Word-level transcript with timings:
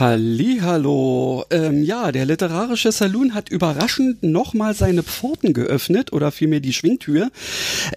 Hallo. 0.00 1.44
Ähm, 1.50 1.82
ja, 1.82 2.12
der 2.12 2.24
literarische 2.24 2.92
Saloon 2.92 3.34
hat 3.34 3.48
überraschend 3.48 4.22
nochmal 4.22 4.72
seine 4.72 5.02
Pforten 5.02 5.52
geöffnet 5.52 6.12
oder 6.12 6.30
vielmehr 6.30 6.60
die 6.60 6.72
Schwingtür. 6.72 7.32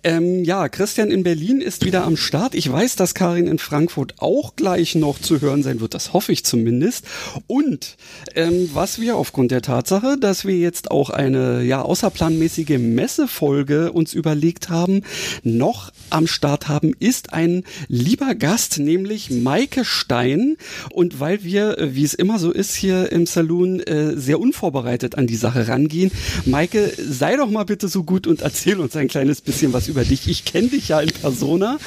Ähm, 0.03 0.43
ja, 0.43 0.67
Christian 0.67 1.11
in 1.11 1.21
Berlin 1.21 1.61
ist 1.61 1.85
wieder 1.85 2.03
am 2.03 2.17
Start. 2.17 2.55
Ich 2.55 2.71
weiß, 2.71 2.95
dass 2.95 3.13
Karin 3.13 3.45
in 3.45 3.59
Frankfurt 3.59 4.15
auch 4.17 4.55
gleich 4.55 4.95
noch 4.95 5.19
zu 5.19 5.41
hören 5.41 5.61
sein 5.61 5.79
wird. 5.79 5.93
Das 5.93 6.11
hoffe 6.11 6.31
ich 6.31 6.43
zumindest. 6.43 7.05
Und 7.45 7.97
ähm, 8.33 8.71
was 8.73 8.99
wir 8.99 9.15
aufgrund 9.15 9.51
der 9.51 9.61
Tatsache, 9.61 10.17
dass 10.17 10.43
wir 10.43 10.57
jetzt 10.57 10.89
auch 10.89 11.11
eine 11.11 11.61
ja 11.61 11.83
außerplanmäßige 11.83 12.79
Messefolge 12.79 13.91
uns 13.91 14.15
überlegt 14.15 14.69
haben, 14.69 15.03
noch 15.43 15.91
am 16.09 16.25
Start 16.25 16.67
haben, 16.67 16.95
ist 16.97 17.31
ein 17.31 17.63
lieber 17.89 18.33
Gast, 18.33 18.79
nämlich 18.79 19.29
Maike 19.29 19.85
Stein. 19.85 20.57
Und 20.89 21.19
weil 21.19 21.43
wir 21.43 21.90
wie 21.95 22.03
es 22.03 22.13
immer 22.13 22.39
so 22.39 22.51
ist 22.51 22.75
hier 22.75 23.11
im 23.11 23.25
Saloon, 23.25 23.79
äh, 23.81 24.15
sehr 24.15 24.39
unvorbereitet 24.39 25.17
an 25.17 25.27
die 25.27 25.35
Sache 25.35 25.67
rangehen. 25.67 26.11
Maike, 26.45 26.93
sei 26.97 27.35
doch 27.35 27.49
mal 27.49 27.63
bitte 27.63 27.87
so 27.87 28.03
gut 28.03 28.27
und 28.27 28.41
erzähl 28.41 28.79
uns 28.79 28.95
ein 28.95 29.07
kleines 29.07 29.41
bisschen 29.41 29.73
was 29.73 29.87
über 29.87 30.03
dich. 30.03 30.27
Ich 30.27 30.45
kenne 30.45 30.69
dich 30.69 30.89
ja 30.89 30.99
in 30.99 31.11
Persona, 31.11 31.77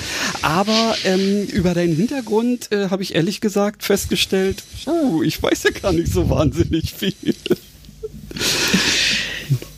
aber 0.43 0.97
ähm, 1.05 1.47
über 1.53 1.75
deinen 1.75 1.97
Hintergrund 1.97 2.73
äh, 2.73 2.89
habe 2.91 3.03
ich 3.03 3.15
ehrlich 3.15 3.41
gesagt 3.41 3.83
festgestellt, 3.83 4.63
uh, 4.87 5.23
ich 5.23 5.43
weiß 5.43 5.65
ja 5.65 5.71
gar 5.71 5.93
nicht 5.93 6.13
so 6.13 6.29
wahnsinnig 6.31 6.95
viel. 6.95 7.15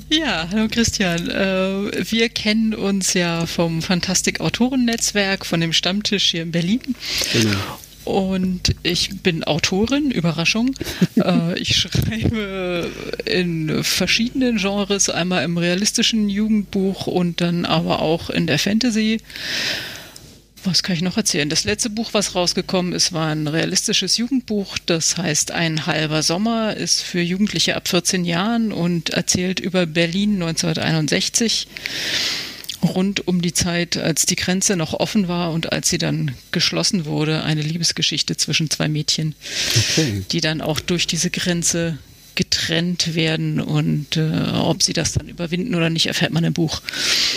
Ja, 0.09 0.49
hallo 0.53 0.69
Christian. 0.71 1.29
Äh, 1.29 2.11
wir 2.11 2.29
kennen 2.29 2.75
uns 2.75 3.15
ja 3.15 3.45
vom 3.47 3.83
Fantastik 3.83 4.41
Autorennetzwerk, 4.41 5.45
von 5.45 5.61
dem 5.61 5.73
Stammtisch 5.73 6.31
hier 6.31 6.43
in 6.43 6.53
Berlin. 6.53 6.81
Genau. 7.33 7.79
Und 8.07 8.77
ich 8.85 9.21
bin 9.23 9.43
Autorin, 9.43 10.13
Überraschung. 10.13 10.77
äh, 11.17 11.59
ich 11.59 11.77
schreibe 11.77 12.89
in 13.25 13.83
verschiedenen 13.83 14.59
Genres, 14.59 15.11
einmal 15.11 15.43
im 15.43 15.59
realistischen 15.59 16.29
Jugendbuch 16.29 17.09
und 17.09 17.41
dann 17.41 17.65
aber 17.65 18.01
auch 18.01 18.31
in 18.31 18.47
der 18.47 18.61
Fantasy. 18.61 19.19
Was 20.63 20.85
kann 20.85 20.95
ich 20.95 21.03
noch 21.03 21.17
erzählen? 21.17 21.49
Das 21.49 21.65
letzte 21.65 21.91
Buch, 21.91 22.11
was 22.13 22.37
rausgekommen 22.37 22.93
ist, 22.93 23.13
war 23.13 23.27
ein 23.27 23.49
realistisches 23.49 24.17
Jugendbuch. 24.19 24.79
Das 24.87 25.17
heißt 25.17 25.51
Ein 25.51 25.87
halber 25.87 26.23
Sommer, 26.23 26.77
ist 26.77 27.03
für 27.03 27.21
Jugendliche 27.21 27.75
ab 27.75 27.89
14 27.89 28.25
Jahren 28.25 28.71
und 28.71 29.11
erzählt 29.11 29.59
über 29.59 29.85
Berlin 29.87 30.35
1961 30.35 31.67
rund 32.87 33.27
um 33.27 33.43
die 33.43 33.53
Zeit, 33.53 33.97
als 33.97 34.27
die 34.27 34.37
Grenze 34.37 34.77
noch 34.77 34.95
offen 34.95 35.29
war 35.29 35.53
und 35.53 35.73
als 35.73 35.89
sie 35.89 35.99
dann 35.99 36.35
geschlossen 36.53 37.05
wurde, 37.05 37.43
eine 37.43 37.63
Liebesgeschichte 37.63 38.37
zwischen 38.37 38.71
zwei 38.71 38.89
Mädchen, 38.89 39.35
okay. 39.77 40.25
die 40.31 40.41
dann 40.41 40.61
auch 40.61 40.81
durch 40.81 41.07
diese 41.07 41.31
Grenze 41.31 41.99
getrennt 42.37 43.15
werden 43.15 43.61
und 43.61 44.17
äh, 44.17 44.53
ob 44.55 44.83
sie 44.83 44.93
das 44.93 45.13
dann 45.13 45.29
überwinden 45.29 45.75
oder 45.75 45.91
nicht, 45.91 46.07
erfährt 46.07 46.33
man 46.33 46.45
im 46.45 46.53
Buch. 46.53 46.83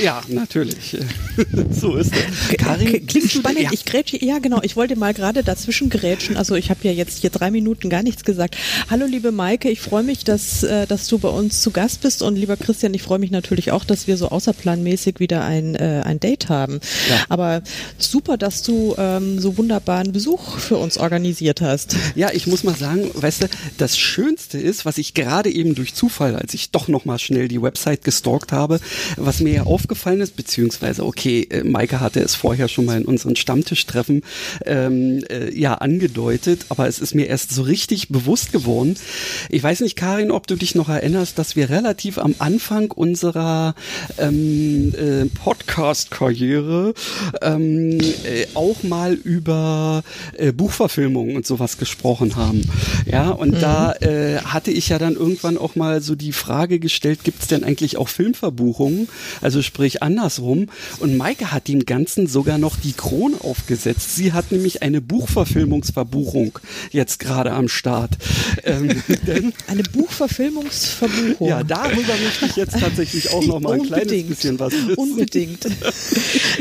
Ja, 0.04 0.22
natürlich. 0.28 0.98
so 1.72 1.96
ist 1.96 2.12
es. 2.14 2.58
Karin, 2.58 3.08
klingt 3.08 3.32
spannend. 3.32 3.62
Ja. 3.62 3.70
Ich 3.72 3.86
grätsche, 3.86 4.24
ja 4.24 4.40
genau, 4.40 4.62
ich 4.62 4.76
wollte 4.76 4.96
mal 4.96 5.14
gerade 5.14 5.44
dazwischen 5.44 5.90
grätschen. 5.90 6.38
Also 6.38 6.56
ich 6.56 6.70
habe 6.70 6.82
ja 6.84 6.92
jetzt 6.92 7.22
hier 7.22 7.30
drei 7.30 7.50
Minuten 7.50 7.90
gar 7.90 8.04
nichts 8.04 8.24
gesagt. 8.24 8.58
Hallo 8.90 9.06
liebe 9.06 9.32
Maike, 9.32 9.70
ich 9.70 9.82
freue 9.82 10.04
mich, 10.04 10.24
dass, 10.26 10.64
äh, 10.64 10.86
dass 10.86 11.08
du 11.08 11.18
bei 11.18 11.30
uns 11.30 11.62
zu 11.62 11.72
Gast 11.72 12.02
bist 12.02 12.22
und 12.22 12.36
lieber 12.36 12.58
Christian, 12.58 12.94
ich 12.94 13.02
freue 13.02 13.20
mich 13.20 13.32
natürlich 13.32 13.72
auch, 13.72 13.86
dass 13.86 14.08
wir 14.08 14.18
so 14.18 14.30
außerplanmäßig 14.30 15.20
wieder 15.20 15.46
ein, 15.46 15.76
äh, 15.76 16.02
ein 16.04 16.20
Date 16.20 16.50
haben. 16.50 16.82
Ja. 17.10 17.24
Aber 17.30 17.64
super, 17.98 18.38
dass 18.38 18.64
du 18.64 18.96
ähm, 18.98 19.40
so 19.40 19.58
wunderbaren 19.58 20.12
Besuch 20.12 20.60
für 20.60 20.78
uns 20.78 20.98
organisiert 20.98 21.62
hast. 21.62 21.96
Ja, 22.16 22.32
ich 22.34 22.48
muss 22.48 22.64
mal 22.64 22.76
sagen, 22.76 23.10
weißt 23.14 23.44
du, 23.44 23.48
das 23.78 23.98
Schönste 23.98 24.58
ist, 24.58 24.86
was 24.90 24.98
ich 24.98 25.14
gerade 25.14 25.52
eben 25.52 25.76
durch 25.76 25.94
Zufall, 25.94 26.36
als 26.36 26.56
ich 26.56 26.72
doch 26.72 26.88
noch 26.88 27.06
mal 27.06 27.20
schnell 27.20 27.48
die 27.48 27.62
Website 27.62 28.04
gestalkt 28.04 28.52
habe, 28.52 28.80
was 29.18 29.40
mir 29.40 29.54
ja 29.54 29.64
aufgefallen 29.68 30.20
ist, 30.20 30.36
beziehungsweise, 30.36 31.06
okay, 31.06 31.48
äh, 31.52 31.64
Maike 31.64 32.00
hatte 32.00 32.22
es 32.22 32.34
vorher 32.34 32.68
schon 32.68 32.86
mal 32.86 32.98
in 32.98 33.06
unseren 33.06 33.36
Stammtischtreffen 33.36 34.24
ähm, 34.66 35.24
äh, 35.30 35.54
ja 35.54 35.76
angedeutet, 35.76 36.66
aber 36.70 36.88
es 36.88 36.98
ist 36.98 37.14
mir 37.14 37.28
erst 37.28 37.52
so 37.52 37.62
richtig 37.62 38.10
bewusst 38.10 38.52
geworden. 38.52 38.96
Ich 39.50 39.62
weiß 39.62 39.82
nicht, 39.82 39.96
Karin, 39.96 40.32
ob 40.32 40.48
du 40.48 40.56
dich 40.56 40.74
noch 40.74 40.90
erinnerst, 40.90 41.38
dass 41.38 41.56
wir 41.56 41.70
relativ 41.70 42.18
am 42.18 42.34
Anfang 42.40 42.90
unserer 42.90 43.76
ähm, 44.18 44.92
äh, 44.96 45.26
Podcast-Karriere 45.26 46.96
ähm, 47.44 48.00
äh, 48.00 48.48
auch 48.56 48.82
mal 48.82 49.14
über 49.14 50.02
äh, 50.34 50.52
Buchverfilmungen 50.52 51.36
und 51.36 51.46
sowas 51.46 51.78
gesprochen 51.78 52.36
haben. 52.38 52.64
Ja, 53.06 53.30
und 53.30 53.52
mhm. 53.52 53.62
da 53.62 53.94
äh, 53.94 54.40
hatte 54.40 54.72
ich 54.72 54.79
ich 54.80 54.90
ja 54.90 54.98
dann 54.98 55.16
irgendwann 55.16 55.58
auch 55.58 55.76
mal 55.76 56.02
so 56.02 56.16
die 56.16 56.32
Frage 56.32 56.80
gestellt, 56.80 57.24
gibt 57.24 57.42
es 57.42 57.48
denn 57.48 57.64
eigentlich 57.64 57.98
auch 57.98 58.10
Filmverbuchungen? 58.10 59.08
Also 59.42 59.62
sprich 59.62 60.02
andersrum. 60.02 60.68
Und 61.00 61.18
Maike 61.18 61.52
hat 61.52 61.68
dem 61.68 61.86
Ganzen 61.86 62.28
sogar 62.28 62.58
noch 62.58 62.78
die 62.78 62.94
Krone 62.94 63.38
aufgesetzt. 63.42 64.16
Sie 64.16 64.34
hat 64.34 64.52
nämlich 64.52 64.82
eine 64.82 65.02
Buchverfilmungsverbuchung 65.02 66.60
jetzt 66.92 67.20
gerade 67.20 67.52
am 67.52 67.68
Start. 67.68 68.18
Ähm, 68.64 69.04
denn, 69.28 69.54
eine 69.68 69.84
Buchverfilmungsverbuchung? 69.84 71.48
Ja, 71.48 71.64
darüber 71.64 72.14
möchte 72.24 72.46
ich 72.46 72.56
jetzt 72.56 72.80
tatsächlich 72.80 73.32
auch 73.32 73.46
noch 73.46 73.60
mal 73.60 73.74
ein 73.74 73.82
Unbedingt. 73.82 74.10
kleines 74.10 74.28
bisschen 74.28 74.60
was 74.60 74.74
wissen. 74.74 74.96
Unbedingt. 74.96 75.68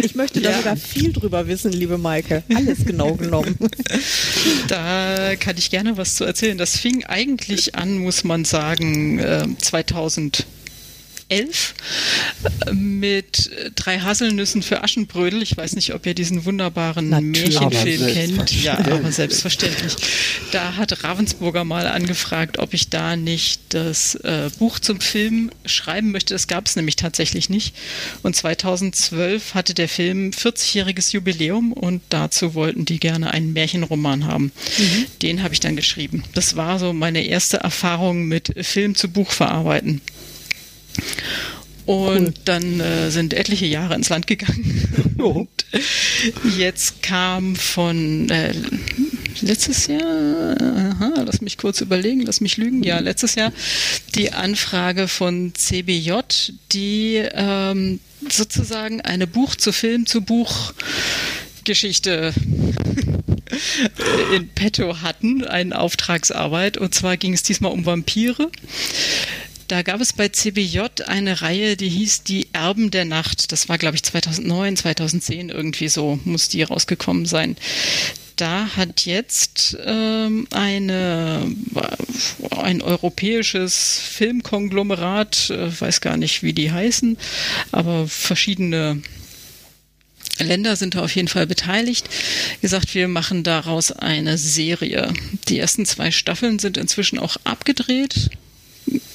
Ich 0.02 0.14
möchte 0.14 0.40
da 0.40 0.50
ja. 0.50 0.58
sogar 0.58 0.76
viel 0.76 1.12
drüber 1.12 1.46
wissen, 1.48 1.72
liebe 1.72 1.98
Maike. 1.98 2.42
Alles 2.54 2.84
genau 2.84 3.14
genommen. 3.14 3.56
Da 4.68 5.36
kann 5.36 5.56
ich 5.56 5.70
gerne 5.70 5.96
was 5.96 6.16
zu 6.16 6.24
erzählen. 6.24 6.58
Das 6.58 6.76
fing 6.76 7.04
eigentlich 7.04 7.74
an, 7.74 7.98
muss 8.08 8.24
man 8.24 8.46
sagen, 8.46 9.54
2000 9.60 10.46
ähm, 11.30 11.48
11 11.48 11.74
mit 12.72 13.50
drei 13.74 14.00
Haselnüssen 14.00 14.62
für 14.62 14.82
Aschenbrödel. 14.82 15.42
Ich 15.42 15.56
weiß 15.56 15.74
nicht, 15.74 15.94
ob 15.94 16.06
ihr 16.06 16.14
diesen 16.14 16.44
wunderbaren 16.44 17.08
Natürlich. 17.08 17.60
Märchenfilm 17.60 18.12
kennt. 18.12 18.62
Ja, 18.62 18.78
aber 18.78 19.10
selbstverständlich. 19.12 19.96
Da 20.52 20.76
hat 20.76 21.04
Ravensburger 21.04 21.64
mal 21.64 21.86
angefragt, 21.86 22.58
ob 22.58 22.74
ich 22.74 22.90
da 22.90 23.16
nicht 23.16 23.60
das 23.70 24.14
äh, 24.16 24.50
Buch 24.58 24.78
zum 24.78 25.00
Film 25.00 25.50
schreiben 25.64 26.10
möchte. 26.10 26.34
Das 26.34 26.46
gab 26.46 26.66
es 26.66 26.76
nämlich 26.76 26.96
tatsächlich 26.96 27.48
nicht. 27.48 27.74
Und 28.22 28.36
2012 28.36 29.54
hatte 29.54 29.74
der 29.74 29.88
Film 29.88 30.30
40-jähriges 30.30 31.12
Jubiläum 31.12 31.72
und 31.72 32.02
dazu 32.08 32.54
wollten 32.54 32.84
die 32.84 33.00
gerne 33.00 33.30
einen 33.30 33.52
Märchenroman 33.52 34.26
haben. 34.26 34.52
Mhm. 34.78 35.06
Den 35.22 35.42
habe 35.42 35.54
ich 35.54 35.60
dann 35.60 35.76
geschrieben. 35.76 36.24
Das 36.34 36.56
war 36.56 36.78
so 36.78 36.92
meine 36.92 37.24
erste 37.24 37.58
Erfahrung 37.58 38.26
mit 38.26 38.54
Film 38.66 38.94
zu 38.94 39.08
Buch 39.08 39.30
verarbeiten. 39.30 40.00
Und 41.86 42.26
cool. 42.26 42.34
dann 42.44 42.80
äh, 42.80 43.10
sind 43.10 43.32
etliche 43.32 43.64
Jahre 43.64 43.94
ins 43.94 44.10
Land 44.10 44.26
gegangen. 44.26 45.16
Und 45.18 45.48
jetzt 46.58 47.02
kam 47.02 47.56
von 47.56 48.28
äh, 48.28 48.52
letztes 49.40 49.86
Jahr, 49.86 50.56
aha, 50.60 51.22
lass 51.24 51.40
mich 51.40 51.56
kurz 51.56 51.80
überlegen, 51.80 52.22
lass 52.22 52.42
mich 52.42 52.58
lügen, 52.58 52.82
ja, 52.82 52.98
letztes 52.98 53.36
Jahr 53.36 53.52
die 54.14 54.32
Anfrage 54.32 55.08
von 55.08 55.54
CBJ, 55.54 56.12
die 56.72 57.22
ähm, 57.32 58.00
sozusagen 58.28 59.00
eine 59.00 59.26
Buch 59.26 59.56
zu 59.56 59.72
Film 59.72 60.06
zu 60.06 60.20
Buch 60.20 60.74
Geschichte 61.64 62.32
in 64.34 64.48
petto 64.48 65.00
hatten, 65.02 65.44
eine 65.44 65.78
Auftragsarbeit. 65.78 66.76
Und 66.76 66.94
zwar 66.94 67.16
ging 67.16 67.34
es 67.34 67.42
diesmal 67.42 67.72
um 67.72 67.86
Vampire. 67.86 68.50
Da 69.68 69.82
gab 69.82 70.00
es 70.00 70.14
bei 70.14 70.28
CBJ 70.28 70.80
eine 71.06 71.42
Reihe, 71.42 71.76
die 71.76 71.90
hieß 71.90 72.22
Die 72.22 72.48
Erben 72.54 72.90
der 72.90 73.04
Nacht. 73.04 73.52
Das 73.52 73.68
war, 73.68 73.76
glaube 73.76 73.96
ich, 73.96 74.02
2009, 74.02 74.76
2010 74.76 75.50
irgendwie 75.50 75.88
so, 75.88 76.18
muss 76.24 76.48
die 76.48 76.62
rausgekommen 76.62 77.26
sein 77.26 77.56
da 78.40 78.76
hat 78.76 79.04
jetzt 79.04 79.76
ähm, 79.84 80.46
eine, 80.52 81.42
ein 82.62 82.82
europäisches 82.82 83.98
Filmkonglomerat, 83.98 85.50
äh, 85.50 85.80
weiß 85.80 86.00
gar 86.00 86.16
nicht, 86.16 86.42
wie 86.42 86.52
die 86.52 86.70
heißen, 86.70 87.18
aber 87.72 88.06
verschiedene 88.06 89.02
Länder 90.38 90.76
sind 90.76 90.94
da 90.94 91.02
auf 91.02 91.14
jeden 91.16 91.26
Fall 91.26 91.48
beteiligt. 91.48 92.08
Gesagt, 92.62 92.94
wir 92.94 93.08
machen 93.08 93.42
daraus 93.42 93.90
eine 93.90 94.38
Serie. 94.38 95.12
Die 95.48 95.58
ersten 95.58 95.84
zwei 95.84 96.12
Staffeln 96.12 96.60
sind 96.60 96.76
inzwischen 96.76 97.18
auch 97.18 97.38
abgedreht 97.42 98.30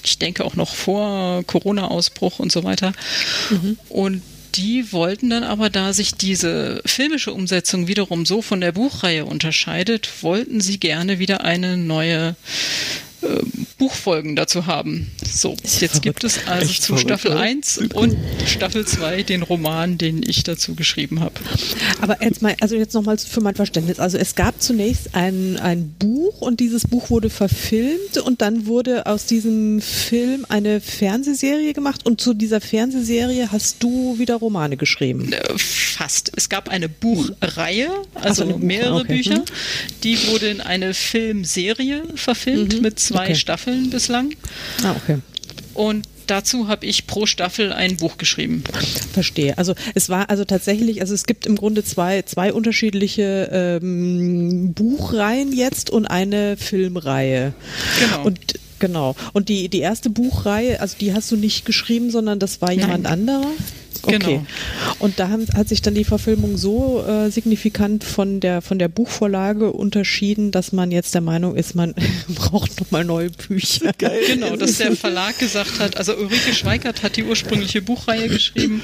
ich 0.04 0.20
denke 0.20 0.46
auch 0.46 0.56
noch 0.56 0.76
vor 0.76 1.44
Corona-Ausbruch 1.46 2.40
und 2.40 2.52
so 2.52 2.64
weiter. 2.64 2.94
Mhm. 3.50 3.78
Und 3.90 4.22
die 4.56 4.92
wollten 4.92 5.30
dann 5.30 5.44
aber, 5.44 5.70
da 5.70 5.94
sich 5.94 6.14
diese 6.14 6.82
filmische 6.86 7.34
Umsetzung 7.34 7.88
wiederum 7.88 8.26
so 8.26 8.42
von 8.42 8.62
der 8.62 8.72
Buchreihe 8.72 9.26
unterscheidet, 9.26 10.10
wollten 10.22 10.62
sie 10.62 10.80
gerne 10.80 11.18
wieder 11.20 11.42
eine 11.44 11.78
neue 11.78 12.36
äh, 13.22 13.28
Buchfolgen 13.74 14.36
dazu 14.36 14.66
haben. 14.66 15.12
So, 15.30 15.56
jetzt 15.80 16.02
gibt 16.02 16.24
es 16.24 16.40
also 16.48 16.70
Echt 16.70 16.84
zu 16.84 16.98
Staffel 16.98 17.32
verrückt, 17.32 17.48
1 17.48 17.78
und 17.94 18.18
Staffel 18.46 18.86
2 18.86 19.24
den 19.24 19.44
Roman, 19.44 19.98
den 19.98 20.22
ich 20.24 20.44
dazu 20.44 20.76
geschrieben 20.76 21.20
habe. 21.20 21.34
Aber 22.02 22.22
jetzt 22.24 22.42
mal, 22.42 22.56
also 22.60 22.76
jetzt 22.76 22.94
nochmal 22.94 23.18
für 23.18 23.42
mein 23.42 23.56
Verständnis. 23.56 24.00
Also 24.00 24.18
es 24.18 24.36
gab 24.36 24.62
zunächst 24.62 25.16
ein, 25.16 25.58
ein 25.58 25.94
Buch 26.00 26.42
und 26.42 26.60
dieses 26.60 26.88
Buch 26.88 27.10
wurde 27.10 27.30
verfilmt 27.30 28.18
und 28.18 28.42
dann 28.42 28.66
wurde 28.66 29.06
aus 29.06 29.26
diesem 29.26 29.82
Film 29.82 30.46
eine 30.50 30.82
Fernsehserie 30.82 31.74
gemacht 31.74 32.06
und 32.06 32.22
zu 32.22 32.34
dieser 32.34 32.62
Fernsehserie 32.62 33.52
hast 33.52 33.82
du 33.82 34.18
wieder 34.20 34.36
Romane 34.36 34.78
geschrieben. 34.78 35.32
Äh, 35.32 35.58
fast. 35.58 36.32
Es 36.36 36.50
gab 36.50 36.70
eine 36.70 36.90
Buchreihe, 36.90 37.90
also 38.16 38.50
so, 38.50 38.58
mehrere 38.58 39.02
okay. 39.02 39.16
Bücher. 39.16 39.40
Mhm. 39.40 39.46
Die 40.04 40.28
wurde 40.28 40.48
in 40.48 40.62
eine 40.62 40.94
Filmserie 40.94 42.04
verfilmt 42.16 42.76
mhm. 42.76 42.82
mit 42.82 43.00
zwei 43.00 43.24
okay. 43.24 43.36
Staffeln 43.36 43.73
bislang. 43.90 44.34
Ah, 44.84 44.96
okay. 44.96 45.20
Und 45.74 46.08
dazu 46.28 46.68
habe 46.68 46.86
ich 46.86 47.08
pro 47.08 47.26
Staffel 47.26 47.74
ein 47.74 47.98
Buch 47.98 48.18
geschrieben. 48.18 48.64
Verstehe. 49.12 49.58
Also 49.58 49.74
es 49.96 50.10
war 50.10 50.30
also 50.30 50.46
tatsächlich, 50.46 51.02
also 51.02 51.14
es 51.14 51.26
gibt 51.26 51.46
im 51.46 51.56
Grunde 51.56 51.84
zwei, 51.84 52.22
zwei 52.24 52.54
unterschiedliche 52.54 53.50
ähm, 53.52 54.74
Buchreihen 54.74 55.52
jetzt 55.54 55.90
und 55.90 56.06
eine 56.06 56.58
Filmreihe. 56.58 57.54
Genau. 58.00 58.26
Und 58.26 58.40
genau. 58.80 59.16
Und 59.34 59.50
die, 59.50 59.70
die 59.70 59.80
erste 59.80 60.10
Buchreihe, 60.10 60.80
also 60.80 60.96
die 61.00 61.14
hast 61.14 61.32
du 61.32 61.36
nicht 61.36 61.66
geschrieben, 61.66 62.12
sondern 62.12 62.40
das 62.40 62.62
war 62.62 62.72
jemand 62.72 63.04
Nein. 63.04 63.14
anderer? 63.14 63.52
Okay. 64.04 64.20
Genau. 64.20 64.46
Und 65.00 65.20
da 65.20 65.30
haben, 65.30 65.48
hat 65.54 65.70
sich 65.70 65.82
dann 65.82 65.96
die 65.96 66.04
Verfilmung 66.04 66.58
so 66.58 67.04
äh, 67.08 67.30
signifikant 67.30 68.04
von 68.04 68.42
der, 68.42 68.62
von 68.62 68.78
der 68.78 68.90
Buchvorlage 68.90 69.72
unterschieden, 69.72 70.52
dass 70.52 70.74
man 70.74 70.92
jetzt 70.92 71.14
der 71.14 71.22
Meinung 71.22 71.56
ist, 71.56 71.74
man 71.74 71.96
braucht 72.28 72.80
nochmal 72.80 73.06
neue 73.06 73.30
Bücher. 73.30 73.92
Geil. 73.98 74.20
Genau, 74.28 74.56
dass 74.58 74.78
der 74.78 74.96
Verlag 74.96 75.40
gesagt 75.40 75.80
hat, 75.80 75.98
also 75.98 76.16
Ulrike 76.16 76.54
Schweikert 76.54 77.02
hat 77.04 77.16
die 77.16 77.24
ursprüngliche 77.24 77.82
Buchreihe 77.82 78.28
geschrieben. 78.28 78.82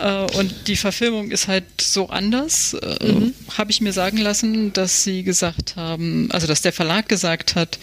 Äh, 0.00 0.38
und 0.38 0.66
die 0.66 0.76
Verfilmung 0.76 1.30
ist 1.30 1.48
halt 1.48 1.64
so 1.80 2.08
anders, 2.08 2.74
äh, 2.74 3.12
mhm. 3.12 3.34
habe 3.56 3.70
ich 3.70 3.80
mir 3.80 3.92
sagen 3.92 4.16
lassen, 4.16 4.72
dass 4.72 5.04
sie 5.04 5.22
gesagt 5.22 5.76
haben, 5.76 6.28
also 6.30 6.46
dass 6.46 6.62
der 6.62 6.72
Verlag 6.72 7.08
gesagt 7.08 7.54
hat, 7.54 7.78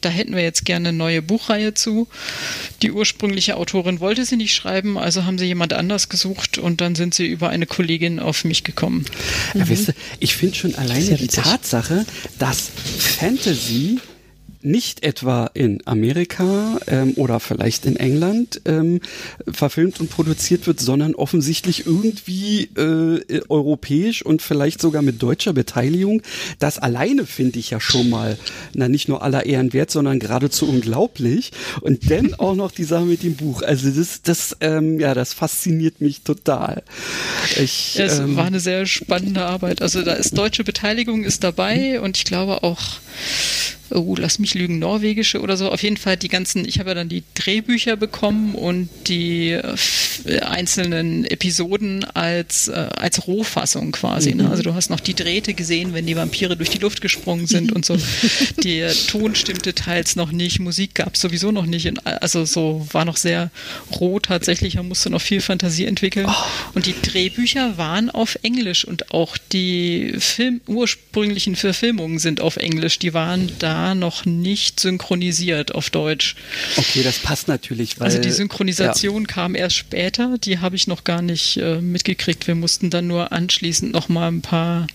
da 0.00 0.08
hätten 0.08 0.34
wir 0.34 0.42
jetzt 0.42 0.64
gerne 0.64 0.90
eine 0.90 0.98
neue 0.98 1.22
Buchreihe 1.22 1.74
zu. 1.74 2.08
Die 2.82 2.92
ursprüngliche 2.92 3.56
Autorin 3.56 4.00
wollte 4.00 4.24
sie 4.24 4.36
nicht 4.36 4.54
schreiben, 4.54 4.98
also 4.98 5.24
haben 5.24 5.38
sie 5.38 5.46
jemand 5.46 5.72
anders 5.72 6.08
gesucht 6.08 6.58
und 6.58 6.80
dann 6.80 6.94
sind 6.94 7.14
sie 7.14 7.26
über 7.26 7.48
eine 7.48 7.66
Kollegin 7.66 8.20
auf 8.20 8.44
mich 8.44 8.64
gekommen. 8.64 9.04
Ja, 9.54 9.64
mhm. 9.64 9.70
weißt 9.70 9.88
du, 9.88 9.92
ich 10.20 10.34
finde 10.34 10.56
schon 10.56 10.74
alleine 10.74 11.16
die 11.16 11.28
Tatsache, 11.28 12.04
dass 12.38 12.70
Fantasy 12.98 13.98
nicht 14.64 15.04
etwa 15.04 15.50
in 15.54 15.80
Amerika 15.84 16.78
ähm, 16.86 17.12
oder 17.16 17.38
vielleicht 17.40 17.86
in 17.86 17.96
England 17.96 18.62
ähm, 18.64 19.00
verfilmt 19.50 20.00
und 20.00 20.10
produziert 20.10 20.66
wird, 20.66 20.80
sondern 20.80 21.14
offensichtlich 21.14 21.86
irgendwie 21.86 22.70
äh, 22.76 23.42
europäisch 23.48 24.24
und 24.24 24.42
vielleicht 24.42 24.80
sogar 24.80 25.02
mit 25.02 25.22
deutscher 25.22 25.52
Beteiligung. 25.52 26.22
Das 26.58 26.78
alleine 26.78 27.26
finde 27.26 27.58
ich 27.58 27.70
ja 27.70 27.80
schon 27.80 28.08
mal, 28.08 28.38
na 28.72 28.88
nicht 28.88 29.08
nur 29.08 29.22
aller 29.22 29.46
Ehren 29.46 29.72
wert, 29.72 29.90
sondern 29.90 30.18
geradezu 30.18 30.68
unglaublich. 30.68 31.52
Und 31.80 32.10
dann 32.10 32.34
auch 32.38 32.54
noch 32.54 32.70
die 32.70 32.84
Sache 32.84 33.04
mit 33.04 33.22
dem 33.22 33.34
Buch. 33.36 33.62
Also 33.62 33.90
das, 33.90 34.22
das, 34.22 34.56
ähm, 34.60 34.98
ja, 34.98 35.14
das 35.14 35.34
fasziniert 35.34 36.00
mich 36.00 36.22
total. 36.22 36.82
Ich, 37.62 37.96
ja, 37.96 38.06
es 38.06 38.18
ähm, 38.18 38.36
war 38.36 38.46
eine 38.46 38.60
sehr 38.60 38.86
spannende 38.86 39.44
Arbeit. 39.44 39.82
Also 39.82 40.02
da 40.02 40.14
ist 40.14 40.36
deutsche 40.38 40.64
Beteiligung 40.64 41.24
ist 41.24 41.44
dabei 41.44 42.00
und 42.00 42.16
ich 42.16 42.24
glaube 42.24 42.62
auch 42.62 42.80
oh, 43.90 44.14
lass 44.18 44.38
mich 44.38 44.54
lügen, 44.54 44.78
norwegische 44.78 45.40
oder 45.40 45.56
so. 45.56 45.70
Auf 45.70 45.82
jeden 45.82 45.96
Fall 45.96 46.16
die 46.16 46.28
ganzen, 46.28 46.66
ich 46.66 46.78
habe 46.78 46.90
ja 46.90 46.94
dann 46.94 47.08
die 47.08 47.22
Drehbücher 47.34 47.96
bekommen 47.96 48.54
und 48.54 48.88
die 49.06 49.50
äh, 49.50 50.40
einzelnen 50.40 51.24
Episoden 51.24 52.04
als, 52.04 52.68
äh, 52.68 52.88
als 52.96 53.26
Rohfassung 53.26 53.92
quasi. 53.92 54.34
Ne? 54.34 54.44
Mhm. 54.44 54.50
Also 54.50 54.62
du 54.62 54.74
hast 54.74 54.90
noch 54.90 55.00
die 55.00 55.14
Drähte 55.14 55.54
gesehen, 55.54 55.94
wenn 55.94 56.06
die 56.06 56.16
Vampire 56.16 56.56
durch 56.56 56.70
die 56.70 56.78
Luft 56.78 57.00
gesprungen 57.00 57.46
sind 57.46 57.72
und 57.72 57.84
so. 57.84 57.96
Der 58.64 58.92
Ton 58.92 59.34
stimmte 59.34 59.74
teils 59.74 60.16
noch 60.16 60.32
nicht, 60.32 60.60
Musik 60.60 60.94
gab 60.94 61.14
es 61.14 61.20
sowieso 61.20 61.52
noch 61.52 61.66
nicht. 61.66 61.84
Also 62.06 62.44
so 62.44 62.86
war 62.92 63.04
noch 63.04 63.16
sehr 63.16 63.50
roh 64.00 64.18
tatsächlich, 64.18 64.76
man 64.76 64.88
musste 64.88 65.10
noch 65.10 65.20
viel 65.20 65.40
Fantasie 65.40 65.84
entwickeln. 65.84 66.26
Oh. 66.28 66.32
Und 66.74 66.86
die 66.86 66.94
Drehbücher 67.00 67.76
waren 67.76 68.10
auf 68.10 68.38
Englisch 68.42 68.84
und 68.84 69.12
auch 69.12 69.36
die 69.52 70.14
Film, 70.18 70.60
ursprünglichen 70.66 71.56
Verfilmungen 71.56 72.18
sind 72.18 72.40
auf 72.40 72.56
Englisch. 72.56 72.98
Die 72.98 73.14
waren 73.14 73.50
da 73.58 73.83
noch 73.92 74.24
nicht 74.24 74.80
synchronisiert 74.80 75.74
auf 75.74 75.90
Deutsch. 75.90 76.36
Okay, 76.76 77.02
das 77.02 77.18
passt 77.18 77.48
natürlich. 77.48 78.00
Weil, 78.00 78.06
also 78.06 78.20
die 78.20 78.30
Synchronisation 78.30 79.22
ja. 79.22 79.26
kam 79.26 79.54
erst 79.54 79.76
später, 79.76 80.38
die 80.38 80.60
habe 80.60 80.76
ich 80.76 80.86
noch 80.86 81.04
gar 81.04 81.20
nicht 81.20 81.58
äh, 81.58 81.80
mitgekriegt. 81.80 82.46
Wir 82.46 82.54
mussten 82.54 82.88
dann 82.88 83.08
nur 83.08 83.32
anschließend 83.32 83.92
noch 83.92 84.08
mal 84.08 84.28
ein 84.28 84.42
paar 84.42 84.86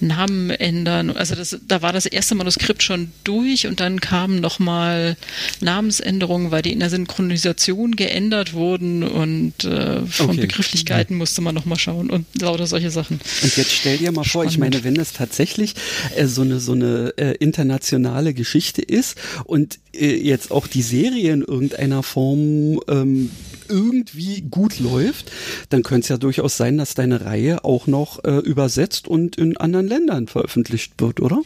Namen 0.00 0.50
ändern. 0.50 1.10
Also 1.10 1.34
das, 1.34 1.56
da 1.66 1.82
war 1.82 1.92
das 1.92 2.06
erste 2.06 2.34
Manuskript 2.34 2.82
schon 2.82 3.12
durch 3.24 3.66
und 3.66 3.80
dann 3.80 4.00
kamen 4.00 4.40
nochmal 4.40 5.16
Namensänderungen, 5.60 6.50
weil 6.50 6.62
die 6.62 6.72
in 6.72 6.80
der 6.80 6.90
Synchronisation 6.90 7.96
geändert 7.96 8.52
wurden 8.52 9.02
und 9.02 9.64
äh, 9.64 10.04
von 10.06 10.30
okay. 10.30 10.42
Begrifflichkeiten 10.42 11.16
musste 11.16 11.40
man 11.40 11.54
nochmal 11.54 11.78
schauen 11.78 12.10
und 12.10 12.26
lauter 12.40 12.66
solche 12.66 12.90
Sachen. 12.90 13.20
Und 13.42 13.56
jetzt 13.56 13.72
stell 13.72 13.98
dir 13.98 14.12
mal 14.12 14.24
Spannend. 14.24 14.30
vor, 14.30 14.44
ich 14.44 14.58
meine, 14.58 14.84
wenn 14.84 14.94
das 14.94 15.12
tatsächlich 15.12 15.74
äh, 16.16 16.26
so 16.26 16.42
eine 16.42 16.60
so 16.60 16.72
eine 16.72 17.14
äh, 17.16 17.34
internationale 17.36 18.34
Geschichte 18.34 18.82
ist 18.82 19.16
und 19.44 19.78
äh, 19.92 20.16
jetzt 20.16 20.50
auch 20.50 20.66
die 20.66 20.82
Serie 20.82 21.32
in 21.32 21.42
irgendeiner 21.42 22.02
Form 22.02 22.80
ähm, 22.88 23.30
irgendwie 23.68 24.42
gut 24.42 24.78
läuft, 24.78 25.30
dann 25.70 25.82
könnte 25.82 26.04
es 26.04 26.08
ja 26.08 26.16
durchaus 26.16 26.56
sein, 26.56 26.78
dass 26.78 26.94
deine 26.94 27.24
Reihe 27.24 27.64
auch 27.64 27.86
noch 27.86 28.24
äh, 28.24 28.38
übersetzt 28.38 29.08
und 29.08 29.36
in 29.36 29.56
anderen 29.56 29.88
Ländern 29.88 30.26
veröffentlicht 30.26 30.94
wird, 30.98 31.20
oder? 31.20 31.42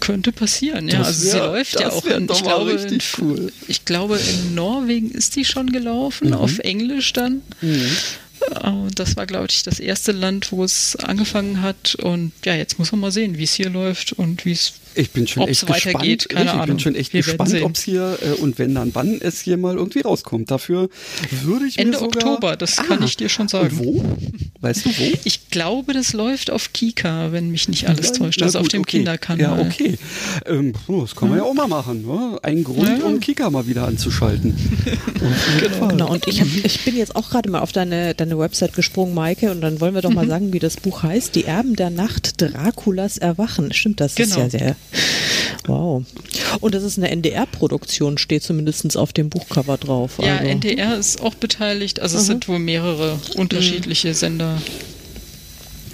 Könnte 0.00 0.32
passieren, 0.32 0.88
ja. 0.88 0.98
Das 0.98 1.08
also 1.08 1.24
wär, 1.24 1.32
sie 1.32 1.38
läuft 1.38 1.80
ja 1.80 1.90
auch 1.90 2.04
in, 2.04 2.28
ich 2.30 2.42
glaube, 2.42 2.72
in, 2.72 2.98
cool. 3.18 3.52
ich 3.66 3.84
glaube, 3.84 4.18
in 4.18 4.54
Norwegen 4.54 5.10
ist 5.10 5.36
die 5.36 5.44
schon 5.44 5.72
gelaufen, 5.72 6.28
mhm. 6.28 6.34
auf 6.34 6.58
Englisch 6.58 7.12
dann. 7.12 7.42
Mhm. 7.60 7.90
Das 8.94 9.16
war, 9.16 9.26
glaube 9.26 9.48
ich, 9.50 9.62
das 9.62 9.80
erste 9.80 10.12
Land, 10.12 10.50
wo 10.50 10.64
es 10.64 10.96
angefangen 10.96 11.60
hat. 11.60 11.94
Und 11.96 12.32
ja, 12.44 12.54
jetzt 12.54 12.78
muss 12.78 12.90
man 12.92 13.00
mal 13.00 13.12
sehen, 13.12 13.36
wie 13.38 13.44
es 13.44 13.54
hier 13.54 13.70
läuft 13.70 14.12
und 14.12 14.44
wie 14.44 14.52
es 14.52 14.72
ich 14.94 15.10
bin 15.10 15.26
schon 15.26 15.48
echt 15.48 15.66
gespannt. 15.66 16.28
Keine 16.28 16.50
ich, 16.50 16.56
ich 16.56 16.66
bin 16.66 16.78
schon 16.78 16.94
echt 16.94 17.12
gespannt, 17.12 17.54
ob 17.62 17.76
es 17.76 17.82
hier 17.82 18.18
äh, 18.22 18.40
und 18.40 18.58
wenn 18.58 18.74
dann 18.74 18.94
wann 18.94 19.20
es 19.20 19.40
hier 19.40 19.56
mal 19.56 19.76
irgendwie 19.76 20.00
rauskommt. 20.00 20.50
Dafür 20.50 20.88
würde 21.42 21.66
ich 21.66 21.78
Ende 21.78 21.92
mir 21.92 21.98
sogar 21.98 22.26
Oktober, 22.26 22.56
das 22.56 22.78
ah, 22.78 22.82
kann 22.84 23.02
ich 23.02 23.16
dir 23.16 23.28
schon 23.28 23.48
sagen. 23.48 23.78
wo? 23.78 24.04
Weißt 24.60 24.86
du 24.86 24.90
wo? 24.90 25.10
Ich 25.24 25.50
glaube, 25.50 25.92
das 25.92 26.12
läuft 26.12 26.50
auf 26.50 26.72
Kika, 26.72 27.32
wenn 27.32 27.50
mich 27.50 27.68
nicht 27.68 27.88
alles 27.88 28.12
täuscht. 28.12 28.42
Also 28.42 28.58
auf 28.58 28.68
dem 28.68 28.82
okay. 28.82 28.98
Kinderkanal. 28.98 29.58
Ja, 29.58 29.66
okay. 29.66 29.98
Ähm, 30.46 30.72
das 30.88 31.14
kann 31.14 31.28
man 31.28 31.38
ja 31.38 31.44
auch 31.44 31.54
mal 31.54 31.68
machen. 31.68 32.06
Ne? 32.06 32.38
Ein 32.42 32.64
Grund, 32.64 32.98
ja. 33.00 33.04
um 33.04 33.20
Kika 33.20 33.50
mal 33.50 33.66
wieder 33.66 33.86
anzuschalten. 33.86 34.54
genau. 35.60 35.88
genau. 35.88 36.10
Und 36.10 36.26
ich, 36.26 36.40
hab, 36.40 36.48
ich 36.48 36.84
bin 36.84 36.96
jetzt 36.96 37.16
auch 37.16 37.30
gerade 37.30 37.50
mal 37.50 37.60
auf 37.60 37.72
deine, 37.72 38.14
deine 38.14 38.38
Website 38.38 38.74
gesprungen, 38.74 39.14
Maike, 39.14 39.50
und 39.50 39.60
dann 39.60 39.80
wollen 39.80 39.94
wir 39.94 40.02
doch 40.02 40.12
mal 40.12 40.24
mhm. 40.24 40.30
sagen, 40.30 40.52
wie 40.52 40.58
das 40.58 40.76
Buch 40.76 41.02
heißt. 41.02 41.34
Die 41.34 41.44
Erben 41.44 41.76
der 41.76 41.90
Nacht, 41.90 42.40
Draculas 42.40 43.18
Erwachen. 43.18 43.72
Stimmt, 43.72 44.00
das 44.00 44.14
genau. 44.14 44.30
ist 44.30 44.36
ja 44.36 44.50
sehr 44.50 44.76
Wow. 45.66 46.04
Und 46.60 46.74
das 46.74 46.82
ist 46.82 46.98
eine 46.98 47.10
NDR-Produktion, 47.10 48.18
steht 48.18 48.42
zumindest 48.42 48.96
auf 48.96 49.12
dem 49.12 49.30
Buchcover 49.30 49.76
drauf. 49.76 50.18
Ja, 50.18 50.38
also. 50.38 50.50
NDR 50.50 50.98
ist 50.98 51.20
auch 51.20 51.34
beteiligt. 51.34 52.00
Also 52.00 52.16
mhm. 52.16 52.20
es 52.20 52.26
sind 52.26 52.48
wohl 52.48 52.58
mehrere 52.58 53.18
unterschiedliche 53.36 54.08
mhm. 54.08 54.14
Sender. 54.14 54.62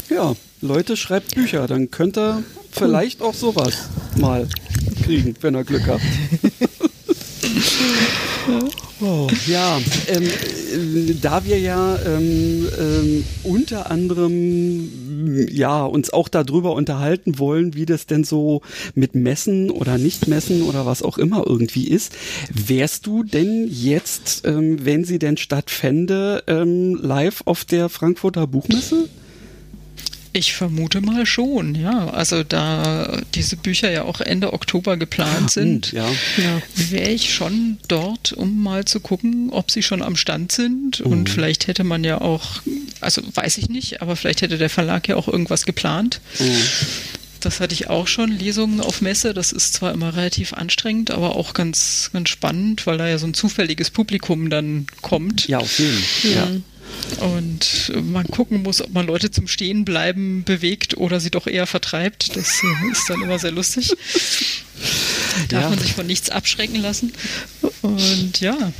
Ja, 0.08 0.34
Leute, 0.60 0.96
schreibt 0.96 1.34
Bücher, 1.34 1.66
dann 1.66 1.90
könnt 1.90 2.16
ihr 2.16 2.44
vielleicht 2.70 3.22
auch 3.22 3.34
sowas 3.34 3.88
mal 4.16 4.48
kriegen, 5.02 5.34
wenn 5.40 5.56
ihr 5.56 5.64
Glück 5.64 5.86
habt. 5.86 6.02
Oh, 9.00 9.28
ja, 9.46 9.78
ähm, 10.08 10.24
äh, 10.24 11.14
da 11.20 11.44
wir 11.44 11.58
ja 11.58 11.98
ähm, 12.06 12.66
ähm, 12.78 13.24
unter 13.42 13.90
anderem 13.90 15.48
ja 15.50 15.84
uns 15.84 16.10
auch 16.10 16.28
darüber 16.28 16.72
unterhalten 16.72 17.38
wollen, 17.38 17.74
wie 17.74 17.84
das 17.84 18.06
denn 18.06 18.24
so 18.24 18.62
mit 18.94 19.14
Messen 19.14 19.70
oder 19.70 19.98
Nicht-Messen 19.98 20.62
oder 20.62 20.86
was 20.86 21.02
auch 21.02 21.18
immer 21.18 21.44
irgendwie 21.46 21.88
ist, 21.88 22.14
wärst 22.50 23.06
du 23.06 23.22
denn 23.22 23.68
jetzt, 23.70 24.46
ähm, 24.46 24.82
wenn 24.86 25.04
sie 25.04 25.18
denn 25.18 25.36
stattfände, 25.36 26.42
ähm, 26.46 26.94
live 26.94 27.42
auf 27.44 27.66
der 27.66 27.90
Frankfurter 27.90 28.46
Buchmesse? 28.46 29.10
Ich 30.36 30.52
vermute 30.52 31.00
mal 31.00 31.24
schon, 31.24 31.74
ja. 31.74 32.10
Also 32.10 32.44
da 32.44 33.22
diese 33.34 33.56
Bücher 33.56 33.90
ja 33.90 34.02
auch 34.02 34.20
Ende 34.20 34.52
Oktober 34.52 34.98
geplant 34.98 35.50
sind, 35.50 35.92
ja. 35.92 36.06
ja. 36.36 36.60
wäre 36.74 37.10
ich 37.10 37.32
schon 37.32 37.78
dort, 37.88 38.32
um 38.34 38.62
mal 38.62 38.84
zu 38.84 39.00
gucken, 39.00 39.48
ob 39.50 39.70
sie 39.70 39.82
schon 39.82 40.02
am 40.02 40.14
Stand 40.14 40.52
sind. 40.52 41.00
Mhm. 41.00 41.10
Und 41.10 41.30
vielleicht 41.30 41.68
hätte 41.68 41.84
man 41.84 42.04
ja 42.04 42.20
auch, 42.20 42.60
also 43.00 43.22
weiß 43.34 43.56
ich 43.56 43.70
nicht, 43.70 44.02
aber 44.02 44.14
vielleicht 44.14 44.42
hätte 44.42 44.58
der 44.58 44.68
Verlag 44.68 45.08
ja 45.08 45.16
auch 45.16 45.26
irgendwas 45.26 45.64
geplant. 45.64 46.20
Mhm. 46.38 46.62
Das 47.40 47.60
hatte 47.60 47.72
ich 47.72 47.88
auch 47.88 48.06
schon, 48.06 48.30
Lesungen 48.30 48.82
auf 48.82 49.00
Messe. 49.00 49.32
Das 49.32 49.52
ist 49.52 49.72
zwar 49.72 49.94
immer 49.94 50.16
relativ 50.16 50.52
anstrengend, 50.52 51.12
aber 51.12 51.34
auch 51.36 51.54
ganz, 51.54 52.10
ganz 52.12 52.28
spannend, 52.28 52.86
weil 52.86 52.98
da 52.98 53.08
ja 53.08 53.16
so 53.16 53.26
ein 53.26 53.32
zufälliges 53.32 53.88
Publikum 53.88 54.50
dann 54.50 54.86
kommt. 55.00 55.48
Ja, 55.48 55.58
auf 55.58 55.78
jeden 55.78 55.98
Fall. 55.98 56.30
Ja. 56.30 56.46
Mhm. 56.46 56.64
Und 57.20 57.92
man 58.02 58.26
gucken 58.26 58.62
muss, 58.62 58.82
ob 58.82 58.92
man 58.92 59.06
Leute 59.06 59.30
zum 59.30 59.48
Stehenbleiben 59.48 60.44
bewegt 60.44 60.96
oder 60.96 61.20
sie 61.20 61.30
doch 61.30 61.46
eher 61.46 61.66
vertreibt. 61.66 62.36
Das 62.36 62.62
äh, 62.62 62.90
ist 62.90 63.08
dann 63.08 63.22
immer 63.22 63.38
sehr 63.38 63.52
lustig. 63.52 63.90
Darf 65.48 65.62
ja. 65.62 65.70
man 65.70 65.78
sich 65.78 65.94
von 65.94 66.06
nichts 66.06 66.30
abschrecken 66.30 66.76
lassen. 66.76 67.12
Und 67.82 68.40
ja, 68.40 68.72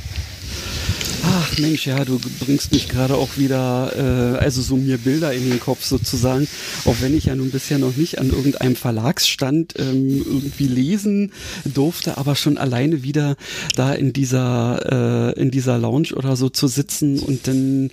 Ach 1.23 1.57
Mensch, 1.57 1.87
ja, 1.87 2.05
du 2.05 2.19
bringst 2.39 2.71
mich 2.71 2.89
gerade 2.89 3.15
auch 3.15 3.37
wieder, 3.37 3.93
äh, 3.95 4.37
also 4.37 4.61
so 4.61 4.75
mir 4.75 4.97
Bilder 4.97 5.33
in 5.33 5.49
den 5.49 5.59
Kopf 5.59 5.83
sozusagen, 5.83 6.47
auch 6.85 6.95
wenn 7.01 7.15
ich 7.17 7.25
ja 7.25 7.35
nun 7.35 7.51
bisher 7.51 7.79
noch 7.79 7.95
nicht 7.95 8.19
an 8.19 8.29
irgendeinem 8.29 8.75
Verlagsstand 8.75 9.73
ähm, 9.77 10.23
irgendwie 10.25 10.67
lesen 10.67 11.31
durfte, 11.65 12.17
aber 12.17 12.35
schon 12.35 12.57
alleine 12.57 13.03
wieder 13.03 13.35
da 13.75 13.93
in 13.93 14.13
dieser 14.13 15.33
äh, 15.35 15.39
in 15.39 15.51
dieser 15.51 15.77
Lounge 15.77 16.13
oder 16.15 16.35
so 16.35 16.49
zu 16.49 16.67
sitzen 16.67 17.19
und 17.19 17.47
dann 17.47 17.91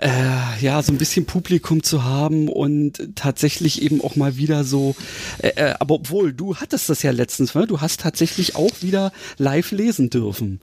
äh, 0.00 0.60
ja 0.60 0.82
so 0.82 0.92
ein 0.92 0.98
bisschen 0.98 1.26
Publikum 1.26 1.82
zu 1.82 2.04
haben 2.04 2.48
und 2.48 3.10
tatsächlich 3.14 3.82
eben 3.82 4.00
auch 4.00 4.16
mal 4.16 4.36
wieder 4.36 4.64
so, 4.64 4.96
äh, 5.38 5.48
äh 5.48 5.74
aber 5.78 5.94
obwohl 5.94 6.32
du 6.32 6.56
hattest 6.56 6.88
das 6.88 7.02
ja 7.02 7.10
letztens, 7.10 7.54
ne? 7.54 7.66
du 7.66 7.80
hast 7.80 8.00
tatsächlich 8.00 8.56
auch 8.56 8.82
wieder 8.82 9.12
live 9.38 9.72
lesen 9.72 10.10
dürfen. 10.10 10.60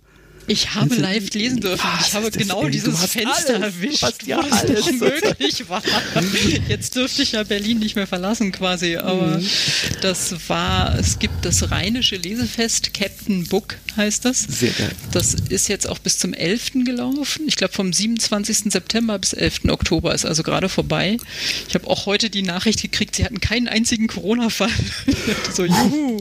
Ich 0.47 0.73
habe 0.75 0.95
live 0.95 1.33
lesen 1.33 1.61
dürfen. 1.61 1.89
Was 1.97 2.07
ich 2.07 2.13
habe 2.13 2.31
genau 2.31 2.67
dieses 2.67 3.05
Fenster 3.05 3.55
alles, 3.55 3.75
erwischt, 3.75 4.23
ja 4.25 4.37
wo 4.37 4.55
alles 4.55 4.91
möglich 4.91 5.69
war. 5.69 5.81
Jetzt 6.67 6.95
dürfte 6.95 7.23
ich 7.23 7.33
ja 7.33 7.43
Berlin 7.43 7.79
nicht 7.79 7.95
mehr 7.95 8.07
verlassen 8.07 8.51
quasi, 8.51 8.97
aber 8.97 9.39
mhm. 9.39 9.47
das 10.01 10.35
war, 10.49 10.97
es 10.97 11.19
gibt 11.19 11.45
das 11.45 11.71
Rheinische 11.71 12.15
Lesefest, 12.15 12.93
Captain 12.93 13.45
Book 13.45 13.77
heißt 13.95 14.25
das. 14.25 14.41
Sehr 14.41 14.71
geil. 14.71 14.91
Das 15.11 15.33
ist 15.33 15.67
jetzt 15.67 15.87
auch 15.87 15.99
bis 15.99 16.17
zum 16.17 16.33
11. 16.33 16.71
gelaufen. 16.85 17.45
Ich 17.47 17.55
glaube 17.55 17.73
vom 17.73 17.93
27. 17.93 18.71
September 18.71 19.19
bis 19.19 19.33
11. 19.33 19.65
Oktober 19.69 20.13
ist 20.13 20.25
also 20.25 20.43
gerade 20.43 20.69
vorbei. 20.69 21.17
Ich 21.67 21.75
habe 21.75 21.87
auch 21.87 22.05
heute 22.05 22.29
die 22.29 22.41
Nachricht 22.41 22.81
gekriegt, 22.81 23.15
sie 23.15 23.25
hatten 23.25 23.39
keinen 23.39 23.67
einzigen 23.67 24.07
Corona-Fall. 24.07 24.69
so, 25.53 25.65
juhu. 25.65 26.19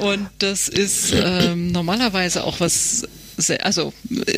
Und 0.00 0.28
das 0.38 0.68
ist 0.68 1.12
ähm, 1.14 1.72
normalerweise 1.72 2.44
auch 2.44 2.60
was 2.60 3.06
also 3.62 3.94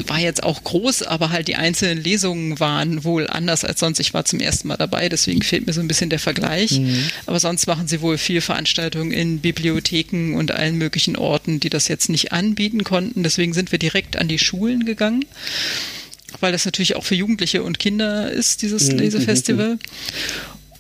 war 0.07 0.21
jetzt 0.21 0.45
auch 0.45 0.63
groß, 0.63 1.03
aber 1.03 1.31
halt 1.31 1.49
die 1.49 1.57
einzelnen 1.57 2.03
Lesungen 2.03 2.61
waren 2.61 3.03
wohl 3.05 3.27
anders 3.27 3.65
als 3.65 3.81
sonst. 3.81 3.99
Ich 3.99 4.15
war 4.15 4.25
zum 4.25 4.39
ersten 4.39 4.69
Mal 4.69 4.77
dabei, 4.77 5.09
deswegen 5.09 5.43
fehlt 5.43 5.67
mir 5.67 5.73
so 5.73 5.81
ein 5.81 5.89
bisschen 5.89 6.11
der 6.11 6.21
Vergleich. 6.21 6.79
Mhm. 6.79 7.11
Aber 7.27 7.41
sonst 7.41 7.67
machen 7.67 7.89
sie 7.89 8.01
wohl 8.01 8.19
viel 8.19 8.41
Veranstaltungen 8.41 9.11
in 9.11 9.41
Bibliotheken 9.41 10.37
und 10.37 10.53
allen 10.53 10.77
möglichen 10.77 11.17
Orten, 11.17 11.59
die 11.59 11.71
das 11.71 11.89
jetzt 11.89 12.11
nicht 12.11 12.33
anbieten 12.33 12.85
konnten. 12.85 13.23
Deswegen 13.25 13.55
sind 13.55 13.73
wir 13.73 13.81
direkt 13.81 14.17
an 14.17 14.29
die 14.29 14.39
Schulen 14.39 14.85
gegangen 14.85 15.25
weil 16.41 16.51
das 16.51 16.65
natürlich 16.65 16.97
auch 16.97 17.05
für 17.05 17.15
Jugendliche 17.15 17.63
und 17.63 17.79
Kinder 17.79 18.31
ist, 18.33 18.63
dieses 18.63 18.91
mhm. 18.91 18.99
Lesefestival. 18.99 19.79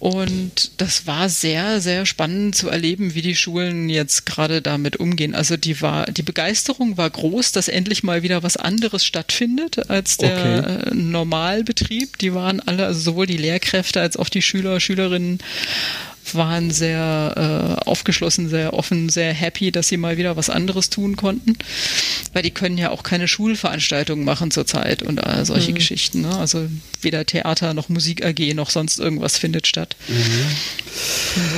Und 0.02 0.72
das 0.78 1.06
war 1.06 1.28
sehr, 1.28 1.80
sehr 1.80 2.06
spannend 2.06 2.56
zu 2.56 2.68
erleben, 2.68 3.14
wie 3.14 3.22
die 3.22 3.36
Schulen 3.36 3.88
jetzt 3.88 4.26
gerade 4.26 4.60
damit 4.60 4.96
umgehen. 4.96 5.32
Also 5.32 5.56
die 5.56 5.80
war, 5.80 6.06
die 6.06 6.24
Begeisterung 6.24 6.96
war 6.96 7.08
groß, 7.08 7.52
dass 7.52 7.68
endlich 7.68 8.02
mal 8.02 8.24
wieder 8.24 8.42
was 8.42 8.56
anderes 8.56 9.04
stattfindet 9.04 9.88
als 9.88 10.16
der 10.16 10.32
okay. 10.32 10.90
Äh, 10.90 10.94
Normalbetrieb. 10.96 12.18
Die 12.18 12.34
waren 12.34 12.58
alle, 12.58 12.86
also 12.86 12.98
sowohl 12.98 13.28
die 13.28 13.36
Lehrkräfte 13.36 14.00
als 14.00 14.16
auch 14.16 14.28
die 14.28 14.42
Schüler, 14.42 14.80
Schülerinnen 14.80 15.38
waren 16.32 16.70
sehr 16.70 17.78
äh, 17.84 17.88
aufgeschlossen, 17.88 18.48
sehr 18.48 18.72
offen, 18.74 19.08
sehr 19.08 19.32
happy, 19.32 19.72
dass 19.72 19.88
sie 19.88 19.96
mal 19.96 20.16
wieder 20.16 20.36
was 20.36 20.50
anderes 20.50 20.90
tun 20.90 21.16
konnten. 21.16 21.56
Weil 22.32 22.42
die 22.42 22.50
können 22.50 22.78
ja 22.78 22.90
auch 22.90 23.02
keine 23.02 23.28
Schulveranstaltungen 23.28 24.24
machen 24.24 24.50
zurzeit 24.50 25.02
und 25.02 25.22
all 25.24 25.44
solche 25.44 25.72
mhm. 25.72 25.76
Geschichten. 25.76 26.22
Ne? 26.22 26.36
Also 26.36 26.68
weder 27.00 27.26
Theater 27.26 27.74
noch 27.74 27.88
Musik 27.88 28.24
AG 28.24 28.54
noch 28.54 28.70
sonst 28.70 28.98
irgendwas 28.98 29.36
findet 29.36 29.66
statt. 29.66 29.96
Mhm. 30.08 30.46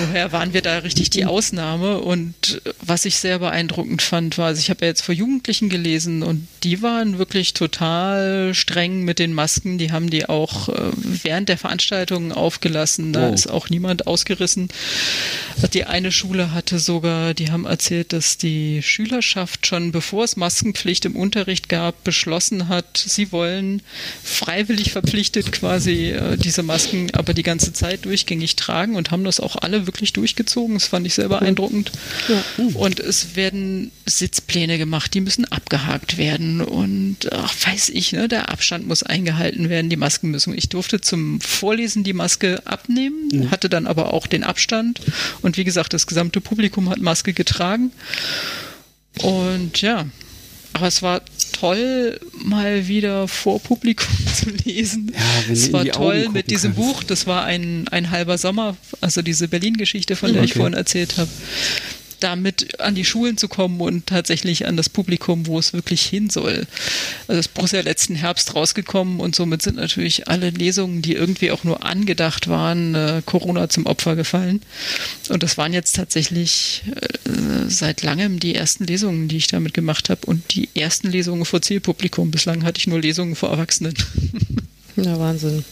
Woher 0.08 0.32
waren 0.32 0.52
wir 0.52 0.62
da 0.62 0.78
richtig 0.78 1.10
die 1.10 1.24
Ausnahme? 1.24 1.98
Und 1.98 2.62
was 2.80 3.04
ich 3.04 3.16
sehr 3.16 3.38
beeindruckend 3.38 4.02
fand, 4.02 4.38
war, 4.38 4.46
also 4.46 4.60
ich 4.60 4.70
habe 4.70 4.84
ja 4.84 4.88
jetzt 4.88 5.02
vor 5.02 5.14
Jugendlichen 5.14 5.68
gelesen 5.68 6.22
und 6.22 6.46
die 6.62 6.82
waren 6.82 7.18
wirklich 7.18 7.54
total 7.54 8.54
streng 8.54 9.02
mit 9.02 9.18
den 9.18 9.34
Masken. 9.34 9.78
Die 9.78 9.92
haben 9.92 10.10
die 10.10 10.28
auch 10.28 10.68
äh, 10.68 10.90
während 11.22 11.48
der 11.48 11.58
Veranstaltungen 11.58 12.32
aufgelassen. 12.32 13.12
Da 13.12 13.30
oh. 13.30 13.34
ist 13.34 13.48
auch 13.48 13.68
niemand 13.68 14.06
ausgerissen 14.06 14.53
wissen. 14.54 14.68
Die 15.72 15.84
eine 15.84 16.12
Schule 16.12 16.52
hatte 16.52 16.78
sogar, 16.78 17.34
die 17.34 17.50
haben 17.50 17.64
erzählt, 17.64 18.12
dass 18.12 18.38
die 18.38 18.82
Schülerschaft 18.82 19.66
schon 19.66 19.92
bevor 19.92 20.24
es 20.24 20.36
Maskenpflicht 20.36 21.04
im 21.04 21.16
Unterricht 21.16 21.68
gab, 21.68 22.04
beschlossen 22.04 22.68
hat, 22.68 22.96
sie 22.96 23.32
wollen 23.32 23.82
freiwillig 24.22 24.92
verpflichtet 24.92 25.52
quasi 25.52 26.10
äh, 26.10 26.36
diese 26.36 26.62
Masken 26.62 27.10
aber 27.14 27.34
die 27.34 27.42
ganze 27.42 27.72
Zeit 27.72 28.04
durchgängig 28.04 28.56
tragen 28.56 28.96
und 28.96 29.10
haben 29.10 29.24
das 29.24 29.40
auch 29.40 29.56
alle 29.56 29.86
wirklich 29.86 30.12
durchgezogen. 30.12 30.74
Das 30.74 30.88
fand 30.88 31.06
ich 31.06 31.14
sehr 31.14 31.28
beeindruckend. 31.28 31.92
Ja. 32.28 32.42
Und 32.74 33.00
es 33.00 33.36
werden 33.36 33.90
Sitzpläne 34.06 34.78
gemacht, 34.78 35.14
die 35.14 35.20
müssen 35.20 35.44
abgehakt 35.44 36.18
werden 36.18 36.60
und 36.60 37.32
ach, 37.32 37.54
weiß 37.66 37.90
ich, 37.90 38.12
ne, 38.12 38.28
der 38.28 38.50
Abstand 38.50 38.86
muss 38.86 39.02
eingehalten 39.02 39.68
werden, 39.68 39.88
die 39.88 39.96
Masken 39.96 40.30
müssen. 40.30 40.56
Ich 40.56 40.68
durfte 40.68 41.00
zum 41.00 41.40
Vorlesen 41.40 42.04
die 42.04 42.12
Maske 42.12 42.62
abnehmen, 42.66 43.28
mhm. 43.32 43.50
hatte 43.50 43.68
dann 43.68 43.86
aber 43.86 44.12
auch 44.12 44.26
den 44.26 44.43
Abstand. 44.44 45.00
Und 45.42 45.56
wie 45.56 45.64
gesagt, 45.64 45.92
das 45.92 46.06
gesamte 46.06 46.40
Publikum 46.40 46.88
hat 46.90 46.98
Maske 46.98 47.32
getragen. 47.32 47.92
Und 49.22 49.80
ja, 49.80 50.06
aber 50.72 50.88
es 50.88 51.02
war 51.02 51.22
toll, 51.52 52.18
mal 52.42 52.88
wieder 52.88 53.28
vor 53.28 53.60
Publikum 53.60 54.08
zu 54.34 54.50
lesen. 54.50 55.12
Ja, 55.14 55.52
es 55.52 55.72
war 55.72 55.84
toll 55.84 56.28
mit 56.30 56.50
diesem 56.50 56.74
kannst. 56.74 56.88
Buch. 56.88 57.02
Das 57.04 57.26
war 57.26 57.44
ein, 57.44 57.86
ein 57.88 58.10
halber 58.10 58.38
Sommer, 58.38 58.76
also 59.00 59.22
diese 59.22 59.46
Berlin-Geschichte, 59.48 60.16
von 60.16 60.32
der 60.32 60.42
okay. 60.42 60.50
ich 60.50 60.54
vorhin 60.54 60.74
erzählt 60.74 61.16
habe 61.16 61.30
damit 62.24 62.80
an 62.80 62.94
die 62.94 63.04
Schulen 63.04 63.36
zu 63.36 63.48
kommen 63.48 63.80
und 63.80 64.06
tatsächlich 64.06 64.66
an 64.66 64.78
das 64.78 64.88
Publikum, 64.88 65.46
wo 65.46 65.58
es 65.58 65.74
wirklich 65.74 66.02
hin 66.02 66.30
soll. 66.30 66.66
Also 67.28 67.38
das 67.38 67.48
Buch 67.48 67.64
ist 67.64 67.72
ja 67.72 67.82
letzten 67.82 68.14
Herbst 68.14 68.54
rausgekommen 68.54 69.20
und 69.20 69.34
somit 69.36 69.60
sind 69.60 69.76
natürlich 69.76 70.26
alle 70.26 70.48
Lesungen, 70.48 71.02
die 71.02 71.12
irgendwie 71.12 71.50
auch 71.50 71.64
nur 71.64 71.84
angedacht 71.84 72.48
waren, 72.48 72.94
äh, 72.94 73.22
Corona 73.26 73.68
zum 73.68 73.84
Opfer 73.84 74.16
gefallen. 74.16 74.62
Und 75.28 75.42
das 75.42 75.58
waren 75.58 75.74
jetzt 75.74 75.96
tatsächlich 75.96 76.82
äh, 76.86 77.68
seit 77.68 78.02
langem 78.02 78.40
die 78.40 78.54
ersten 78.54 78.84
Lesungen, 78.84 79.28
die 79.28 79.36
ich 79.36 79.46
damit 79.48 79.74
gemacht 79.74 80.08
habe 80.08 80.24
und 80.24 80.54
die 80.54 80.70
ersten 80.74 81.10
Lesungen 81.10 81.44
vor 81.44 81.60
Zielpublikum. 81.60 82.30
Bislang 82.30 82.64
hatte 82.64 82.78
ich 82.78 82.86
nur 82.86 83.00
Lesungen 83.00 83.36
vor 83.36 83.50
Erwachsenen. 83.50 83.94
Ja, 84.96 85.18
Wahnsinn. 85.18 85.64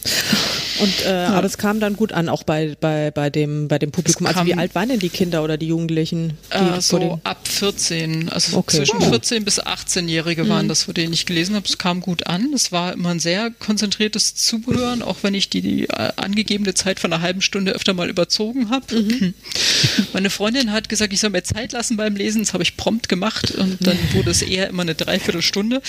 Und, 0.79 1.05
äh, 1.05 1.23
ja. 1.23 1.29
Aber 1.29 1.45
es 1.45 1.57
kam 1.57 1.79
dann 1.79 1.95
gut 1.95 2.13
an, 2.13 2.29
auch 2.29 2.43
bei, 2.43 2.75
bei, 2.79 3.11
bei, 3.11 3.29
dem, 3.29 3.67
bei 3.67 3.79
dem 3.79 3.91
Publikum. 3.91 4.25
Also 4.27 4.45
wie 4.45 4.55
alt 4.55 4.75
waren 4.75 4.89
denn 4.89 4.99
die 4.99 5.09
Kinder 5.09 5.43
oder 5.43 5.57
die 5.57 5.67
Jugendlichen? 5.67 6.37
Die 6.53 6.77
äh, 6.77 6.81
so 6.81 7.19
ab 7.23 7.47
14, 7.47 8.29
also 8.29 8.57
okay. 8.57 8.77
zwischen 8.77 8.97
oh. 8.97 9.09
14 9.09 9.45
bis 9.45 9.61
18-Jährige 9.61 10.49
waren 10.49 10.65
mhm. 10.65 10.69
das, 10.69 10.83
vor 10.83 10.93
denen 10.93 11.13
ich 11.13 11.25
gelesen 11.25 11.55
habe. 11.55 11.65
Es 11.67 11.77
kam 11.77 12.01
gut 12.01 12.27
an. 12.27 12.51
Es 12.53 12.71
war 12.71 12.93
immer 12.93 13.09
ein 13.09 13.19
sehr 13.19 13.51
konzentriertes 13.51 14.35
Zuhören, 14.35 15.01
auch 15.01 15.17
wenn 15.21 15.33
ich 15.33 15.49
die, 15.49 15.61
die 15.61 15.83
äh, 15.89 16.11
angegebene 16.15 16.73
Zeit 16.73 16.99
von 16.99 17.13
einer 17.13 17.21
halben 17.21 17.41
Stunde 17.41 17.73
öfter 17.73 17.93
mal 17.93 18.09
überzogen 18.09 18.69
habe. 18.69 18.95
Mhm. 18.95 19.33
Meine 20.13 20.29
Freundin 20.29 20.71
hat 20.71 20.89
gesagt, 20.89 21.13
ich 21.13 21.19
soll 21.19 21.29
mir 21.29 21.43
Zeit 21.43 21.71
lassen 21.73 21.97
beim 21.97 22.15
Lesen. 22.15 22.41
Das 22.41 22.53
habe 22.53 22.63
ich 22.63 22.77
prompt 22.77 23.09
gemacht 23.09 23.51
und 23.51 23.85
dann 23.85 23.97
wurde 24.13 24.31
es 24.31 24.41
eher 24.41 24.69
immer 24.69 24.83
eine 24.83 24.95
Dreiviertelstunde 24.95 25.81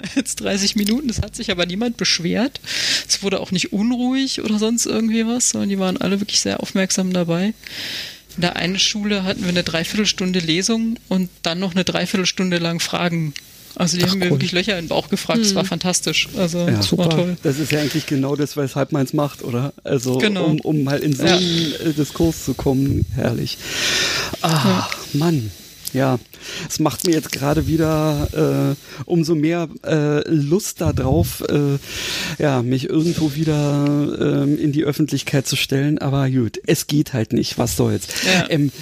als 0.16 0.36
30 0.36 0.76
Minuten. 0.76 1.08
Es 1.08 1.20
hat 1.20 1.34
sich 1.34 1.50
aber 1.50 1.66
niemand 1.66 1.96
beschwert. 1.96 2.60
Es 3.08 3.22
wurde 3.22 3.40
auch 3.40 3.50
nicht 3.50 3.72
unruhig 3.72 4.42
oder 4.42 4.58
sonst 4.58 4.86
irgendwie 4.86 5.26
was, 5.26 5.50
sondern 5.50 5.70
die 5.70 5.78
waren 5.78 5.96
alle 5.96 6.20
wirklich 6.20 6.40
sehr 6.40 6.60
aufmerksam 6.60 7.12
dabei. 7.12 7.54
In 8.36 8.40
der 8.40 8.56
einen 8.56 8.78
Schule 8.78 9.24
hatten 9.24 9.42
wir 9.42 9.50
eine 9.50 9.62
Dreiviertelstunde 9.62 10.38
Lesung 10.38 10.98
und 11.08 11.28
dann 11.42 11.58
noch 11.58 11.72
eine 11.72 11.84
Dreiviertelstunde 11.84 12.58
lang 12.58 12.80
Fragen 12.80 13.34
also 13.74 13.96
die 13.96 14.04
Ach, 14.04 14.10
haben 14.10 14.18
mir 14.18 14.26
cool. 14.26 14.32
wirklich 14.32 14.52
Löcher 14.52 14.78
in 14.78 14.84
den 14.84 14.88
Bauch 14.88 15.08
gefragt. 15.08 15.40
Es 15.40 15.50
hm. 15.50 15.56
war 15.56 15.64
fantastisch. 15.64 16.28
Also 16.36 16.68
ja, 16.68 16.82
super. 16.82 17.08
toll. 17.08 17.36
Das 17.42 17.58
ist 17.58 17.72
ja 17.72 17.80
eigentlich 17.80 18.06
genau 18.06 18.36
das, 18.36 18.56
weshalb 18.56 18.92
man 18.92 19.04
es 19.04 19.12
macht, 19.12 19.42
oder? 19.42 19.72
Also 19.82 20.18
genau. 20.18 20.44
um, 20.44 20.60
um 20.60 20.84
mal 20.84 20.98
in 20.98 21.14
so 21.14 21.22
einen 21.22 21.72
ja. 21.84 21.92
Diskurs 21.92 22.44
zu 22.44 22.54
kommen. 22.54 23.06
Herrlich. 23.14 23.56
Ah, 24.42 24.50
ja. 24.50 24.90
Mann. 25.14 25.50
Ja, 25.92 26.18
es 26.68 26.78
macht 26.78 27.06
mir 27.06 27.12
jetzt 27.12 27.32
gerade 27.32 27.66
wieder 27.66 28.74
äh, 28.76 29.02
umso 29.04 29.34
mehr 29.34 29.68
äh, 29.84 30.26
Lust 30.28 30.80
darauf, 30.80 31.42
äh, 31.48 31.78
ja, 32.42 32.62
mich 32.62 32.88
irgendwo 32.88 33.34
wieder 33.34 34.46
äh, 34.46 34.54
in 34.54 34.72
die 34.72 34.84
Öffentlichkeit 34.84 35.46
zu 35.46 35.56
stellen. 35.56 35.98
Aber 35.98 36.28
gut, 36.30 36.60
es 36.66 36.86
geht 36.86 37.12
halt 37.12 37.32
nicht. 37.32 37.58
Was 37.58 37.76
soll's? 37.76 38.06
Ja. 38.24 38.46
Ähm, 38.48 38.72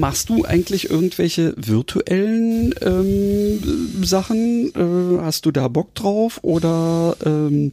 machst 0.00 0.28
du 0.30 0.44
eigentlich 0.44 0.88
irgendwelche 0.90 1.54
virtuellen 1.56 2.74
ähm, 2.80 4.02
Sachen? 4.02 4.72
Äh, 4.74 5.22
hast 5.22 5.46
du 5.46 5.50
da 5.50 5.68
Bock 5.68 5.94
drauf 5.94 6.40
oder 6.42 7.16
ähm, 7.24 7.72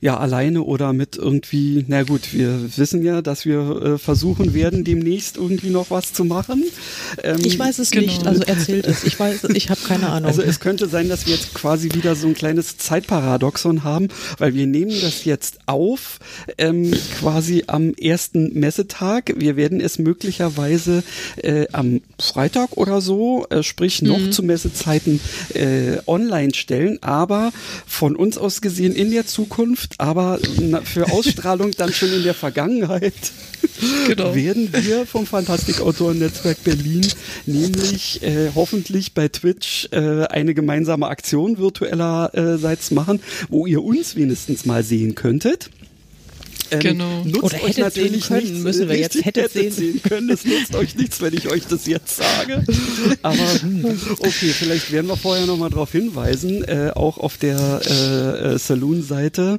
ja 0.00 0.18
alleine 0.18 0.62
oder 0.62 0.92
mit 0.92 1.16
irgendwie, 1.16 1.84
na 1.88 2.02
gut, 2.02 2.32
wir 2.32 2.76
wissen 2.76 3.02
ja, 3.02 3.22
dass 3.22 3.44
wir 3.44 3.82
äh, 3.82 3.98
versuchen 3.98 4.54
werden, 4.54 4.84
demnächst 4.84 5.36
irgendwie 5.36 5.70
noch 5.70 5.90
was 5.90 6.12
zu 6.12 6.24
machen. 6.24 6.64
Ähm, 7.22 7.38
ich 7.44 7.58
weiß 7.58 7.78
es 7.78 7.90
genau. 7.90 8.06
nicht, 8.06 8.26
also 8.26 8.42
erzählt 8.42 8.86
es. 8.86 9.04
Ich 9.04 9.18
weiß, 9.18 9.44
ich 9.54 9.70
habe 9.70 9.80
keine 9.86 10.08
Ahnung. 10.10 10.28
Also 10.28 10.42
es 10.42 10.60
könnte 10.60 10.88
sein, 10.88 11.08
dass 11.08 11.26
wir 11.26 11.34
jetzt 11.34 11.54
quasi 11.54 11.92
wieder 11.94 12.16
so 12.16 12.26
ein 12.28 12.34
kleines 12.34 12.76
Zeitparadoxon 12.76 13.84
haben, 13.84 14.08
weil 14.38 14.54
wir 14.54 14.66
nehmen 14.66 14.92
das 15.00 15.24
jetzt 15.24 15.60
auf, 15.66 16.18
ähm, 16.58 16.92
quasi 17.18 17.64
am 17.66 17.94
ersten 17.94 18.58
Messetag. 18.58 19.34
Wir 19.36 19.56
werden 19.56 19.80
es 19.80 19.98
möglicherweise 19.98 21.02
äh, 21.36 21.66
am 21.72 22.00
Freitag 22.18 22.76
oder 22.76 23.00
so, 23.00 23.46
äh, 23.50 23.62
sprich 23.62 24.02
noch 24.02 24.18
mhm. 24.18 24.32
zu 24.32 24.42
Messezeiten 24.42 25.20
äh, 25.54 25.98
online 26.06 26.54
stellen, 26.54 26.98
aber 27.02 27.52
von 27.86 28.16
uns 28.16 28.38
aus 28.38 28.60
gesehen 28.60 28.94
in 28.94 29.10
der 29.10 29.26
Zukunft, 29.26 29.33
aber 29.98 30.38
für 30.84 31.10
Ausstrahlung 31.10 31.72
dann 31.72 31.92
schon 31.92 32.12
in 32.12 32.22
der 32.22 32.34
Vergangenheit, 32.34 33.14
genau. 34.06 34.34
werden 34.34 34.70
wir 34.72 35.06
vom 35.06 35.26
Fantastikautoren-Netzwerk 35.26 36.62
Berlin 36.64 37.06
nämlich 37.46 38.22
äh, 38.22 38.50
hoffentlich 38.54 39.14
bei 39.14 39.28
Twitch 39.28 39.88
äh, 39.90 40.24
eine 40.26 40.54
gemeinsame 40.54 41.08
Aktion 41.08 41.58
virtuellerseits 41.58 42.90
machen, 42.90 43.20
wo 43.48 43.66
ihr 43.66 43.82
uns 43.82 44.16
wenigstens 44.16 44.64
mal 44.64 44.82
sehen 44.82 45.14
könntet. 45.14 45.70
Ähm, 46.74 46.80
genau. 46.80 47.24
Oder 47.42 47.56
hättet 47.58 47.94
sehen 47.94 48.20
können, 48.20 48.42
nichts, 48.44 48.58
müssen 48.60 48.88
wir 48.88 48.96
jetzt 48.96 49.16
hättet, 49.16 49.44
hättet 49.44 49.52
sehen. 49.52 49.72
sehen 49.72 50.02
können. 50.02 50.30
Es 50.30 50.44
nutzt 50.44 50.74
euch 50.74 50.96
nichts, 50.96 51.20
wenn 51.20 51.34
ich 51.34 51.50
euch 51.50 51.66
das 51.66 51.86
jetzt 51.86 52.16
sage. 52.16 52.64
Aber 53.22 53.60
hm, 53.60 53.84
okay, 54.18 54.48
vielleicht 54.48 54.92
werden 54.92 55.06
wir 55.08 55.16
vorher 55.16 55.46
nochmal 55.46 55.70
darauf 55.70 55.92
hinweisen, 55.92 56.64
äh, 56.64 56.90
auch 56.94 57.18
auf 57.18 57.36
der 57.36 57.80
äh, 57.84 58.54
äh, 58.54 58.58
Saloon-Seite. 58.58 59.58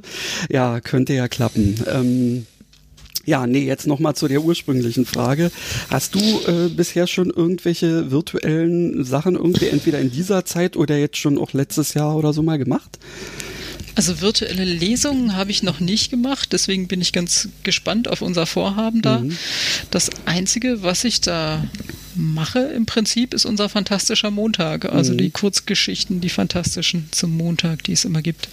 Ja, 0.50 0.80
könnte 0.80 1.14
ja 1.14 1.28
klappen. 1.28 1.76
Ähm, 1.86 2.46
ja, 3.26 3.46
nee, 3.46 3.64
jetzt 3.64 3.88
nochmal 3.88 4.14
zu 4.14 4.28
der 4.28 4.42
ursprünglichen 4.42 5.04
Frage. 5.04 5.50
Hast 5.90 6.14
du 6.14 6.20
äh, 6.20 6.68
bisher 6.68 7.08
schon 7.08 7.30
irgendwelche 7.30 8.12
virtuellen 8.12 9.04
Sachen 9.04 9.34
irgendwie 9.34 9.66
entweder 9.66 9.98
in 9.98 10.12
dieser 10.12 10.44
Zeit 10.44 10.76
oder 10.76 10.96
jetzt 10.96 11.16
schon 11.16 11.36
auch 11.36 11.52
letztes 11.52 11.94
Jahr 11.94 12.16
oder 12.16 12.32
so 12.32 12.44
mal 12.44 12.56
gemacht? 12.56 13.00
Also 13.96 14.20
virtuelle 14.20 14.64
Lesungen 14.64 15.36
habe 15.36 15.50
ich 15.50 15.62
noch 15.62 15.80
nicht 15.80 16.10
gemacht, 16.10 16.52
deswegen 16.52 16.86
bin 16.86 17.00
ich 17.00 17.12
ganz 17.12 17.48
gespannt 17.62 18.08
auf 18.08 18.20
unser 18.20 18.44
Vorhaben 18.44 19.00
da. 19.00 19.20
Mhm. 19.20 19.36
Das 19.90 20.10
Einzige, 20.26 20.82
was 20.82 21.02
ich 21.04 21.22
da 21.22 21.64
mache 22.14 22.58
im 22.58 22.84
Prinzip, 22.84 23.32
ist 23.32 23.46
unser 23.46 23.70
fantastischer 23.70 24.30
Montag. 24.30 24.84
Also 24.84 25.14
mhm. 25.14 25.18
die 25.18 25.30
Kurzgeschichten, 25.30 26.20
die 26.20 26.28
fantastischen 26.28 27.08
zum 27.10 27.36
Montag, 27.36 27.84
die 27.84 27.92
es 27.92 28.04
immer 28.04 28.20
gibt. 28.20 28.48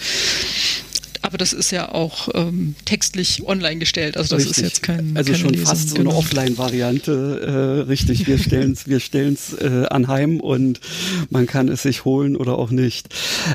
Aber 1.24 1.38
das 1.38 1.54
ist 1.54 1.72
ja 1.72 1.90
auch 1.90 2.28
ähm, 2.34 2.76
textlich 2.84 3.48
online 3.48 3.78
gestellt. 3.78 4.18
Also 4.18 4.36
das 4.36 4.46
richtig. 4.46 4.58
ist 4.58 4.70
jetzt 4.70 4.84
kein 4.84 5.16
Also 5.16 5.34
schon 5.34 5.52
Lesung. 5.52 5.66
fast 5.68 5.90
so 5.90 5.96
eine 5.96 6.04
genau. 6.04 6.18
Offline-Variante. 6.18 7.84
Äh, 7.86 7.88
richtig, 7.88 8.28
wir 8.28 8.38
stellen 8.38 8.74
es 8.74 8.88
wir 8.88 9.00
stellen's, 9.00 9.54
äh, 9.54 9.86
anheim 9.90 10.42
und 10.42 10.82
man 11.30 11.48
kann 11.48 11.70
es 11.70 11.84
sich 11.84 12.04
holen 12.04 12.36
oder 12.36 12.60
auch 12.60 12.72
nicht. 12.72 13.08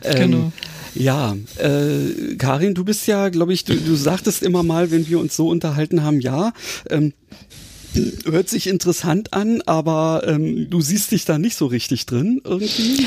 Ähm, 0.03 0.31
genau. 0.31 0.53
Ja, 0.95 1.37
äh, 1.59 2.37
Karin, 2.39 2.75
du 2.75 2.85
bist 2.85 3.07
ja, 3.07 3.29
glaube 3.29 3.53
ich, 3.53 3.65
du, 3.65 3.77
du 3.77 3.95
sagtest 3.97 4.43
immer 4.43 4.63
mal, 4.63 4.91
wenn 4.91 5.07
wir 5.07 5.21
uns 5.21 5.37
so 5.37 5.49
unterhalten 5.49 6.03
haben, 6.03 6.21
ja, 6.21 6.55
ähm, 6.89 7.13
hört 8.25 8.49
sich 8.49 8.67
interessant 8.67 9.33
an, 9.35 9.63
aber 9.67 10.23
ähm, 10.27 10.71
du 10.71 10.81
siehst 10.81 11.13
dich 11.13 11.27
da 11.27 11.39
nicht 11.39 11.57
so 11.57 11.67
richtig 11.67 12.07
drin 12.07 12.41
irgendwie. 12.45 13.07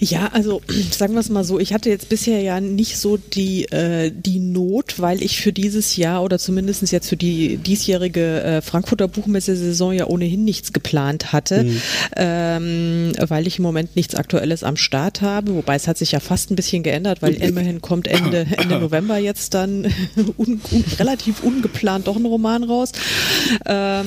Ja, 0.00 0.30
also 0.32 0.62
sagen 0.90 1.12
wir 1.12 1.20
es 1.20 1.28
mal 1.28 1.44
so, 1.44 1.60
ich 1.60 1.72
hatte 1.72 1.90
jetzt 1.90 2.08
bisher 2.08 2.40
ja 2.40 2.60
nicht 2.60 2.96
so 2.96 3.18
die, 3.18 3.66
äh, 3.66 4.10
die 4.10 4.40
Not, 4.40 4.98
weil 4.98 5.22
ich 5.22 5.40
für 5.40 5.52
dieses 5.52 5.96
Jahr 5.96 6.24
oder 6.24 6.38
zumindest 6.38 6.90
jetzt 6.90 7.08
für 7.08 7.16
die 7.16 7.58
diesjährige 7.58 8.42
äh, 8.42 8.62
Frankfurter 8.62 9.08
Buchmesse-Saison 9.08 9.92
ja 9.92 10.06
ohnehin 10.06 10.44
nichts 10.44 10.72
geplant 10.72 11.32
hatte, 11.32 11.64
mhm. 11.64 11.82
ähm, 12.16 13.12
weil 13.28 13.46
ich 13.46 13.58
im 13.58 13.62
Moment 13.62 13.94
nichts 13.96 14.14
Aktuelles 14.14 14.64
am 14.64 14.76
Start 14.76 15.20
habe, 15.20 15.54
wobei 15.54 15.74
es 15.74 15.86
hat 15.86 15.98
sich 15.98 16.12
ja 16.12 16.20
fast 16.20 16.50
ein 16.50 16.56
bisschen 16.56 16.82
geändert, 16.82 17.20
weil 17.20 17.34
immerhin 17.34 17.82
kommt 17.82 18.08
Ende, 18.08 18.46
Ende 18.56 18.78
November 18.78 19.18
jetzt 19.18 19.52
dann 19.52 19.84
un, 20.38 20.60
un, 20.70 20.84
relativ 20.98 21.42
ungeplant 21.42 22.06
doch 22.06 22.16
ein 22.16 22.24
Roman 22.24 22.64
raus. 22.64 22.92
Ähm, 23.66 24.06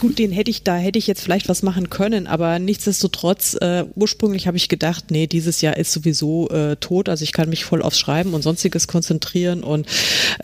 gut, 0.00 0.18
den 0.18 0.32
hätte 0.32 0.50
ich, 0.50 0.62
da 0.62 0.76
hätte 0.76 0.98
ich 0.98 1.06
jetzt 1.06 1.20
vielleicht 1.20 1.48
was 1.50 1.62
machen 1.62 1.90
können, 1.90 2.26
aber 2.26 2.58
nichtsdestotrotz, 2.58 3.56
äh, 3.60 3.84
ursprünglich 3.94 4.46
habe 4.46 4.56
ich 4.56 4.68
gedacht, 4.68 4.85
gedacht, 4.86 5.10
nee, 5.10 5.26
dieses 5.26 5.62
Jahr 5.62 5.76
ist 5.76 5.92
sowieso 5.92 6.48
äh, 6.50 6.76
tot, 6.76 7.08
also 7.08 7.24
ich 7.24 7.32
kann 7.32 7.48
mich 7.48 7.64
voll 7.64 7.82
aufs 7.82 7.98
Schreiben 7.98 8.34
und 8.34 8.42
sonstiges 8.42 8.86
konzentrieren 8.86 9.64
und 9.64 9.86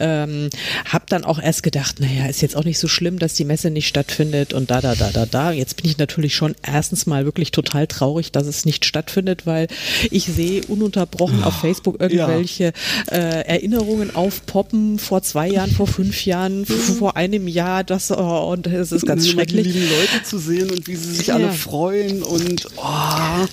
ähm, 0.00 0.50
habe 0.84 1.04
dann 1.08 1.24
auch 1.24 1.40
erst 1.40 1.62
gedacht, 1.62 2.00
naja, 2.00 2.26
ist 2.26 2.42
jetzt 2.42 2.56
auch 2.56 2.64
nicht 2.64 2.80
so 2.80 2.88
schlimm, 2.88 3.20
dass 3.20 3.34
die 3.34 3.44
Messe 3.44 3.70
nicht 3.70 3.86
stattfindet 3.86 4.52
und 4.52 4.70
da, 4.72 4.80
da, 4.80 4.96
da, 4.96 5.10
da, 5.10 5.26
da. 5.26 5.52
Jetzt 5.52 5.76
bin 5.76 5.88
ich 5.88 5.96
natürlich 5.96 6.34
schon 6.34 6.56
erstens 6.66 7.06
mal 7.06 7.24
wirklich 7.24 7.52
total 7.52 7.86
traurig, 7.86 8.32
dass 8.32 8.48
es 8.48 8.64
nicht 8.64 8.84
stattfindet, 8.84 9.46
weil 9.46 9.68
ich 10.10 10.24
sehe 10.24 10.62
ununterbrochen 10.66 11.44
auf 11.44 11.60
Facebook 11.60 12.00
irgendwelche 12.00 12.72
ja. 13.10 13.16
äh, 13.16 13.46
Erinnerungen 13.46 14.14
aufpoppen 14.14 14.98
vor 14.98 15.22
zwei 15.22 15.48
Jahren, 15.48 15.70
vor 15.70 15.86
fünf 15.86 16.26
Jahren, 16.26 16.66
vor 16.66 17.16
einem 17.16 17.46
Jahr, 17.46 17.84
das 17.84 18.10
oh, 18.10 18.50
und 18.50 18.66
es 18.66 18.90
ist 18.90 19.06
ganz 19.06 19.28
schrecklich. 19.28 19.68
Die 19.68 19.72
lieben 19.72 19.88
Leute 19.88 20.24
zu 20.24 20.38
sehen 20.38 20.68
und 20.70 20.88
wie 20.88 20.96
sie 20.96 21.12
sich 21.12 21.28
ja. 21.28 21.36
alle 21.36 21.52
freuen 21.52 22.24
und 22.24 22.66
oh. 22.76 23.46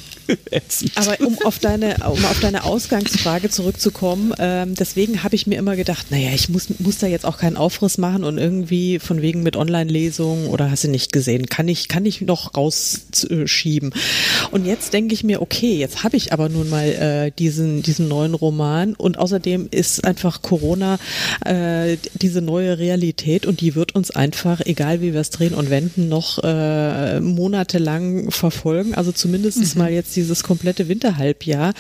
Aber 0.95 1.19
um 1.25 1.37
auf 1.43 1.59
deine, 1.59 1.95
um 2.05 2.23
auf 2.25 2.39
deine 2.39 2.63
Ausgangsfrage 2.63 3.49
zurückzukommen, 3.49 4.33
ähm, 4.39 4.75
deswegen 4.75 5.23
habe 5.23 5.35
ich 5.35 5.47
mir 5.47 5.57
immer 5.57 5.75
gedacht, 5.75 6.11
naja, 6.11 6.29
ich 6.33 6.49
muss, 6.49 6.67
muss 6.79 6.99
da 6.99 7.07
jetzt 7.07 7.25
auch 7.25 7.37
keinen 7.37 7.57
Aufriss 7.57 7.97
machen 7.97 8.23
und 8.23 8.37
irgendwie 8.37 8.99
von 8.99 9.21
wegen 9.21 9.43
mit 9.43 9.55
Online-Lesungen 9.55 10.47
oder 10.47 10.71
hast 10.71 10.83
du 10.83 10.87
nicht 10.87 11.11
gesehen, 11.11 11.47
kann 11.47 11.67
ich, 11.67 11.87
kann 11.87 12.05
ich 12.05 12.21
noch 12.21 12.55
rausschieben. 12.55 13.93
Und 14.51 14.65
jetzt 14.65 14.93
denke 14.93 15.13
ich 15.13 15.23
mir, 15.23 15.41
okay, 15.41 15.75
jetzt 15.75 16.03
habe 16.03 16.17
ich 16.17 16.33
aber 16.33 16.49
nun 16.49 16.69
mal 16.69 16.87
äh, 16.87 17.31
diesen, 17.31 17.81
diesen 17.81 18.07
neuen 18.07 18.33
Roman 18.33 18.93
und 18.95 19.17
außerdem 19.17 19.67
ist 19.71 20.05
einfach 20.05 20.41
Corona 20.41 20.99
äh, 21.45 21.97
diese 22.13 22.41
neue 22.41 22.77
Realität 22.77 23.45
und 23.45 23.61
die 23.61 23.75
wird 23.75 23.95
uns 23.95 24.11
einfach, 24.11 24.61
egal 24.65 25.01
wie 25.01 25.13
wir 25.13 25.21
es 25.21 25.29
drehen 25.29 25.53
und 25.53 25.69
wenden, 25.69 26.09
noch 26.09 26.39
äh, 26.43 27.19
monatelang 27.19 28.31
verfolgen. 28.31 28.95
Also 28.95 29.11
zumindest 29.11 29.75
mhm. 29.75 29.79
mal 29.79 29.91
jetzt 29.91 30.15
dieses 30.19 30.43
komplette 30.43 30.89
Winterhalbjahr. 30.89 31.73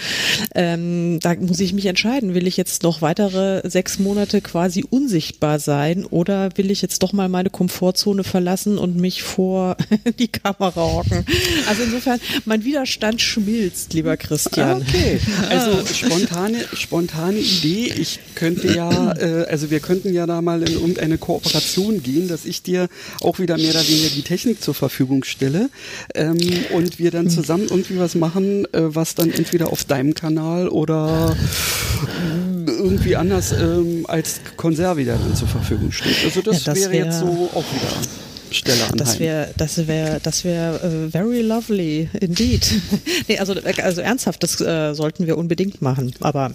Ähm, 0.55 1.19
da 1.21 1.35
muss 1.35 1.59
ich 1.59 1.73
mich 1.73 1.85
entscheiden, 1.87 2.33
will 2.33 2.47
ich 2.47 2.55
jetzt 2.57 2.83
noch 2.83 3.01
weitere 3.01 3.67
sechs 3.69 3.99
Monate 3.99 4.39
quasi 4.39 4.85
unsichtbar 4.89 5.59
sein 5.59 6.05
oder 6.05 6.49
will 6.55 6.71
ich 6.71 6.81
jetzt 6.81 7.03
doch 7.03 7.11
mal 7.11 7.27
meine 7.27 7.49
Komfortzone 7.49 8.23
verlassen 8.23 8.77
und 8.77 8.95
mich 8.95 9.23
vor 9.23 9.75
die 10.19 10.29
Kamera 10.29 10.81
hocken? 10.81 11.25
Also 11.67 11.83
insofern, 11.83 12.19
mein 12.45 12.63
Widerstand 12.63 13.21
schmilzt, 13.21 13.93
lieber 13.93 14.15
Christian. 14.15 14.81
Okay, 14.81 15.19
also 15.49 15.85
spontane, 15.93 16.59
spontane 16.73 17.39
Idee. 17.39 17.93
Ich 17.97 18.19
könnte 18.35 18.73
ja, 18.73 19.13
äh, 19.17 19.45
also 19.49 19.69
wir 19.69 19.81
könnten 19.81 20.13
ja 20.13 20.25
da 20.25 20.41
mal 20.41 20.61
in 20.61 20.73
irgendeine 20.73 21.17
Kooperation 21.17 22.01
gehen, 22.01 22.29
dass 22.29 22.45
ich 22.45 22.63
dir 22.63 22.87
auch 23.21 23.39
wieder 23.39 23.57
mehr 23.57 23.71
oder 23.71 23.85
weniger 23.85 24.09
die 24.15 24.21
Technik 24.21 24.61
zur 24.61 24.73
Verfügung 24.73 25.25
stelle 25.25 25.69
ähm, 26.15 26.37
und 26.71 26.99
wir 26.99 27.11
dann 27.11 27.29
zusammen 27.29 27.67
irgendwie 27.69 27.99
was 27.99 28.15
machen 28.19 28.65
äh, 28.73 28.95
was 28.95 29.15
dann 29.15 29.31
entweder 29.31 29.71
auf 29.71 29.83
deinem 29.83 30.13
Kanal 30.13 30.67
oder 30.67 31.35
irgendwie 32.67 33.15
anders 33.15 33.51
ähm, 33.51 34.05
als 34.07 34.39
Konserve 34.57 35.03
dann 35.05 35.35
zur 35.35 35.47
Verfügung 35.47 35.91
steht. 35.91 36.15
Also 36.23 36.41
das, 36.41 36.65
ja, 36.65 36.73
das 36.73 36.81
wäre 36.81 36.91
wär, 36.91 37.05
jetzt 37.05 37.19
so 37.19 37.49
auch 37.53 37.65
wieder. 37.73 37.91
Stelle 38.51 38.83
anheim. 38.83 38.97
Das 38.97 39.19
wäre, 39.19 39.53
das 39.57 39.87
wäre, 39.87 40.19
das 40.23 40.43
wäre 40.43 41.05
uh, 41.05 41.09
very 41.11 41.41
lovely 41.41 42.09
indeed. 42.19 42.67
nee, 43.27 43.37
also, 43.37 43.53
also 43.83 44.01
ernsthaft, 44.01 44.41
das 44.41 44.59
uh, 44.59 44.93
sollten 44.93 45.27
wir 45.27 45.37
unbedingt 45.37 45.81
machen. 45.81 46.13
Aber 46.19 46.51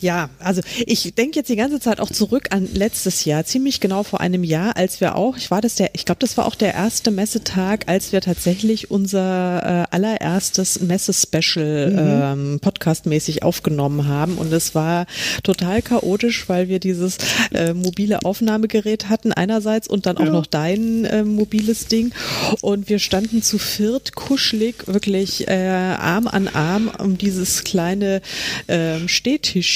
Ja, 0.00 0.30
also 0.38 0.60
ich 0.86 1.14
denke 1.14 1.38
jetzt 1.38 1.48
die 1.48 1.56
ganze 1.56 1.80
Zeit 1.80 2.00
auch 2.00 2.10
zurück 2.10 2.48
an 2.50 2.68
letztes 2.72 3.24
Jahr, 3.24 3.44
ziemlich 3.44 3.80
genau 3.80 4.02
vor 4.02 4.20
einem 4.20 4.44
Jahr, 4.44 4.76
als 4.76 5.00
wir 5.00 5.16
auch, 5.16 5.36
ich 5.36 5.50
war 5.50 5.60
das 5.60 5.76
der, 5.76 5.90
ich 5.94 6.04
glaube, 6.04 6.20
das 6.20 6.36
war 6.36 6.46
auch 6.46 6.54
der 6.54 6.74
erste 6.74 7.10
Messetag, 7.10 7.84
als 7.86 8.12
wir 8.12 8.20
tatsächlich 8.20 8.90
unser 8.90 9.86
äh, 9.90 9.94
allererstes 9.94 10.80
Messe-Special 10.80 11.90
mhm. 11.90 12.52
ähm, 12.52 12.60
podcastmäßig 12.60 13.42
aufgenommen 13.42 14.06
haben 14.06 14.38
und 14.38 14.52
es 14.52 14.74
war 14.74 15.06
total 15.42 15.82
chaotisch, 15.82 16.48
weil 16.48 16.68
wir 16.68 16.80
dieses 16.80 17.18
äh, 17.52 17.74
mobile 17.74 18.24
Aufnahmegerät 18.24 19.08
hatten 19.08 19.32
einerseits 19.32 19.88
und 19.88 20.06
dann 20.06 20.16
auch 20.16 20.26
ja. 20.26 20.32
noch 20.32 20.46
dein 20.46 21.04
äh, 21.04 21.24
mobiles 21.24 21.86
Ding 21.86 22.12
und 22.60 22.88
wir 22.88 22.98
standen 22.98 23.42
zu 23.42 23.58
viert 23.58 24.14
kuschelig 24.14 24.86
wirklich 24.86 25.48
äh, 25.48 25.54
Arm 25.54 26.26
an 26.26 26.48
Arm 26.48 26.90
um 26.98 27.18
dieses 27.18 27.64
kleine 27.64 28.20
äh, 28.66 29.06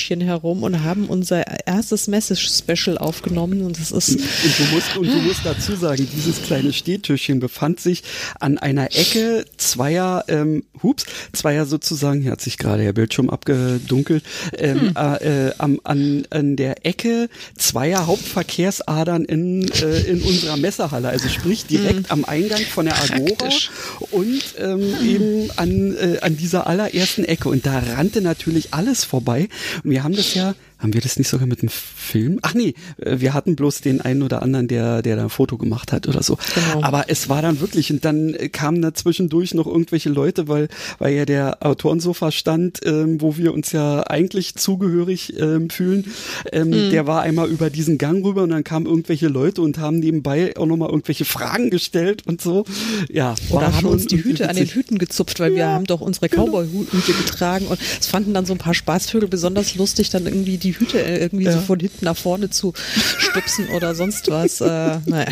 Stehtischchen 0.09 0.21
herum 0.21 0.63
und 0.63 0.85
haben 0.85 1.07
unser 1.07 1.45
erstes 1.67 2.09
Message-Special 2.09 2.99
aufgenommen 2.99 3.63
und 3.63 3.79
das 3.79 3.93
ist. 3.93 4.17
Und 4.17 4.59
du 4.59 4.75
musst, 4.75 4.97
und 4.97 5.07
du 5.07 5.19
musst 5.19 5.41
dazu 5.45 5.77
sagen, 5.77 6.09
dieses 6.15 6.43
kleine 6.43 6.73
Stehtischchen 6.73 7.41
befand 7.41 7.81
sich 7.81 8.03
an 8.41 8.59
einer 8.59 8.97
Ecke 8.97 9.45
zweier, 9.57 10.25
ähm, 10.29 10.65
hups, 10.83 11.05
zweier 11.33 11.67
sozusagen, 11.67 12.23
hier 12.23 12.33
hat 12.33 12.41
sich 12.41 12.59
gerade 12.59 12.83
der 12.83 12.93
Bildschirm 12.93 13.29
abgedunkelt, 13.29 14.25
ähm, 14.57 14.81
hm. 14.81 14.97
äh, 14.97 15.51
am, 15.59 15.81
an, 15.85 16.27
an 16.31 16.57
der 16.57 16.87
Ecke 16.87 17.29
zweier 17.57 18.07
Hauptverkehrsadern 18.07 19.25
in, 19.25 19.69
äh, 19.69 20.01
in 20.03 20.23
unserer 20.23 20.57
Messehalle, 20.57 21.09
also 21.09 21.29
sprich 21.29 21.67
direkt 21.67 22.11
hm. 22.11 22.11
am 22.11 22.25
Eingang 22.25 22.63
von 22.63 22.87
der 22.87 22.97
Agora 22.97 23.35
Praktisch. 23.37 23.71
und 24.11 24.43
ähm, 24.59 24.81
hm. 24.81 25.09
eben 25.09 25.51
an, 25.57 25.97
äh, 25.97 26.19
an 26.23 26.37
dieser 26.37 26.67
allerersten 26.67 27.25
Ecke 27.25 27.49
und 27.49 27.67
da 27.67 27.79
rannte 27.79 28.21
natürlich 28.23 28.73
alles 28.73 29.05
vorbei 29.05 29.49
und 29.85 29.98
wir 29.99 30.05
haben 30.05 30.15
das 30.15 30.33
ja 30.35 30.55
haben 30.79 30.95
wir 30.95 31.01
das 31.01 31.19
nicht 31.19 31.29
sogar 31.29 31.47
mit 31.47 31.61
einem 31.61 31.71
Film? 31.71 32.39
Ach 32.43 32.55
nee, 32.55 32.75
äh, 32.99 33.21
wir 33.21 33.35
hatten 33.35 33.57
bloß 33.57 33.81
den 33.81 34.01
einen 34.01 34.23
oder 34.23 34.43
anderen, 34.43 34.69
der, 34.69 35.03
der 35.03 35.17
da 35.17 35.25
ein 35.25 35.31
Foto 35.31 35.59
gemacht 35.59 35.93
hat 35.93 36.07
oder 36.07 36.23
so. 36.23 36.39
Genau. 36.55 36.83
Aber 36.83 37.07
es 37.09 37.29
war 37.29 37.43
dann 37.43 37.61
wirklich, 37.61 37.93
und 37.93 38.05
dann 38.05 38.37
kamen 38.53 38.81
da 38.83 38.95
zwischendurch 38.95 39.55
noch 39.55 39.67
irgendwelche 39.67 40.09
Leute, 40.09 40.49
weil, 40.49 40.69
weil 40.99 41.15
ja 41.15 41.25
der 41.25 41.67
Autorensofa 41.67 42.31
stand, 42.31 42.81
ähm, 42.85 43.21
wo 43.21 43.37
wir 43.37 43.53
uns 43.53 43.73
ja 43.73 44.03
eigentlich 44.03 44.55
zugehörig 44.55 45.39
ähm, 45.39 45.69
fühlen. 45.71 46.13
Ähm, 46.53 46.69
mhm. 46.69 46.91
Der 46.91 47.07
war 47.07 47.23
einmal 47.23 47.49
über 47.49 47.71
diesen 47.71 47.99
Gang 47.99 48.25
rüber 48.25 48.43
und 48.45 48.51
dann 48.51 48.65
kamen 48.65 48.87
irgendwelche 48.87 49.29
Leute 49.29 49.63
und 49.63 49.79
haben 49.79 49.99
nebenbei 49.99 50.57
auch 50.57 50.67
nochmal 50.67 50.91
irgendwelche 50.91 51.25
Fragen 51.25 51.71
gestellt 51.71 52.23
und 52.27 52.41
so. 52.41 52.65
Ja, 53.11 53.35
oder 53.51 53.75
haben 53.75 53.87
uns 53.87 54.07
die 54.07 54.23
Hüte 54.23 54.49
an 54.49 54.57
den 54.57 54.67
Hüten 54.67 54.99
gezupft, 54.99 55.41
weil 55.41 55.53
ja, 55.53 55.57
wir 55.57 55.67
haben 55.69 55.87
doch 55.87 56.01
unsere 56.01 56.29
genau. 56.29 56.47
Cowboy-Hüte 56.47 57.13
getragen 57.13 57.67
und 57.67 57.79
es 58.01 58.07
fanden 58.07 58.35
dann 58.35 58.47
so 58.47 58.55
ein 58.55 58.59
paar 58.59 58.75
Spaßvögel 58.75 59.29
besonders 59.29 59.75
lustig, 59.75 60.11
dann 60.11 60.27
irgendwie 60.27 60.59
die 60.59 60.68
die 60.69 60.79
Hüte 60.79 61.03
äh, 61.03 61.19
irgendwie 61.19 61.45
ja. 61.45 61.53
so 61.53 61.61
von 61.61 61.81
hinten 61.81 62.05
nach 62.05 62.17
vorne 62.17 62.51
zu 62.51 62.75
stupsen 63.19 63.69
oder 63.71 63.95
sonst 63.95 64.31
was. 64.31 64.61
Äh, 64.61 64.99
naja. 65.07 65.29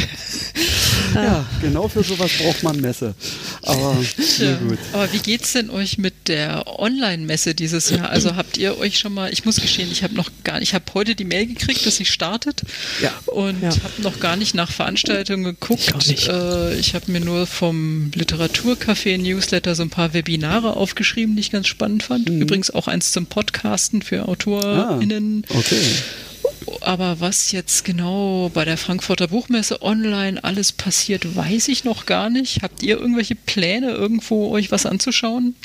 Ja, 1.14 1.46
genau 1.62 1.88
für 1.88 2.03
sowas 2.03 2.31
braucht 2.38 2.62
man 2.62 2.81
Messe. 2.81 3.14
Aber, 3.62 3.96
ja. 4.38 4.57
gut. 4.57 4.79
Aber 4.92 5.12
wie 5.12 5.18
geht's 5.18 5.53
denn 5.53 5.70
euch 5.70 5.99
mit 5.99 6.29
der 6.29 6.79
Online-Messe 6.79 7.55
dieses 7.55 7.90
Jahr? 7.90 8.11
Also 8.11 8.37
habt 8.37 8.57
ihr 8.59 8.79
euch 8.79 8.99
schon 8.99 9.14
mal, 9.14 9.33
ich 9.33 9.44
muss 9.44 9.57
gestehen, 9.57 9.90
ich 9.90 10.03
habe 10.03 10.14
noch 10.14 10.31
gar 10.44 10.59
nicht, 10.59 10.70
ich 10.70 10.75
habe 10.75 10.85
heute 10.94 11.14
die 11.14 11.25
Mail 11.25 11.46
gekriegt, 11.46 11.87
dass 11.87 11.96
sie 11.96 12.05
startet 12.05 12.62
ja. 13.03 13.12
und 13.27 13.62
ja. 13.62 13.70
habe 13.70 14.03
noch 14.03 14.20
gar 14.20 14.37
nicht 14.37 14.55
nach 14.55 14.70
Veranstaltungen 14.70 15.44
geguckt. 15.44 16.09
Ich, 16.09 16.29
äh, 16.29 16.79
ich 16.79 16.94
habe 16.94 17.11
mir 17.11 17.20
nur 17.20 17.46
vom 17.46 18.11
Literaturcafé 18.14 19.18
Newsletter 19.18 19.75
so 19.75 19.83
ein 19.83 19.90
paar 19.90 20.12
Webinare 20.12 20.77
aufgeschrieben, 20.77 21.37
die 21.37 21.40
ich 21.40 21.51
ganz 21.51 21.66
spannend 21.66 22.03
fand. 22.03 22.29
Mhm. 22.29 22.42
Übrigens 22.42 22.70
auch 22.70 22.88
eins 22.88 23.12
zum 23.12 23.27
Podcasten 23.27 24.03
für 24.03 24.29
AutorInnen. 24.29 25.26
Ah, 25.49 25.59
okay. 25.59 25.83
Aber 26.81 27.21
was 27.21 27.53
jetzt 27.53 27.85
genau 27.85 28.51
bei 28.53 28.65
der 28.65 28.77
Frankfurter 28.77 29.29
Buchmesse 29.29 29.83
online 29.83 30.43
alles 30.43 30.73
passiert, 30.73 31.37
weiß 31.37 31.69
ich 31.69 31.85
noch 31.85 32.07
gar 32.07 32.31
nicht. 32.31 32.62
Habt 32.62 32.83
ihr 32.83 32.99
irgendwelche 32.99 33.35
Pläne, 33.35 33.91
irgendwo 33.91 34.51
euch 34.51 34.71
was 34.71 34.87
anzuschauen? 34.87 35.57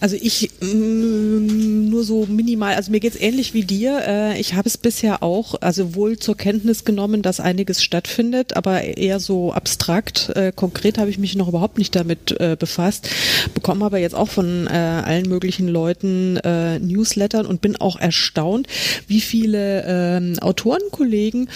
Also 0.00 0.16
ich 0.20 0.50
mm, 0.60 1.88
nur 1.88 2.04
so 2.04 2.26
minimal, 2.26 2.74
also 2.74 2.90
mir 2.90 3.00
geht's 3.00 3.20
ähnlich 3.20 3.54
wie 3.54 3.64
dir. 3.64 4.02
Äh, 4.06 4.40
ich 4.40 4.54
habe 4.54 4.68
es 4.68 4.76
bisher 4.76 5.22
auch, 5.22 5.54
also 5.60 5.94
wohl 5.94 6.18
zur 6.18 6.36
Kenntnis 6.36 6.84
genommen, 6.84 7.22
dass 7.22 7.40
einiges 7.40 7.82
stattfindet, 7.82 8.56
aber 8.56 8.82
eher 8.82 9.20
so 9.20 9.52
abstrakt. 9.52 10.30
Äh, 10.34 10.52
konkret 10.54 10.98
habe 10.98 11.10
ich 11.10 11.18
mich 11.18 11.36
noch 11.36 11.48
überhaupt 11.48 11.78
nicht 11.78 11.94
damit 11.94 12.38
äh, 12.40 12.56
befasst, 12.58 13.08
bekomme 13.54 13.84
aber 13.84 13.98
jetzt 13.98 14.14
auch 14.14 14.28
von 14.28 14.68
allen 14.68 15.28
möglichen 15.28 15.68
Leuten 15.68 16.34
Newslettern 16.34 17.46
und 17.46 17.60
bin 17.60 17.76
auch 17.76 17.98
erstaunt, 17.98 18.66
wie 19.06 19.20
viele 19.20 19.84
ähm, 19.86 20.38
Autorenkollegen 20.40 21.48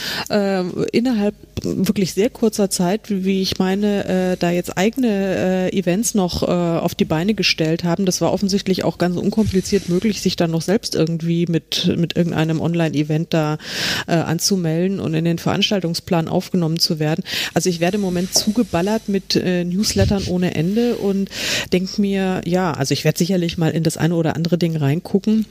innerhalb 0.92 1.34
wirklich 1.62 2.14
sehr 2.14 2.30
kurzer 2.30 2.70
Zeit, 2.70 3.02
wie 3.08 3.42
ich 3.42 3.58
meine, 3.58 4.36
da 4.38 4.50
jetzt 4.50 4.76
eigene 4.76 5.72
Events 5.72 6.14
noch 6.14 6.42
auf 6.42 6.94
die 6.94 7.04
Beine 7.04 7.34
gestellt 7.34 7.84
haben. 7.84 8.04
Das 8.04 8.20
war 8.20 8.27
offensichtlich 8.32 8.84
auch 8.84 8.98
ganz 8.98 9.16
unkompliziert 9.16 9.88
möglich, 9.88 10.20
sich 10.20 10.36
dann 10.36 10.50
noch 10.50 10.62
selbst 10.62 10.94
irgendwie 10.94 11.46
mit, 11.46 11.92
mit 11.96 12.16
irgendeinem 12.16 12.60
Online-Event 12.60 13.34
da 13.34 13.58
äh, 14.06 14.12
anzumelden 14.12 15.00
und 15.00 15.14
in 15.14 15.24
den 15.24 15.38
Veranstaltungsplan 15.38 16.28
aufgenommen 16.28 16.78
zu 16.78 16.98
werden. 16.98 17.24
Also 17.54 17.68
ich 17.68 17.80
werde 17.80 17.96
im 17.96 18.02
Moment 18.02 18.34
zugeballert 18.34 19.08
mit 19.08 19.36
äh, 19.36 19.64
Newslettern 19.64 20.24
ohne 20.26 20.54
Ende 20.54 20.96
und 20.96 21.30
denke 21.72 22.00
mir, 22.00 22.40
ja, 22.44 22.72
also 22.72 22.92
ich 22.92 23.04
werde 23.04 23.18
sicherlich 23.18 23.58
mal 23.58 23.70
in 23.70 23.82
das 23.82 23.96
eine 23.96 24.14
oder 24.14 24.36
andere 24.36 24.58
Ding 24.58 24.76
reingucken. 24.76 25.46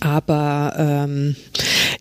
Aber 0.00 0.74
ähm, 0.76 1.36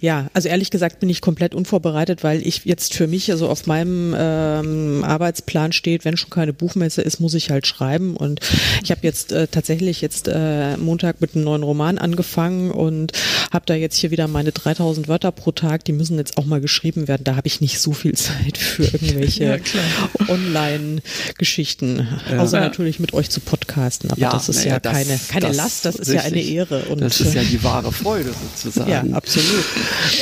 ja, 0.02 0.30
also 0.34 0.50
ehrlich 0.50 0.72
gesagt 0.72 1.00
bin 1.00 1.10
ich 1.10 1.22
komplett 1.22 1.54
unvorbereitet, 1.54 2.24
weil 2.24 2.46
ich 2.46 2.66
jetzt 2.66 2.96
für 2.96 3.06
mich, 3.06 3.32
also 3.32 3.48
auf 3.48 3.68
meinem 3.68 4.16
ähm, 4.18 5.04
Arbeitsplan 5.04 5.74
steht, 5.74 6.06
wenn 6.06 6.18
schon 6.18 6.32
keine 6.32 6.54
Buchmesse 6.54 7.04
ist, 7.04 7.20
muss 7.20 7.36
ich 7.36 7.52
halt 7.52 7.68
schreiben. 7.68 8.18
Und 8.18 8.40
ich 8.84 8.90
habe 8.90 9.02
jetzt 9.04 9.32
äh, 9.32 9.48
tatsächlich 9.48 10.02
jetzt 10.02 10.28
äh, 10.28 10.76
Montag 10.78 11.22
mit 11.22 11.36
einem 11.36 11.44
neuen 11.44 11.62
Roman 11.62 12.00
angefangen 12.00 12.72
und 12.72 13.12
habe 13.52 13.66
da 13.68 13.76
jetzt 13.76 13.96
hier 13.96 14.10
wieder 14.10 14.28
meine 14.28 14.52
3000 14.52 15.08
Wörter 15.08 15.32
pro 15.32 15.52
Tag, 15.52 15.86
die 15.86 15.94
müssen 15.94 16.18
jetzt 16.18 16.36
auch 16.40 16.46
mal 16.46 16.62
geschrieben 16.62 17.08
werden. 17.08 17.24
Da 17.24 17.36
habe 17.36 17.48
ich 17.48 17.62
nicht 17.62 17.80
so 17.80 17.92
viel 17.92 18.14
Zeit 18.16 18.58
für 18.58 18.86
irgendwelche 18.86 19.44
ja, 19.74 20.28
Online-Geschichten. 20.30 22.08
Ja. 22.32 22.40
Außer 22.40 22.60
natürlich 22.60 23.00
mit 23.00 23.14
euch 23.14 23.30
zu 23.30 23.40
podcasten. 23.40 24.10
Aber 24.10 24.20
ja, 24.20 24.32
das 24.32 24.50
ist 24.50 24.64
ja, 24.64 24.80
das, 24.80 24.94
keine, 24.94 25.20
keine 25.30 25.48
das 25.48 25.58
Last, 25.58 25.86
das 25.86 25.96
ist 25.98 26.10
richtig. 26.10 26.16
ja 26.16 26.24
eine 26.24 26.42
Ehre. 26.42 26.86
Und 26.86 27.02
das 27.02 27.22
ist 27.22 27.36
ja 27.36 27.44
die 27.44 27.64
wahre 27.64 27.92
Freude 27.92 28.34
sozusagen. 28.56 28.82
Ja, 28.92 29.04
absolut. 29.14 29.64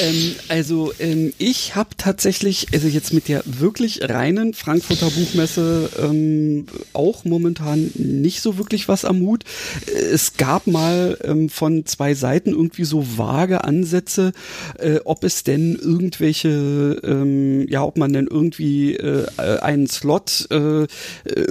Ähm, 0.01 0.35
also 0.47 0.91
ähm, 0.99 1.33
ich 1.37 1.75
habe 1.75 1.89
tatsächlich, 1.97 2.67
also 2.73 2.87
jetzt 2.87 3.13
mit 3.13 3.27
der 3.27 3.43
wirklich 3.45 4.01
reinen 4.09 4.53
Frankfurter 4.53 5.09
Buchmesse 5.09 5.89
ähm, 6.01 6.65
auch 6.93 7.25
momentan 7.25 7.91
nicht 7.95 8.41
so 8.41 8.57
wirklich 8.57 8.87
was 8.87 9.05
am 9.05 9.21
Hut. 9.21 9.43
Es 9.85 10.37
gab 10.37 10.67
mal 10.67 11.17
ähm, 11.23 11.49
von 11.49 11.85
zwei 11.85 12.13
Seiten 12.13 12.51
irgendwie 12.51 12.85
so 12.85 13.17
vage 13.17 13.63
Ansätze, 13.63 14.31
äh, 14.77 14.99
ob 15.05 15.23
es 15.23 15.43
denn 15.43 15.75
irgendwelche, 15.75 16.99
ähm, 17.03 17.67
ja, 17.67 17.83
ob 17.83 17.97
man 17.97 18.13
denn 18.13 18.27
irgendwie 18.27 18.95
äh, 18.95 19.27
einen 19.37 19.87
Slot 19.87 20.47
äh, 20.51 20.87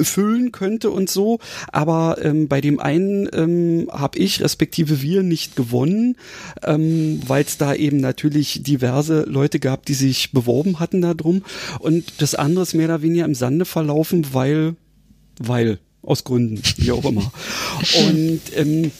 füllen 0.02 0.52
könnte 0.52 0.90
und 0.90 1.11
so. 1.11 1.38
Aber 1.72 2.18
ähm, 2.22 2.48
bei 2.48 2.61
dem 2.61 2.81
einen 2.81 3.28
ähm, 3.33 3.88
habe 3.90 4.18
ich 4.18 4.42
respektive 4.42 5.02
wir 5.02 5.22
nicht 5.22 5.57
gewonnen, 5.57 6.16
weil 6.62 7.44
es 7.44 7.59
da 7.59 7.74
eben 7.74 7.98
natürlich 8.09 8.62
diverse 8.62 9.23
Leute 9.23 9.61
gab, 9.61 9.85
die 9.87 9.94
sich 9.94 10.33
beworben 10.33 10.81
hatten 10.81 11.03
darum. 11.03 11.42
Und 11.79 12.05
das 12.18 12.35
andere 12.35 12.62
ist 12.62 12.75
mehr 12.75 12.87
oder 12.87 13.03
weniger 13.03 13.25
im 13.25 13.35
Sande 13.35 13.64
verlaufen, 13.64 14.27
weil, 14.33 14.77
weil, 15.38 15.79
aus 16.03 16.25
Gründen, 16.25 16.61
wie 16.79 16.92
auch 16.92 17.05
immer. 17.05 17.31
Und 18.09 18.40
ähm, 18.57 18.90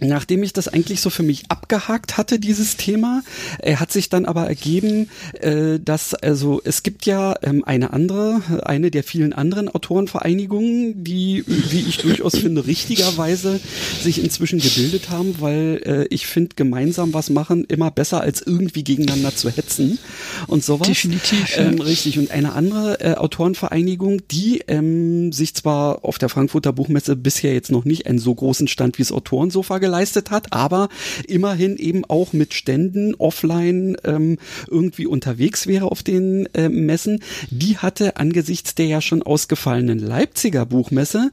Nachdem 0.00 0.42
ich 0.42 0.52
das 0.52 0.68
eigentlich 0.68 1.00
so 1.00 1.10
für 1.10 1.22
mich 1.22 1.44
abgehakt 1.48 2.16
hatte, 2.16 2.38
dieses 2.38 2.76
Thema, 2.76 3.22
äh, 3.58 3.76
hat 3.76 3.92
sich 3.92 4.08
dann 4.08 4.26
aber 4.26 4.46
ergeben, 4.46 5.08
äh, 5.40 5.78
dass 5.80 6.14
also 6.14 6.60
es 6.64 6.82
gibt 6.82 7.06
ja 7.06 7.34
ähm, 7.42 7.64
eine 7.64 7.92
andere, 7.92 8.42
eine 8.64 8.90
der 8.90 9.04
vielen 9.04 9.32
anderen 9.32 9.68
Autorenvereinigungen, 9.68 11.04
die, 11.04 11.44
wie 11.46 11.80
ich 11.80 11.98
durchaus 11.98 12.36
finde, 12.38 12.66
richtigerweise 12.66 13.60
sich 14.02 14.22
inzwischen 14.22 14.60
gebildet 14.60 15.10
haben, 15.10 15.36
weil 15.40 15.80
äh, 15.84 16.06
ich 16.14 16.26
finde, 16.26 16.56
gemeinsam 16.56 17.14
was 17.14 17.30
machen 17.30 17.64
immer 17.64 17.90
besser 17.90 18.20
als 18.20 18.42
irgendwie 18.42 18.84
gegeneinander 18.84 19.34
zu 19.34 19.50
hetzen 19.50 19.98
und 20.46 20.64
sowas. 20.64 20.88
Definitiv. 20.88 21.56
Ähm, 21.56 21.80
richtig. 21.80 22.18
Und 22.18 22.30
eine 22.30 22.52
andere 22.52 23.00
äh, 23.00 23.14
Autorenvereinigung, 23.14 24.26
die 24.30 24.62
ähm, 24.68 25.32
sich 25.32 25.54
zwar 25.54 26.04
auf 26.04 26.18
der 26.18 26.28
Frankfurter 26.28 26.72
Buchmesse 26.72 27.16
bisher 27.16 27.54
jetzt 27.54 27.70
noch 27.70 27.84
nicht 27.84 28.06
einen 28.06 28.18
so 28.18 28.34
großen 28.34 28.68
Stand 28.68 28.98
wie 28.98 29.02
das 29.02 29.12
Autorensofa 29.12 29.78
geleistet 29.84 30.30
hat, 30.30 30.54
aber 30.54 30.88
immerhin 31.28 31.76
eben 31.76 32.06
auch 32.06 32.32
mit 32.32 32.54
Ständen 32.54 33.14
offline 33.16 33.98
ähm, 34.04 34.38
irgendwie 34.70 35.06
unterwegs 35.06 35.66
wäre 35.66 35.90
auf 35.90 36.02
den 36.02 36.48
äh, 36.54 36.70
Messen, 36.70 37.20
die 37.50 37.76
hatte 37.76 38.16
angesichts 38.16 38.74
der 38.74 38.86
ja 38.86 39.02
schon 39.02 39.22
ausgefallenen 39.22 39.98
Leipziger 39.98 40.64
Buchmesse 40.64 41.30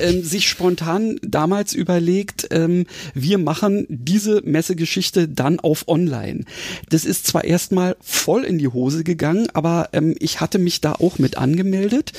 ähm, 0.00 0.24
sich 0.24 0.48
spontan 0.48 1.20
damals 1.22 1.74
überlegt, 1.74 2.48
ähm, 2.50 2.86
wir 3.14 3.38
machen 3.38 3.86
diese 3.88 4.42
Messegeschichte 4.44 5.28
dann 5.28 5.60
auf 5.60 5.86
online. 5.86 6.44
Das 6.88 7.04
ist 7.04 7.28
zwar 7.28 7.44
erstmal 7.44 7.94
voll 8.00 8.42
in 8.42 8.58
die 8.58 8.66
Hose 8.66 9.04
gegangen, 9.04 9.46
aber 9.54 9.90
ähm, 9.92 10.16
ich 10.18 10.40
hatte 10.40 10.58
mich 10.58 10.80
da 10.80 10.94
auch 10.94 11.20
mit 11.20 11.38
angemeldet 11.38 12.12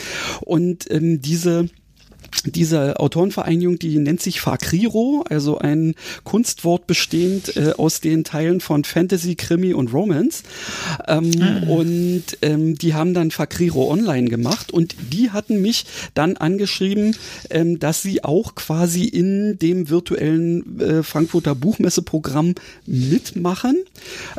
und 0.46 0.90
ähm, 0.90 1.22
diese 1.22 1.68
diese 2.46 3.00
Autorenvereinigung, 3.00 3.80
die 3.80 3.98
nennt 3.98 4.22
sich 4.22 4.42
Fakriro, 4.42 5.24
also 5.30 5.58
ein 5.58 5.96
Kunstwort 6.24 6.88
bestehend 6.88 7.56
äh, 7.56 7.74
aus 7.78 8.02
den 8.02 8.24
Teilen 8.24 8.60
von 8.60 8.84
Fantasy, 8.84 9.36
Krimi 9.36 9.74
und 9.74 9.94
Romance. 9.94 10.44
Ähm, 11.08 11.30
mhm. 11.30 11.70
Und 11.70 12.24
ähm, 12.42 12.78
die 12.78 12.94
haben 12.94 13.14
dann 13.14 13.32
Fakriro 13.32 13.92
online 13.92 14.30
gemacht 14.30 14.72
und 14.72 14.96
die 15.12 15.32
hatten 15.32 15.62
mich 15.62 15.86
dann 16.14 16.38
angeschrieben, 16.38 17.16
ähm, 17.50 17.80
dass 17.80 18.02
sie 18.02 18.24
auch 18.24 18.56
quasi 18.56 19.06
in 19.06 19.58
dem 19.60 19.90
virtuellen 19.90 20.80
äh, 20.80 21.04
Frankfurter 21.04 21.56
Buchmesseprogramm 21.56 22.56
mitmachen 22.86 23.84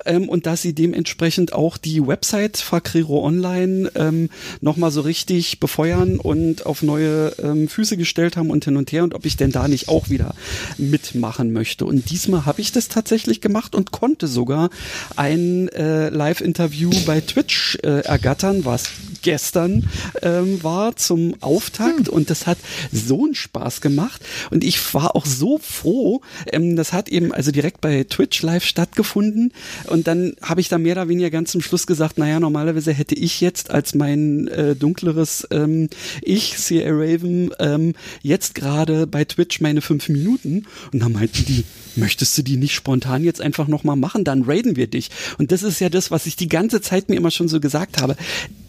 ähm, 0.05 0.29
und 0.29 0.47
dass 0.47 0.63
sie 0.63 0.75
dementsprechend 0.75 1.53
auch 1.53 1.77
die 1.77 2.07
Website 2.07 2.57
Fakriro 2.57 3.25
Online 3.25 3.91
ähm, 3.95 4.31
nochmal 4.61 4.91
so 4.91 5.01
richtig 5.03 5.61
befeuern 5.61 6.19
und 6.19 6.67
auf 6.67 6.83
neue 6.83 7.35
ähm, 7.43 7.69
Füße 7.69 7.84
Füße 7.85 7.99
gestellt 7.99 8.39
haben 8.39 8.51
und 8.51 8.65
hin 8.65 8.79
und 8.79 8.93
her 8.93 9.05
und 9.05 9.15
ob 9.15 9.27
ich 9.27 9.37
denn 9.37 9.53
da 9.53 9.69
nicht 9.69 9.89
auch 9.89 10.09
wieder 10.09 10.35
mitmachen 10.79 11.53
möchte. 11.53 11.85
Und 11.85 12.09
diesmal 12.09 12.47
habe 12.47 12.63
ich 12.63 12.73
das 12.73 12.89
tatsächlich 12.89 13.43
gemacht 13.43 13.75
und 13.75 13.91
konnte 13.91 14.27
sogar 14.27 14.71
ein 15.17 15.69
äh, 15.69 16.09
Live-Interview 16.09 16.91
bei 17.05 17.21
Twitch 17.21 17.77
äh, 17.83 18.01
ergattern, 18.01 18.65
was 18.65 18.89
gestern 19.25 19.89
ähm, 20.23 20.63
war 20.63 20.95
zum 20.97 21.35
Auftakt 21.41 22.09
hm. 22.09 22.15
und 22.15 22.31
das 22.31 22.47
hat 22.47 22.59
so 22.93 23.25
einen 23.25 23.35
Spaß 23.35 23.81
gemacht 23.81 24.23
und 24.51 24.63
ich 24.63 24.95
war 24.95 25.17
auch 25.17 25.27
so 25.27 25.59
froh. 25.59 26.21
Ähm, 26.53 26.77
das 26.77 26.93
hat 26.93 27.09
eben 27.09 27.33
also 27.33 27.51
direkt 27.51 27.81
bei 27.81 28.05
Twitch 28.05 28.43
live 28.43 28.65
stattgefunden 28.65 29.53
und 29.87 30.07
dann 30.07 30.37
habe 30.43 30.61
ich 30.61 30.69
da 30.69 30.79
mehr 30.79 30.93
oder 30.93 31.09
weniger 31.09 31.31
ganz 31.31 31.51
zum 31.51 31.63
Schluss 31.63 31.87
gesagt, 31.87 32.19
naja, 32.19 32.39
normalerweise 32.39 32.93
hätte 32.93 33.15
ich 33.15 33.41
jetzt 33.41 33.71
als 33.71 33.95
mein 33.95 34.47
äh, 34.49 34.77
dunkleres 34.77 35.49
ähm, 35.51 35.89
Ich, 36.21 36.59
C.A. 36.59 36.91
Raven, 36.91 37.51
ähm, 37.59 37.95
jetzt 38.23 38.55
gerade 38.55 39.07
bei 39.07 39.25
Twitch 39.25 39.61
meine 39.63 39.81
fünf 39.81 40.11
Minuten 40.11 40.67
und 40.93 41.01
dann 41.01 41.13
meinten 41.13 41.47
die, 41.47 41.65
möchtest 41.97 42.37
du 42.37 42.43
die 42.43 42.59
nicht 42.59 42.75
spontan 42.75 43.25
jetzt 43.25 43.41
einfach 43.41 43.69
nochmal 43.69 43.97
machen, 43.97 44.25
dann 44.25 44.43
raiden 44.43 44.77
wir 44.77 44.87
dich. 44.87 45.11
Und 45.39 45.51
das 45.51 45.63
ist 45.63 45.81
ja 45.81 45.89
das, 45.89 46.11
was 46.11 46.27
ich 46.27 46.37
die 46.37 46.49
ganze 46.49 46.83
Zeit 46.83 47.09
mir 47.09 47.17
immer 47.17 47.31
schon 47.31 47.49
so 47.49 47.59
gesagt 47.59 48.03
habe 48.03 48.17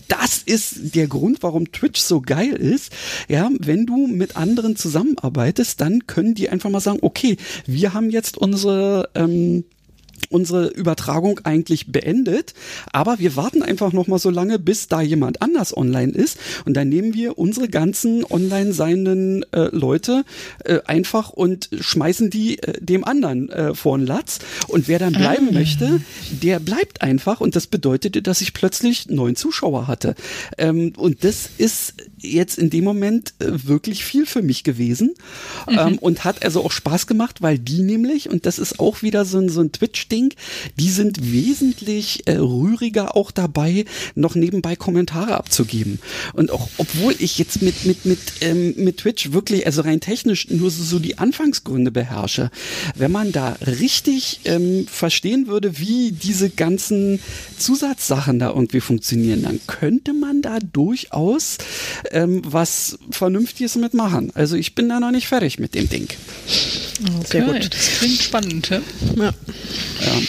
das 0.08 0.38
ist 0.38 0.96
der 0.96 1.08
Grund, 1.08 1.42
warum 1.42 1.72
Twitch 1.72 2.02
so 2.02 2.22
geil 2.22 2.54
ist. 2.54 2.92
Ja, 3.28 3.50
wenn 3.60 3.86
du 3.86 4.08
mit 4.08 4.36
anderen 4.36 4.76
zusammenarbeitest, 4.76 5.82
dann 5.82 6.08
können 6.08 6.36
die 6.36 6.50
einfach 6.50 6.70
mal 6.70 6.80
sagen, 6.80 7.00
okay, 7.02 7.38
wir 7.66 7.94
haben 7.94 8.10
jetzt 8.10 8.38
unsere 8.38 9.10
ähm, 9.16 9.66
unsere 10.30 10.68
Übertragung 10.68 11.40
eigentlich 11.44 11.92
beendet, 11.92 12.54
aber 12.92 13.20
wir 13.20 13.36
warten 13.36 13.64
einfach 13.64 13.94
noch 13.94 14.08
mal 14.08 14.20
so 14.20 14.30
lange, 14.30 14.60
bis 14.60 14.88
da 14.88 15.02
jemand 15.02 15.42
anders 15.42 15.76
online 15.76 16.12
ist. 16.12 16.38
Und 16.66 16.76
dann 16.76 16.90
nehmen 16.90 17.14
wir 17.14 17.38
unsere 17.38 17.70
ganzen 17.70 18.24
online 18.26 18.74
seienden 18.74 19.44
äh, 19.52 19.70
Leute 19.72 20.24
äh, 20.64 20.80
einfach 20.86 21.30
und 21.30 21.70
schmeißen 21.80 22.30
die 22.30 22.60
äh, 22.60 22.74
dem 22.80 23.04
anderen 23.04 23.50
äh, 23.50 23.74
vor 23.74 23.98
den 23.98 24.08
Latz. 24.08 24.40
Und 24.68 24.88
wer 24.88 25.00
dann 25.00 25.14
bleiben 25.14 25.50
ah. 25.50 25.54
möchte, 25.54 26.02
der 26.32 26.60
bleibt 26.60 27.02
einfach. 27.02 27.42
Und 27.42 27.56
das 27.56 27.68
bedeutete, 27.68 28.22
dass 28.22 28.42
ich 28.42 28.54
plötzlich 28.54 29.08
neun 29.10 29.36
Zuschauer 29.36 29.88
hatte. 29.88 30.16
Ähm, 30.58 30.94
und 30.98 31.24
das 31.24 31.50
ist 31.58 31.94
jetzt 32.18 32.58
in 32.58 32.70
dem 32.70 32.84
Moment 32.84 33.34
äh, 33.40 33.52
wirklich 33.66 34.06
viel 34.06 34.26
für 34.26 34.42
mich 34.42 34.64
gewesen 34.64 35.14
mhm. 35.70 35.78
ähm, 35.78 35.98
und 36.00 36.24
hat 36.24 36.44
also 36.44 36.64
auch 36.64 36.72
Spaß 36.72 37.08
gemacht, 37.08 37.42
weil 37.42 37.60
die 37.60 37.82
nämlich 37.82 38.30
und 38.30 38.46
das 38.46 38.60
ist 38.60 38.80
auch 38.80 39.02
wieder 39.02 39.26
so 39.26 39.40
ein, 39.40 39.50
so 39.50 39.62
ein 39.62 39.72
Twitch 39.72 40.08
Ding, 40.08 40.34
die 40.78 40.90
sind 40.90 41.32
wesentlich 41.32 42.28
äh, 42.28 42.38
rühriger 42.38 43.16
auch 43.16 43.32
dabei, 43.32 43.86
noch 44.16 44.36
nebenbei 44.36 44.76
Kommentare 44.76 45.36
abzugeben. 45.36 46.00
Und 46.34 46.52
auch 46.52 46.70
obwohl 46.78 47.16
ich 47.20 47.38
jetzt 47.38 47.62
mit 47.62 47.86
mit 47.86 48.06
mit 48.06 48.20
ähm, 48.42 48.74
mit 48.78 48.98
Twitch 48.98 49.32
wirklich 49.32 49.66
also 49.66 49.82
rein 49.82 50.00
technisch 50.00 50.50
nur 50.50 50.72
so, 50.72 50.84
so 50.84 51.00
die 51.00 51.18
Anfangsgründe 51.18 51.92
beherrsche, 51.92 52.52
wenn 52.96 53.12
man 53.12 53.32
da 53.32 53.58
richtig 53.66 54.42
ähm, 54.46 54.88
verstehen 54.88 55.48
würde, 55.48 55.80
wie 55.80 56.12
diese 56.12 56.50
ganzen 56.50 57.20
Zusatzsachen 57.58 58.40
da 58.40 58.50
irgendwie 58.50 58.80
funktionieren, 58.80 59.44
dann 59.44 59.60
könnte 59.68 60.14
man 60.14 60.42
da 60.42 60.60
durchaus 60.60 61.58
ähm, 62.12 62.42
was 62.46 62.98
Vernünftiges 63.12 63.76
mitmachen. 63.76 64.32
Also 64.36 64.56
ich 64.56 64.76
bin 64.76 64.90
da 64.90 65.00
noch 65.00 65.12
nicht 65.12 65.28
fertig 65.28 65.60
mit 65.60 65.76
dem 65.76 65.90
Ding. 65.90 66.08
Okay, 67.20 67.26
Sehr 67.28 67.42
gut. 67.44 67.74
Das 67.74 67.88
klingt 68.00 68.22
spannend, 68.22 68.70
ja? 68.70 68.82
Ja. 69.16 69.24
ja. 69.26 70.22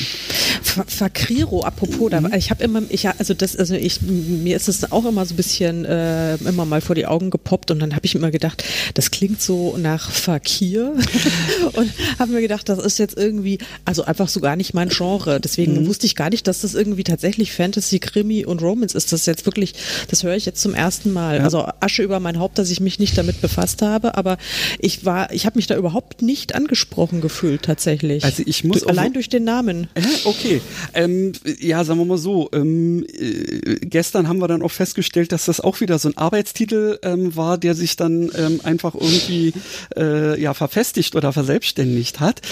Fakriro, 0.86 1.62
apropos, 1.62 2.12
mhm. 2.12 2.32
ich 2.34 2.50
habe 2.50 2.62
immer, 2.64 2.82
ich 2.88 3.08
also 3.08 3.34
das, 3.34 3.56
also 3.56 3.74
ich, 3.74 4.02
mir 4.02 4.56
ist 4.56 4.68
es 4.68 4.90
auch 4.92 5.04
immer 5.04 5.24
so 5.24 5.34
ein 5.34 5.36
bisschen 5.36 5.84
äh, 5.84 6.36
immer 6.36 6.64
mal 6.64 6.80
vor 6.80 6.94
die 6.94 7.06
Augen 7.06 7.30
gepoppt 7.30 7.70
und 7.70 7.78
dann 7.78 7.94
habe 7.94 8.06
ich 8.06 8.14
immer 8.14 8.30
gedacht, 8.30 8.64
das 8.94 9.10
klingt 9.10 9.40
so 9.40 9.76
nach 9.78 10.10
Fakir 10.10 10.94
und 11.72 11.90
habe 12.18 12.32
mir 12.32 12.40
gedacht, 12.40 12.68
das 12.68 12.78
ist 12.78 12.98
jetzt 12.98 13.16
irgendwie, 13.16 13.58
also 13.84 14.04
einfach 14.04 14.28
so 14.28 14.40
gar 14.40 14.56
nicht 14.56 14.74
mein 14.74 14.88
Genre. 14.88 15.40
Deswegen 15.40 15.82
mhm. 15.82 15.86
wusste 15.86 16.06
ich 16.06 16.14
gar 16.16 16.30
nicht, 16.30 16.46
dass 16.46 16.60
das 16.60 16.74
irgendwie 16.74 17.04
tatsächlich 17.04 17.52
Fantasy, 17.52 17.98
Krimi 17.98 18.44
und 18.44 18.62
Romance 18.62 18.94
ist. 18.96 19.12
Das 19.12 19.20
ist 19.20 19.26
jetzt 19.26 19.46
wirklich, 19.46 19.74
das 20.08 20.22
höre 20.22 20.36
ich 20.36 20.46
jetzt 20.46 20.60
zum 20.60 20.74
ersten 20.74 21.12
Mal. 21.12 21.38
Ja. 21.38 21.44
Also 21.44 21.66
Asche 21.80 22.02
über 22.02 22.20
mein 22.20 22.38
Haupt, 22.38 22.58
dass 22.58 22.70
ich 22.70 22.80
mich 22.80 22.98
nicht 22.98 23.16
damit 23.16 23.40
befasst 23.40 23.82
habe, 23.82 24.16
aber 24.16 24.38
ich 24.78 25.04
war, 25.04 25.32
ich 25.32 25.46
habe 25.46 25.58
mich 25.58 25.66
da 25.66 25.76
überhaupt 25.76 26.22
nicht 26.22 26.54
angesprochen 26.54 27.20
gefühlt 27.20 27.62
tatsächlich. 27.62 28.24
Also 28.24 28.42
ich 28.44 28.64
muss 28.64 28.80
du, 28.80 28.88
allein 28.88 29.12
durch 29.12 29.28
den 29.28 29.44
Namen. 29.44 29.88
Okay, 30.24 30.60
ähm, 30.94 31.32
ja, 31.60 31.84
sagen 31.84 32.00
wir 32.00 32.04
mal 32.04 32.18
so. 32.18 32.48
Ähm, 32.52 33.04
äh, 33.06 33.76
gestern 33.80 34.28
haben 34.28 34.38
wir 34.38 34.48
dann 34.48 34.62
auch 34.62 34.70
festgestellt, 34.70 35.32
dass 35.32 35.46
das 35.46 35.60
auch 35.60 35.80
wieder 35.80 35.98
so 35.98 36.08
ein 36.08 36.16
Arbeitstitel 36.16 36.98
ähm, 37.02 37.36
war, 37.36 37.58
der 37.58 37.74
sich 37.74 37.96
dann 37.96 38.30
ähm, 38.36 38.60
einfach 38.64 38.94
irgendwie 38.94 39.52
äh, 39.96 40.40
ja 40.40 40.54
verfestigt 40.54 41.16
oder 41.16 41.32
verselbstständigt 41.32 42.20
hat. 42.20 42.42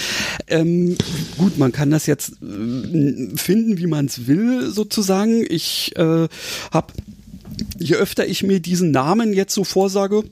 Ähm, 0.47 0.97
gut, 1.37 1.57
man 1.57 1.71
kann 1.71 1.91
das 1.91 2.05
jetzt 2.05 2.33
äh, 2.41 3.35
finden, 3.35 3.77
wie 3.77 3.87
man 3.87 4.05
es 4.05 4.27
will, 4.27 4.69
sozusagen. 4.71 5.45
Ich 5.47 5.93
äh, 5.95 6.27
habe 6.71 6.93
je 7.77 7.95
öfter 7.95 8.27
ich 8.27 8.43
mir 8.43 8.59
diesen 8.59 8.91
Namen 8.91 9.33
jetzt 9.33 9.53
so 9.53 9.63
vorsage, 9.63 10.23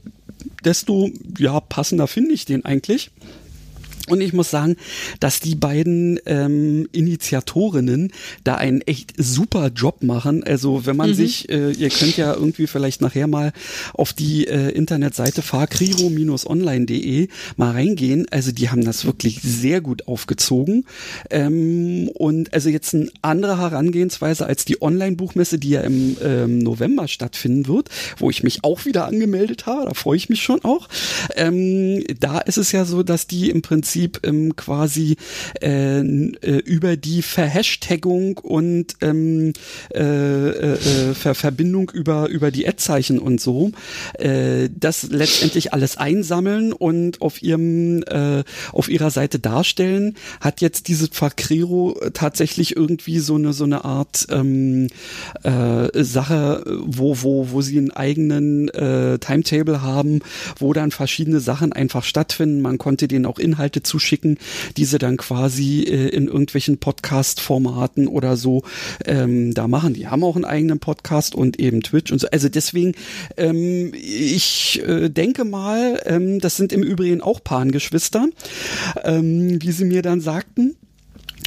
desto 0.63 1.09
ja 1.37 1.59
passender 1.59 2.07
finde 2.07 2.33
ich 2.33 2.45
den 2.45 2.65
eigentlich. 2.65 3.11
Und 4.13 4.21
ich 4.21 4.31
muss 4.31 4.51
sagen, 4.51 4.75
dass 5.19 5.39
die 5.39 5.55
beiden 5.55 6.19
ähm, 6.27 6.87
Initiatorinnen 6.91 8.13
da 8.43 8.53
einen 8.53 8.81
echt 8.81 9.13
super 9.17 9.71
Job 9.75 10.03
machen. 10.03 10.43
Also 10.43 10.85
wenn 10.85 10.95
man 10.95 11.09
mhm. 11.09 11.15
sich, 11.15 11.49
äh, 11.49 11.71
ihr 11.71 11.89
könnt 11.89 12.15
ja 12.15 12.31
irgendwie 12.31 12.67
vielleicht 12.67 13.01
nachher 13.01 13.25
mal 13.25 13.53
auf 13.95 14.13
die 14.13 14.45
äh, 14.45 14.69
Internetseite 14.69 15.41
fahrkriro-online.de 15.41 17.27
mal 17.57 17.71
reingehen. 17.71 18.27
Also 18.29 18.51
die 18.51 18.69
haben 18.69 18.85
das 18.85 19.03
wirklich 19.05 19.41
sehr 19.41 19.81
gut 19.81 20.07
aufgezogen. 20.07 20.85
Ähm, 21.31 22.07
und 22.13 22.53
also 22.53 22.69
jetzt 22.69 22.93
eine 22.93 23.09
andere 23.23 23.57
Herangehensweise 23.57 24.45
als 24.45 24.63
die 24.63 24.79
Online-Buchmesse, 24.79 25.57
die 25.57 25.69
ja 25.69 25.81
im 25.81 26.17
ähm, 26.21 26.59
November 26.59 27.07
stattfinden 27.07 27.67
wird, 27.67 27.89
wo 28.17 28.29
ich 28.29 28.43
mich 28.43 28.63
auch 28.63 28.85
wieder 28.85 29.07
angemeldet 29.07 29.65
habe. 29.65 29.87
Da 29.87 29.95
freue 29.95 30.17
ich 30.17 30.29
mich 30.29 30.43
schon 30.43 30.63
auch. 30.63 30.87
Ähm, 31.35 32.03
da 32.19 32.37
ist 32.37 32.57
es 32.57 32.71
ja 32.71 32.85
so, 32.85 33.01
dass 33.01 33.25
die 33.25 33.49
im 33.49 33.63
Prinzip 33.63 34.02
Prinzip 34.03 34.19
ähm, 34.23 34.55
quasi 34.55 35.17
äh, 35.61 35.99
äh, 35.99 36.57
über 36.65 36.97
die 36.97 37.21
Verhashtagung 37.21 38.37
und 38.37 38.95
ähm, 39.01 39.53
äh, 39.93 39.99
äh, 39.99 40.73
äh, 40.73 41.13
Ver 41.13 41.35
Verbindung 41.35 41.89
über 41.91 42.29
über 42.29 42.51
die 42.51 42.67
Ad-Zeichen 42.67 43.19
und 43.19 43.41
so 43.41 43.71
das 44.17 45.03
letztendlich 45.09 45.73
alles 45.73 45.97
einsammeln 45.97 46.73
und 46.73 47.21
auf 47.21 47.41
ihrem 47.41 48.03
auf 48.71 48.89
ihrer 48.89 49.09
Seite 49.09 49.39
darstellen, 49.39 50.15
hat 50.39 50.61
jetzt 50.61 50.87
diese 50.87 51.07
Fakriro 51.11 51.99
tatsächlich 52.13 52.75
irgendwie 52.75 53.19
so 53.19 53.35
eine 53.35 53.53
so 53.53 53.63
eine 53.63 53.85
Art 53.85 54.27
ähm, 54.29 54.87
äh, 55.43 56.03
Sache, 56.03 56.63
wo 56.85 57.21
wo 57.21 57.51
wo 57.51 57.61
sie 57.61 57.77
einen 57.77 57.91
eigenen 57.91 58.67
Timetable 59.19 59.81
haben, 59.81 60.19
wo 60.57 60.73
dann 60.73 60.91
verschiedene 60.91 61.39
Sachen 61.39 61.73
einfach 61.73 62.03
stattfinden. 62.03 62.61
Man 62.61 62.77
konnte 62.77 63.07
denen 63.07 63.25
auch 63.25 63.39
Inhalte 63.39 63.82
Zu 63.83 63.99
schicken, 63.99 64.37
die 64.77 64.85
sie 64.85 64.97
dann 64.97 65.17
quasi 65.17 65.81
äh, 65.83 66.09
in 66.09 66.27
irgendwelchen 66.27 66.77
Podcast-Formaten 66.77 68.07
oder 68.07 68.37
so 68.37 68.63
ähm, 69.05 69.53
da 69.53 69.67
machen. 69.67 69.93
Die 69.93 70.07
haben 70.07 70.23
auch 70.23 70.35
einen 70.35 70.45
eigenen 70.45 70.79
Podcast 70.79 71.35
und 71.35 71.59
eben 71.59 71.81
Twitch 71.81 72.11
und 72.11 72.19
so. 72.19 72.27
Also 72.31 72.49
deswegen, 72.49 72.93
ähm, 73.37 73.91
ich 73.93 74.81
äh, 74.85 75.09
denke 75.09 75.45
mal, 75.45 76.01
ähm, 76.05 76.39
das 76.39 76.57
sind 76.57 76.73
im 76.73 76.83
Übrigen 76.83 77.21
auch 77.21 77.43
Paargeschwister, 77.43 78.27
ähm, 79.03 79.61
wie 79.61 79.71
sie 79.71 79.85
mir 79.85 80.01
dann 80.01 80.21
sagten. 80.21 80.75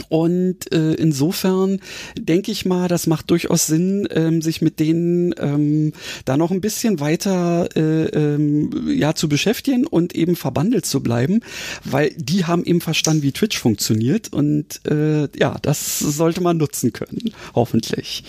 Und 0.08 0.72
äh, 0.72 0.94
insofern 0.94 1.80
denke 2.18 2.52
ich 2.52 2.64
mal, 2.64 2.88
das 2.88 3.06
macht 3.06 3.30
durchaus 3.30 3.66
Sinn, 3.66 4.08
ähm, 4.10 4.42
sich 4.42 4.62
mit 4.62 4.80
denen 4.80 5.34
ähm, 5.38 5.92
da 6.24 6.36
noch 6.36 6.50
ein 6.50 6.60
bisschen 6.60 7.00
weiter 7.00 7.68
äh, 7.76 8.06
ähm, 8.06 8.88
ja 8.88 9.14
zu 9.14 9.28
beschäftigen 9.28 9.86
und 9.86 10.14
eben 10.14 10.36
verbandelt 10.36 10.86
zu 10.86 11.02
bleiben, 11.02 11.40
weil 11.84 12.10
die 12.16 12.44
haben 12.44 12.64
eben 12.64 12.80
verstanden, 12.80 13.22
wie 13.22 13.32
Twitch 13.32 13.58
funktioniert 13.58 14.32
und 14.32 14.80
äh, 14.86 15.28
ja, 15.38 15.56
das 15.62 15.98
sollte 15.98 16.40
man 16.40 16.56
nutzen 16.56 16.92
können, 16.92 17.32
hoffentlich. 17.54 18.24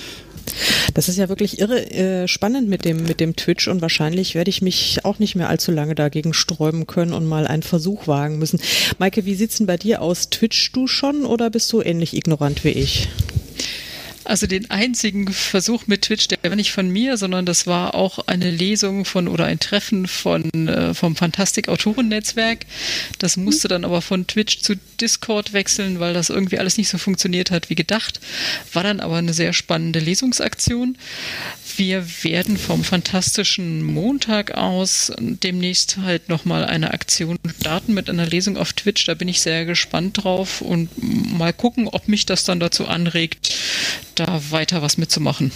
Das 0.94 1.10
ist 1.10 1.18
ja 1.18 1.30
wirklich 1.30 1.60
irre 1.60 1.90
äh, 1.92 2.28
spannend 2.28 2.70
mit 2.70 2.86
dem, 2.86 3.04
mit 3.04 3.20
dem 3.20 3.36
Twitch 3.36 3.68
und 3.68 3.82
wahrscheinlich 3.82 4.36
werde 4.36 4.50
ich 4.50 4.62
mich 4.62 5.00
auch 5.04 5.20
nicht 5.20 5.36
mehr 5.36 5.50
allzu 5.50 5.72
lange 5.72 5.96
dagegen 5.96 6.34
sträuben 6.34 6.88
können 6.88 7.14
und 7.14 7.26
mal 7.26 7.48
einen 7.48 7.64
Versuch 7.64 8.08
wagen 8.08 8.40
müssen. 8.40 8.60
Maike, 8.98 9.26
wie 9.26 9.36
sieht's 9.36 9.58
denn 9.58 9.68
bei 9.68 9.78
dir 9.78 10.02
aus? 10.02 10.30
Twitch 10.30 10.72
du 10.72 10.88
schon 10.88 11.26
oder 11.26 11.50
bist 11.50 11.72
du 11.74 11.82
ähnlich 11.82 12.16
ignorant 12.16 12.64
wie 12.64 12.70
ich? 12.70 13.10
Also 14.28 14.46
den 14.46 14.70
einzigen 14.70 15.32
Versuch 15.32 15.88
mit 15.88 16.02
Twitch, 16.02 16.28
der 16.28 16.40
war 16.44 16.58
nicht 16.58 16.74
von 16.74 16.90
mir, 16.90 17.16
sondern 17.16 17.46
das 17.46 17.66
war 17.66 17.96
auch 17.96 18.20
eine 18.28 18.52
Lesung 18.52 19.06
von 19.06 19.30
oder 19.30 19.46
ein 19.46 19.60
Treffen 19.60 20.06
von 20.06 20.68
äh, 20.68 20.94
vom 20.94 21.16
Fantastik 21.16 21.70
Autorennetzwerk. 21.70 22.66
Das 23.20 23.38
musste 23.38 23.70
dann 23.70 23.86
aber 23.86 24.02
von 24.02 24.28
Twitch 24.28 24.60
zu 24.60 24.76
Discord 25.00 25.54
wechseln, 25.54 26.02
weil 26.02 26.14
das 26.14 26.30
irgendwie 26.30 26.60
alles 26.60 26.78
nicht 26.78 26.90
so 26.90 26.98
funktioniert 26.98 27.52
hat 27.52 27.70
wie 27.70 27.76
gedacht. 27.76 28.20
War 28.74 28.84
dann 28.84 29.00
aber 29.00 29.16
eine 29.16 29.32
sehr 29.32 29.54
spannende 29.54 30.00
Lesungsaktion. 30.00 30.98
Wir 31.78 32.04
werden 32.24 32.58
vom 32.58 32.84
fantastischen 32.84 33.84
Montag 33.84 34.56
aus 34.56 35.12
demnächst 35.20 35.98
halt 35.98 36.28
nochmal 36.28 36.66
eine 36.66 36.92
Aktion 36.92 37.38
starten 37.60 37.94
mit 37.94 38.10
einer 38.10 38.26
Lesung 38.26 38.58
auf 38.58 38.74
Twitch. 38.74 39.06
Da 39.06 39.14
bin 39.14 39.28
ich 39.28 39.42
sehr 39.42 39.64
gespannt 39.66 40.24
drauf 40.24 40.62
und 40.62 40.90
mal 41.38 41.54
gucken, 41.54 41.88
ob 41.88 42.08
mich 42.08 42.26
das 42.26 42.44
dann 42.44 42.60
dazu 42.60 42.88
anregt, 42.88 43.54
da 44.16 44.42
weiter 44.50 44.82
was 44.82 44.98
mitzumachen. 44.98 45.52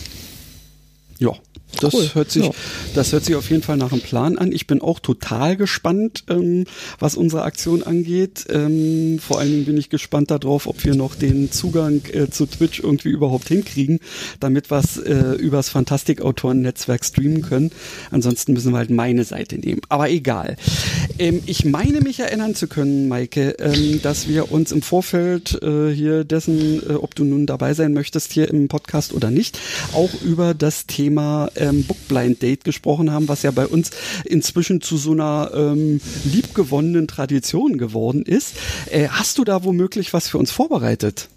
Ja, 1.21 1.33
das 1.79 1.93
cool. 1.93 2.09
hört 2.13 2.31
sich, 2.31 2.45
ja. 2.45 2.51
das 2.95 3.13
hört 3.13 3.25
sich 3.25 3.35
auf 3.35 3.49
jeden 3.49 3.63
Fall 3.63 3.77
nach 3.77 3.91
einem 3.91 4.01
Plan 4.01 4.37
an. 4.37 4.51
Ich 4.51 4.67
bin 4.67 4.81
auch 4.81 4.99
total 4.99 5.55
gespannt, 5.55 6.25
ähm, 6.29 6.65
was 6.99 7.15
unsere 7.15 7.43
Aktion 7.43 7.83
angeht. 7.83 8.45
Ähm, 8.49 9.19
vor 9.19 9.39
allen 9.39 9.51
Dingen 9.51 9.65
bin 9.65 9.77
ich 9.77 9.89
gespannt 9.89 10.31
darauf, 10.31 10.67
ob 10.67 10.83
wir 10.83 10.95
noch 10.95 11.15
den 11.15 11.51
Zugang 11.51 12.01
äh, 12.11 12.29
zu 12.29 12.45
Twitch 12.45 12.79
irgendwie 12.79 13.09
überhaupt 13.09 13.47
hinkriegen, 13.47 13.99
damit 14.39 14.69
wir 14.71 14.79
es 14.79 14.97
äh, 14.97 15.33
übers 15.35 15.69
Fantastikautoren-Netzwerk 15.69 17.05
streamen 17.05 17.41
können. 17.43 17.71
Ansonsten 18.09 18.53
müssen 18.53 18.71
wir 18.71 18.77
halt 18.77 18.89
meine 18.89 19.23
Seite 19.23 19.57
nehmen. 19.57 19.81
Aber 19.89 20.09
egal. 20.09 20.57
Ähm, 21.19 21.41
ich 21.45 21.65
meine 21.65 22.01
mich 22.01 22.19
erinnern 22.19 22.55
zu 22.55 22.67
können, 22.67 23.07
Maike, 23.07 23.55
ähm, 23.59 24.01
dass 24.01 24.27
wir 24.27 24.51
uns 24.51 24.71
im 24.71 24.81
Vorfeld 24.81 25.61
äh, 25.61 25.91
hier 25.91 26.23
dessen, 26.23 26.81
äh, 26.89 26.93
ob 26.93 27.15
du 27.15 27.23
nun 27.23 27.45
dabei 27.45 27.73
sein 27.73 27.93
möchtest 27.93 28.33
hier 28.33 28.49
im 28.49 28.67
Podcast 28.67 29.13
oder 29.13 29.31
nicht, 29.31 29.59
auch 29.93 30.09
über 30.21 30.53
das 30.53 30.85
Thema 30.87 31.10
ähm, 31.17 31.83
Bookblind 31.83 32.41
Date 32.41 32.63
gesprochen 32.63 33.11
haben, 33.11 33.27
was 33.27 33.43
ja 33.43 33.51
bei 33.51 33.67
uns 33.67 33.91
inzwischen 34.25 34.81
zu 34.81 34.97
so 34.97 35.11
einer 35.11 35.51
ähm, 35.53 36.01
liebgewonnenen 36.23 37.07
Tradition 37.07 37.77
geworden 37.77 38.23
ist. 38.23 38.55
Äh, 38.89 39.07
hast 39.09 39.37
du 39.37 39.43
da 39.43 39.63
womöglich 39.63 40.13
was 40.13 40.27
für 40.27 40.37
uns 40.37 40.51
vorbereitet? 40.51 41.29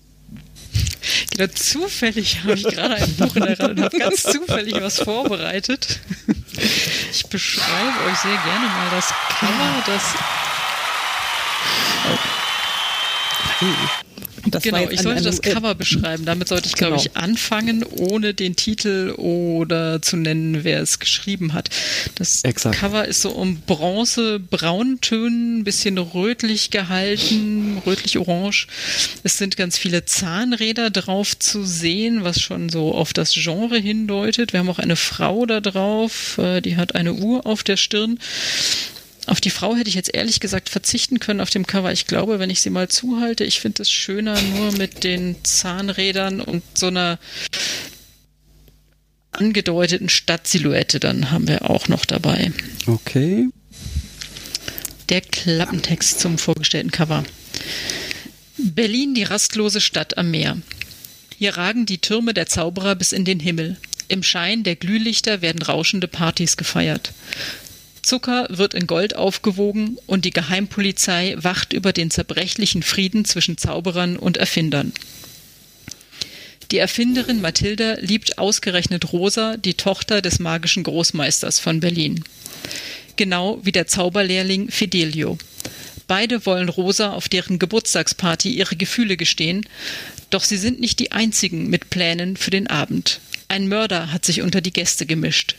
Genau, 1.37 1.53
zufällig 1.53 2.43
habe 2.43 2.55
ich 2.55 2.65
gerade 2.65 2.95
ein 2.95 3.17
Buch 3.17 3.37
in 3.37 3.43
der 3.43 3.59
Hand 3.59 3.79
und 3.79 3.83
habe 3.83 3.99
ganz 3.99 4.23
zufällig 4.23 4.75
was 4.81 5.01
vorbereitet. 5.01 6.01
Ich 7.13 7.27
beschreibe 7.27 8.11
euch 8.11 8.19
sehr 8.19 8.31
gerne 8.31 8.67
mal 8.67 8.91
das 8.91 9.13
Cover, 9.29 9.83
das. 9.87 10.03
Oh. 13.61 14.04
Das 14.55 14.63
genau, 14.63 14.89
ich 14.89 15.01
sollte 15.01 15.23
das 15.23 15.43
Cover 15.43 15.75
beschreiben. 15.75 16.25
Damit 16.25 16.49
sollte 16.49 16.69
ich, 16.69 16.75
glaube 16.75 16.97
genau. 16.97 17.05
ich, 17.05 17.17
anfangen, 17.17 17.85
ohne 17.85 18.35
den 18.35 18.57
Titel 18.57 19.13
oder 19.17 20.01
zu 20.01 20.17
nennen, 20.17 20.65
wer 20.65 20.81
es 20.81 20.99
geschrieben 20.99 21.53
hat. 21.53 21.71
Das 22.15 22.45
Exakt. 22.45 22.77
Cover 22.77 23.07
ist 23.07 23.23
so 23.23 23.31
um 23.31 23.61
Bronze-Brauntönen, 23.61 25.61
ein 25.61 25.65
bisschen 25.65 25.99
rötlich 25.99 26.71
gehalten, 26.71 27.83
rötlich-orange. 27.85 28.69
Es 29.23 29.39
sind 29.39 29.57
ganz 29.57 29.77
viele 29.77 30.05
Zahnräder 30.05 30.91
drauf 30.91 31.39
zu 31.39 31.65
sehen, 31.65 32.23
was 32.23 32.41
schon 32.41 32.69
so 32.69 32.95
auf 32.95 33.13
das 33.13 33.35
Genre 33.35 33.79
hindeutet. 33.79 34.53
Wir 34.53 34.61
haben 34.61 34.69
auch 34.69 34.79
eine 34.79 34.97
Frau 34.97 35.47
da 35.47 35.61
drauf, 35.61 36.39
äh, 36.39 36.61
die 36.61 36.77
hat 36.77 36.95
eine 36.95 37.15
Uhr 37.15 37.47
auf 37.47 37.65
der 37.65 37.77
Stirn. 37.77 38.19
Auf 39.27 39.41
die 39.41 39.51
Frau 39.51 39.75
hätte 39.75 39.89
ich 39.89 39.95
jetzt 39.95 40.15
ehrlich 40.15 40.41
gesagt 40.41 40.69
verzichten 40.69 41.19
können 41.19 41.41
auf 41.41 41.51
dem 41.51 41.67
Cover. 41.67 41.93
Ich 41.93 42.07
glaube, 42.07 42.39
wenn 42.39 42.51
ich 42.51 42.61
sie 42.61 42.71
mal 42.71 42.89
zuhalte, 42.89 43.45
ich 43.45 43.61
finde 43.61 43.83
es 43.83 43.91
schöner 43.91 44.41
nur 44.41 44.73
mit 44.73 45.03
den 45.03 45.37
Zahnrädern 45.45 46.41
und 46.41 46.63
so 46.75 46.89
einer 46.89 47.19
angedeuteten 49.33 50.09
Stadtsilhouette. 50.09 51.01
Dann 51.01 51.31
haben 51.31 51.49
wir 51.49 51.71
auch 51.71 51.89
noch 51.89 52.05
dabei. 52.05 52.53
Okay. 52.87 53.49
Der 55.09 55.21
Klappentext 55.21 56.21
zum 56.21 56.39
vorgestellten 56.39 56.91
Cover. 56.91 57.25
Berlin, 58.59 59.15
die 59.15 59.25
rastlose 59.25 59.81
Stadt 59.81 60.19
am 60.19 60.31
Meer. 60.31 60.59
Hier 61.39 61.57
ragen 61.57 61.87
die 61.87 61.99
Türme 61.99 62.35
der 62.35 62.47
Zauberer 62.47 62.95
bis 62.95 63.13
in 63.13 63.25
den 63.25 63.41
Himmel. 63.41 63.77
Im 64.09 64.23
Schein 64.23 64.63
der 64.65 64.77
Glühlichter 64.77 65.43
werden 65.43 65.63
rauschende 65.63 66.09
Partys 66.09 66.57
gefeiert. 66.57 67.13
Zucker 68.05 68.47
wird 68.51 68.75
in 68.75 68.87
Gold 68.87 69.17
aufgewogen 69.17 69.97
und 70.07 70.25
die 70.25 70.31
Geheimpolizei 70.31 71.37
wacht 71.39 71.73
über 71.73 71.93
den 71.93 72.11
zerbrechlichen 72.11 72.83
Frieden 72.83 73.25
zwischen 73.25 73.57
Zauberern 73.57 74.17
und 74.17 74.37
Erfindern. 74.37 74.93
Die 76.71 76.79
Erfinderin 76.79 77.41
Mathilda 77.41 77.95
liebt 78.01 78.39
ausgerechnet 78.39 79.13
Rosa, 79.13 79.57
die 79.57 79.75
Tochter 79.75 80.21
des 80.21 80.39
magischen 80.39 80.83
Großmeisters 80.83 81.61
von 81.61 81.81
Berlin. 81.81 82.25
Genau 83.17 83.61
wie 83.63 83.73
der 83.73 83.87
Zauberlehrling 83.87 84.71
Fidelio. 84.71 85.39
Beide 86.07 86.45
wollen 86.45 86.69
Rosa 86.69 87.13
auf 87.13 87.29
deren 87.29 87.59
Geburtstagsparty 87.59 88.51
ihre 88.51 88.77
Gefühle 88.77 89.17
gestehen, 89.17 89.67
doch 90.31 90.45
sie 90.45 90.59
sind 90.59 90.81
nicht 90.81 90.99
die 90.99 91.13
einzigen 91.13 91.71
mit 91.71 91.89
Plänen 91.89 92.37
für 92.37 92.51
den 92.51 92.67
Abend. 92.67 93.21
Ein 93.49 93.69
Mörder 93.69 94.13
hat 94.13 94.25
sich 94.25 94.43
unter 94.43 94.61
die 94.61 94.73
Gäste 94.73 95.07
gemischt. 95.07 95.57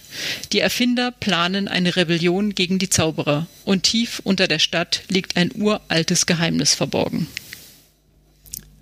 Die 0.51 0.59
Erfinder 0.59 1.11
planen 1.11 1.67
eine 1.67 1.95
Rebellion 1.95 2.55
gegen 2.55 2.79
die 2.79 2.89
Zauberer, 2.89 3.47
und 3.63 3.83
tief 3.83 4.21
unter 4.23 4.47
der 4.47 4.59
Stadt 4.59 5.03
liegt 5.07 5.37
ein 5.37 5.51
uraltes 5.55 6.25
Geheimnis 6.25 6.73
verborgen. 6.73 7.27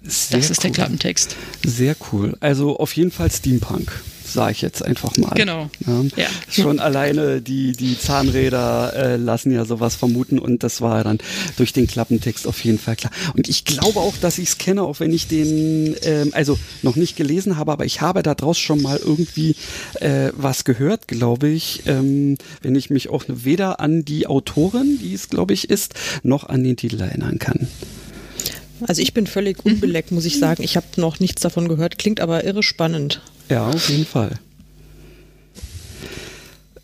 Sehr 0.04 0.38
das 0.38 0.50
ist 0.50 0.60
cool. 0.60 0.62
der 0.63 0.72
Klappentext. 0.72 1.36
Sehr 1.66 1.96
cool. 2.12 2.38
Also 2.39 2.78
auf 2.78 2.96
jeden 2.96 3.12
Fall 3.12 3.32
Steampunk 3.32 3.92
sage 4.34 4.52
ich 4.52 4.62
jetzt 4.62 4.84
einfach 4.84 5.15
mal. 5.17 5.32
Genau. 5.36 5.69
Ja. 5.86 6.24
ja. 6.24 6.28
Schon 6.50 6.80
alleine 6.80 7.41
die, 7.41 7.74
die 7.74 7.98
Zahnräder 7.98 8.93
äh, 8.96 9.15
lassen 9.17 9.52
ja 9.52 9.65
sowas 9.65 9.96
vermuten 9.96 10.39
und 10.39 10.63
das 10.63 10.82
war 10.82 11.04
dann 11.04 11.19
durch 11.58 11.74
den 11.74 11.88
Klappentext 11.88 12.48
auf 12.48 12.63
jeden 12.63 12.80
Fall 12.80 12.96
klar. 12.96 13.12
Und 13.36 13.48
ich 13.48 13.65
glaube 13.65 14.00
auch, 14.00 14.15
dass 14.17 14.38
ich 14.38 14.50
es 14.50 14.58
kenne, 14.58 14.84
auch 14.84 15.00
wenn 15.00 15.13
ich 15.13 15.28
den, 15.28 15.96
ähm, 16.04 16.32
also 16.34 16.58
noch 16.82 16.96
nicht 16.96 17.15
gelesen 17.15 17.58
habe, 17.58 17.72
aber 17.72 17.86
ich 17.86 18.02
habe 18.02 18.24
da 18.24 18.36
draus 18.36 18.60
schon 18.60 18.82
mal 18.82 18.98
irgendwie 18.98 19.56
äh, 20.00 20.32
was 20.36 20.63
gehört, 20.63 21.08
glaube 21.08 21.48
ich, 21.48 21.84
ähm, 21.86 22.38
wenn 22.62 22.76
ich 22.76 22.89
mich 22.89 23.10
auch 23.10 23.24
weder 23.28 23.80
an 23.80 24.06
die 24.06 24.28
Autorin, 24.28 25.00
die 25.02 25.13
es 25.13 25.30
glaube 25.30 25.54
ich 25.54 25.69
ist, 25.69 25.93
noch 26.24 26.50
an 26.50 26.63
den 26.63 26.78
Titel 26.78 27.00
erinnern 27.02 27.39
kann. 27.39 27.67
Also 28.88 29.02
ich 29.02 29.13
bin 29.13 29.28
völlig 29.28 29.65
unbeleckt, 29.65 30.12
muss 30.12 30.26
ich 30.26 30.39
sagen. 30.39 30.63
Ich 30.63 30.76
habe 30.76 30.86
noch 30.98 31.19
nichts 31.19 31.41
davon 31.41 31.67
gehört, 31.67 31.98
klingt 31.98 32.19
aber 32.19 32.43
irre 32.43 32.63
spannend. 32.63 33.22
Ja, 33.50 33.69
auf 33.69 33.89
jeden 33.89 34.06
Fall. 34.06 34.39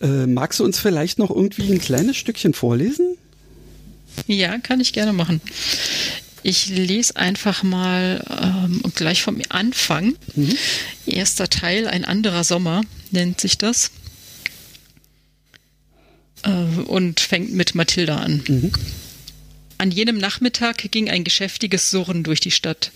Äh, 0.01 0.27
magst 0.27 0.59
du 0.59 0.63
uns 0.63 0.79
vielleicht 0.79 1.19
noch 1.19 1.29
irgendwie 1.29 1.71
ein 1.71 1.79
kleines 1.79 2.17
Stückchen 2.17 2.53
vorlesen? 2.53 3.17
Ja, 4.27 4.57
kann 4.57 4.79
ich 4.79 4.93
gerne 4.93 5.13
machen. 5.13 5.41
Ich 6.41 6.69
lese 6.69 7.17
einfach 7.17 7.63
mal 7.63 8.23
ähm, 8.41 8.81
gleich 8.95 9.21
vom 9.21 9.41
Anfang. 9.49 10.15
Mhm. 10.35 10.55
Erster 11.05 11.49
Teil, 11.49 11.87
ein 11.87 12.05
anderer 12.05 12.43
Sommer 12.43 12.81
nennt 13.11 13.41
sich 13.41 13.57
das. 13.57 13.91
Äh, 16.43 16.49
und 16.83 17.19
fängt 17.19 17.53
mit 17.53 17.75
Mathilda 17.75 18.17
an. 18.17 18.43
Mhm. 18.47 18.71
An 19.79 19.91
jenem 19.91 20.17
Nachmittag 20.17 20.91
ging 20.91 21.09
ein 21.09 21.23
geschäftiges 21.23 21.89
Surren 21.89 22.23
durch 22.23 22.41
die 22.41 22.51
Stadt. 22.51 22.91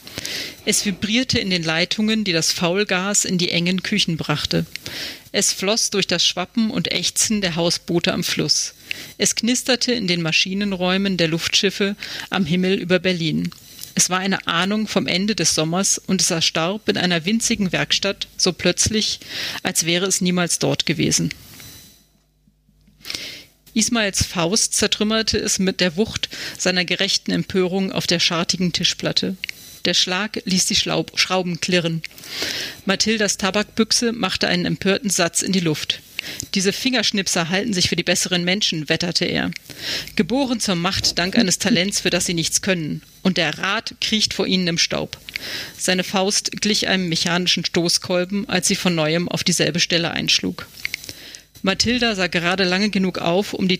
Es 0.66 0.86
vibrierte 0.86 1.40
in 1.40 1.50
den 1.50 1.64
Leitungen, 1.64 2.26
die 2.26 2.34
das 2.34 2.52
Faulgas 2.52 3.24
in 3.24 3.38
die 3.38 3.52
engen 3.52 3.84
Küchen 3.84 4.18
brachte. 4.18 4.66
Es 5.32 5.54
floss 5.54 5.92
durch 5.92 6.08
das 6.08 6.28
Schwappen 6.28 6.72
und 6.72 6.92
Ächzen 6.92 7.40
der 7.40 7.56
Hausboote 7.56 8.12
am 8.12 8.26
Fluss. 8.26 8.74
Es 9.18 9.36
knisterte 9.36 9.94
in 9.94 10.08
den 10.08 10.22
Maschinenräumen 10.22 11.16
der 11.16 11.30
Luftschiffe 11.30 11.96
am 12.30 12.46
Himmel 12.46 12.74
über 12.74 13.00
Berlin. 13.00 13.50
Es 13.96 14.10
war 14.10 14.20
eine 14.20 14.46
Ahnung 14.48 14.90
vom 14.90 15.08
Ende 15.08 15.36
des 15.36 15.56
Sommers 15.56 16.00
und 16.00 16.20
es 16.20 16.32
erstarb 16.32 16.90
in 16.90 16.98
einer 16.98 17.24
winzigen 17.24 17.72
Werkstatt 17.72 18.28
so 18.36 18.52
plötzlich, 18.52 19.22
als 19.64 19.86
wäre 19.86 20.06
es 20.06 20.20
niemals 20.20 20.60
dort 20.60 20.86
gewesen. 20.86 21.34
Ismaels 23.74 24.24
Faust 24.24 24.74
zertrümmerte 24.74 25.38
es 25.38 25.60
mit 25.60 25.82
der 25.82 25.98
Wucht 25.98 26.30
seiner 26.58 26.86
gerechten 26.86 27.32
Empörung 27.32 27.92
auf 27.92 28.08
der 28.08 28.20
schartigen 28.20 28.72
Tischplatte. 28.72 29.36
Der 29.86 29.94
Schlag 29.94 30.42
ließ 30.46 30.66
die 30.68 30.76
Schrauben 30.76 31.60
klirren. 31.60 32.02
Mathildas 32.86 33.38
Tabakbüchse 33.38 34.14
machte 34.14 34.48
einen 34.48 34.66
empörten 34.66 35.10
Satz 35.10 35.42
in 35.42 35.52
die 35.52 35.60
Luft. 35.60 36.00
Diese 36.54 36.72
Fingerschnipser 36.72 37.50
halten 37.50 37.74
sich 37.74 37.90
für 37.90 37.98
die 37.98 38.04
besseren 38.04 38.46
Menschen, 38.46 38.88
wetterte 38.88 39.26
er. 39.26 39.52
Geboren 40.16 40.62
zur 40.62 40.76
Macht 40.76 41.18
dank 41.18 41.38
eines 41.38 41.60
Talents, 41.60 42.00
für 42.00 42.10
das 42.10 42.26
sie 42.26 42.34
nichts 42.34 42.62
können. 42.62 43.02
Und 43.24 43.36
der 43.36 43.58
Rat 43.58 43.96
kriecht 44.00 44.34
vor 44.34 44.48
ihnen 44.48 44.68
im 44.68 44.78
Staub. 44.78 45.18
Seine 45.78 46.04
Faust 46.04 46.52
glich 46.62 46.88
einem 46.88 47.10
mechanischen 47.10 47.66
Stoßkolben, 47.66 48.48
als 48.48 48.68
sie 48.68 48.76
von 48.76 48.96
neuem 48.96 49.28
auf 49.28 49.44
dieselbe 49.44 49.82
Stelle 49.82 50.12
einschlug. 50.12 50.68
Mathilda 51.64 52.14
sah 52.14 52.28
gerade 52.28 52.66
lange 52.66 52.90
genug 52.90 53.18
auf, 53.20 53.54
um 53.54 53.68
die, 53.70 53.80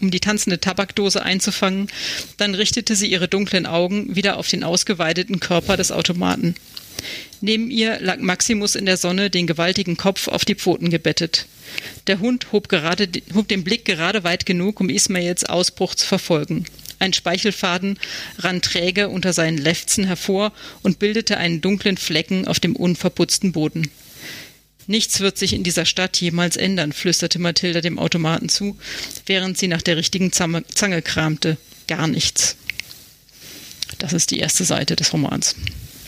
um 0.00 0.10
die, 0.10 0.20
tanzende 0.20 0.60
Tabakdose 0.60 1.22
einzufangen, 1.22 1.88
dann 2.36 2.54
richtete 2.54 2.94
sie 2.94 3.10
ihre 3.10 3.28
dunklen 3.28 3.66
Augen 3.66 4.14
wieder 4.14 4.38
auf 4.38 4.48
den 4.48 4.62
ausgeweideten 4.64 5.40
Körper 5.40 5.76
des 5.76 5.90
Automaten. 5.90 6.54
Neben 7.40 7.70
ihr 7.70 7.98
lag 8.00 8.18
Maximus 8.18 8.76
in 8.76 8.86
der 8.86 8.96
Sonne, 8.96 9.28
den 9.28 9.46
gewaltigen 9.46 9.96
Kopf 9.96 10.28
auf 10.28 10.44
die 10.44 10.54
Pfoten 10.54 10.90
gebettet. 10.90 11.46
Der 12.06 12.20
Hund 12.20 12.52
hob, 12.52 12.68
gerade, 12.68 13.08
hob 13.34 13.48
den 13.48 13.64
Blick 13.64 13.84
gerade 13.84 14.22
weit 14.22 14.46
genug, 14.46 14.80
um 14.80 14.88
Ismails 14.88 15.44
Ausbruch 15.44 15.94
zu 15.94 16.06
verfolgen. 16.06 16.64
Ein 17.00 17.12
Speichelfaden 17.12 17.98
rann 18.38 18.60
träge 18.60 19.08
unter 19.08 19.32
seinen 19.32 19.58
Lefzen 19.58 20.04
hervor 20.04 20.52
und 20.82 20.98
bildete 20.98 21.38
einen 21.38 21.60
dunklen 21.60 21.96
Flecken 21.96 22.46
auf 22.46 22.60
dem 22.60 22.76
unverputzten 22.76 23.52
Boden. 23.52 23.90
Nichts 24.90 25.20
wird 25.20 25.38
sich 25.38 25.52
in 25.52 25.62
dieser 25.62 25.84
Stadt 25.84 26.20
jemals 26.20 26.56
ändern, 26.56 26.92
flüsterte 26.92 27.38
Mathilda 27.38 27.80
dem 27.80 27.96
Automaten 27.96 28.48
zu, 28.48 28.76
während 29.24 29.56
sie 29.56 29.68
nach 29.68 29.82
der 29.82 29.96
richtigen 29.96 30.32
Zange, 30.32 31.02
kramte. 31.02 31.58
Gar 31.86 32.08
nichts. 32.08 32.56
Das 33.98 34.12
ist 34.12 34.32
die 34.32 34.40
erste 34.40 34.64
Seite 34.64 34.96
des 34.96 35.12
Romans. 35.12 35.54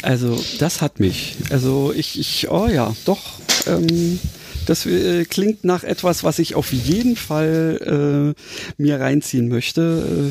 Also, 0.03 0.45
das 0.59 0.81
hat 0.81 0.99
mich. 0.99 1.37
Also, 1.51 1.95
ich, 1.97 2.19
ich 2.19 2.51
oh 2.51 2.67
ja, 2.67 2.93
doch. 3.05 3.39
Ähm, 3.69 4.19
das 4.67 4.85
äh, 4.85 5.27
klingt 5.27 5.63
nach 5.63 5.85
etwas, 5.85 6.25
was 6.25 6.41
ich 6.41 6.57
auf 6.57 6.73
jeden 6.73 7.15
Fall 7.15 8.35
äh, 8.37 8.83
mir 8.83 8.99
reinziehen 8.99 9.49
möchte, 9.49 9.81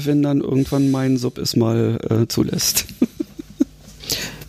äh, 0.02 0.06
wenn 0.06 0.22
dann 0.24 0.42
irgendwann 0.42 0.92
mein 0.92 1.16
Sub 1.16 1.38
es 1.38 1.56
mal 1.56 2.00
äh, 2.10 2.28
zulässt. 2.28 2.84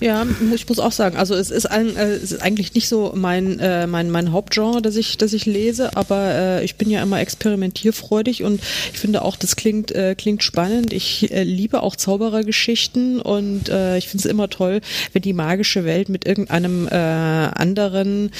Ja, 0.02 0.26
ich 0.52 0.68
muss 0.68 0.80
auch 0.80 0.90
sagen, 0.90 1.16
also 1.16 1.36
es 1.36 1.52
ist, 1.52 1.66
ein, 1.66 1.96
äh, 1.96 2.14
es 2.14 2.32
ist 2.32 2.42
eigentlich 2.42 2.74
nicht 2.74 2.88
so 2.88 3.12
mein, 3.14 3.60
äh, 3.60 3.86
mein, 3.86 4.10
mein 4.10 4.32
Hauptgenre, 4.32 4.82
das 4.82 4.96
ich, 4.96 5.16
das 5.16 5.32
ich 5.32 5.46
lese, 5.46 5.96
aber 5.96 6.34
äh, 6.34 6.64
ich 6.64 6.74
bin 6.74 6.90
ja 6.90 7.00
immer 7.04 7.20
experimentierfreudig 7.20 8.42
und 8.42 8.60
ich 8.92 8.98
finde 8.98 9.22
auch, 9.22 9.36
das 9.36 9.54
klingt, 9.54 9.92
äh, 9.92 10.16
klingt 10.16 10.42
spannend. 10.42 10.92
Ich 10.92 11.30
äh, 11.30 11.44
liebe 11.44 11.84
auch 11.84 11.94
Zauberergeschichten 11.94 13.20
und 13.20 13.62
ich 13.62 14.08
finde 14.08 14.18
es 14.18 14.24
immer 14.24 14.48
toll, 14.48 14.80
wenn 15.12 15.22
die 15.22 15.32
magische 15.32 15.84
Welt 15.84 16.08
mit 16.08 16.26
irgendeinem 16.26 16.88
anderen 16.88 18.30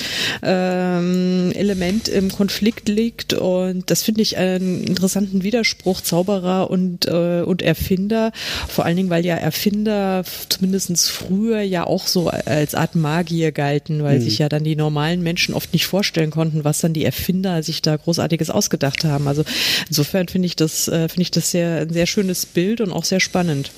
ähm, 0.43 1.53
Element 1.55 2.09
im 2.09 2.31
Konflikt 2.31 2.89
liegt 2.89 3.35
und 3.35 3.91
das 3.91 4.03
finde 4.03 4.23
ich 4.23 4.37
einen 4.37 4.85
interessanten 4.85 5.43
Widerspruch, 5.43 6.01
Zauberer 6.01 6.71
und, 6.71 7.07
und 7.07 7.63
Erfinder, 7.63 8.33
vor 8.69 8.85
allen 8.85 8.97
Dingen, 8.97 9.11
weil 9.11 9.25
ja 9.25 9.37
Erfinder 9.37 10.25
zumindestens 10.49 11.09
früher 11.09 11.52
früher 11.53 11.61
ja 11.61 11.87
auch 11.87 12.07
so 12.07 12.29
als 12.29 12.75
Art 12.75 12.95
Magier 12.95 13.53
galten, 13.53 14.03
weil 14.03 14.19
mhm. 14.19 14.23
sich 14.23 14.39
ja 14.39 14.49
dann 14.49 14.65
die 14.65 14.77
normalen 14.77 15.23
Menschen 15.23 15.55
oft 15.55 15.73
nicht 15.73 15.87
vorstellen 15.87 16.31
konnten, 16.31 16.65
was 16.65 16.81
dann 16.81 16.95
die 16.95 17.05
Erfinder 17.05 17.63
sich 17.63 17.83
da 17.83 17.97
großartiges 17.97 18.49
ausgedacht 18.49 19.05
haben. 19.05 19.29
Also 19.29 19.45
insofern 19.89 20.29
finde 20.29 20.47
ich 20.47 20.57
das, 20.57 20.89
äh, 20.89 21.09
finde 21.09 21.23
ich 21.23 21.31
das 21.31 21.51
sehr, 21.51 21.83
ein 21.83 21.93
sehr 21.93 22.07
schönes 22.07 22.47
Bild 22.47 22.81
und 22.81 22.91
auch 22.91 23.05
sehr 23.05 23.21
spannend. 23.21 23.71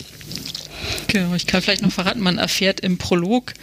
Genau, 1.09 1.35
ich 1.35 1.47
kann 1.47 1.63
vielleicht 1.63 1.83
noch 1.83 1.93
verraten, 1.93 2.21
man 2.21 2.39
erfährt 2.39 2.81
im 2.81 2.99
Prolog, 2.99 3.55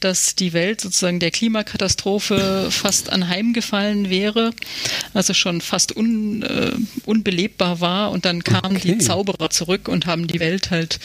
dass 0.00 0.34
die 0.34 0.52
Welt 0.52 0.80
sozusagen 0.80 1.20
der 1.20 1.30
Klimakatastrophe 1.30 2.68
fast 2.70 3.10
anheimgefallen 3.10 4.10
wäre, 4.10 4.52
also 5.12 5.34
schon 5.34 5.60
fast 5.60 5.96
un, 5.96 6.42
äh, 6.42 6.72
unbelebbar 7.04 7.80
war 7.80 8.10
und 8.10 8.24
dann 8.24 8.44
kamen 8.44 8.76
okay. 8.76 8.92
die 8.94 8.98
Zauberer 8.98 9.50
zurück 9.50 9.88
und 9.88 10.06
haben 10.06 10.26
die 10.26 10.40
Welt 10.40 10.70
halt 10.70 11.00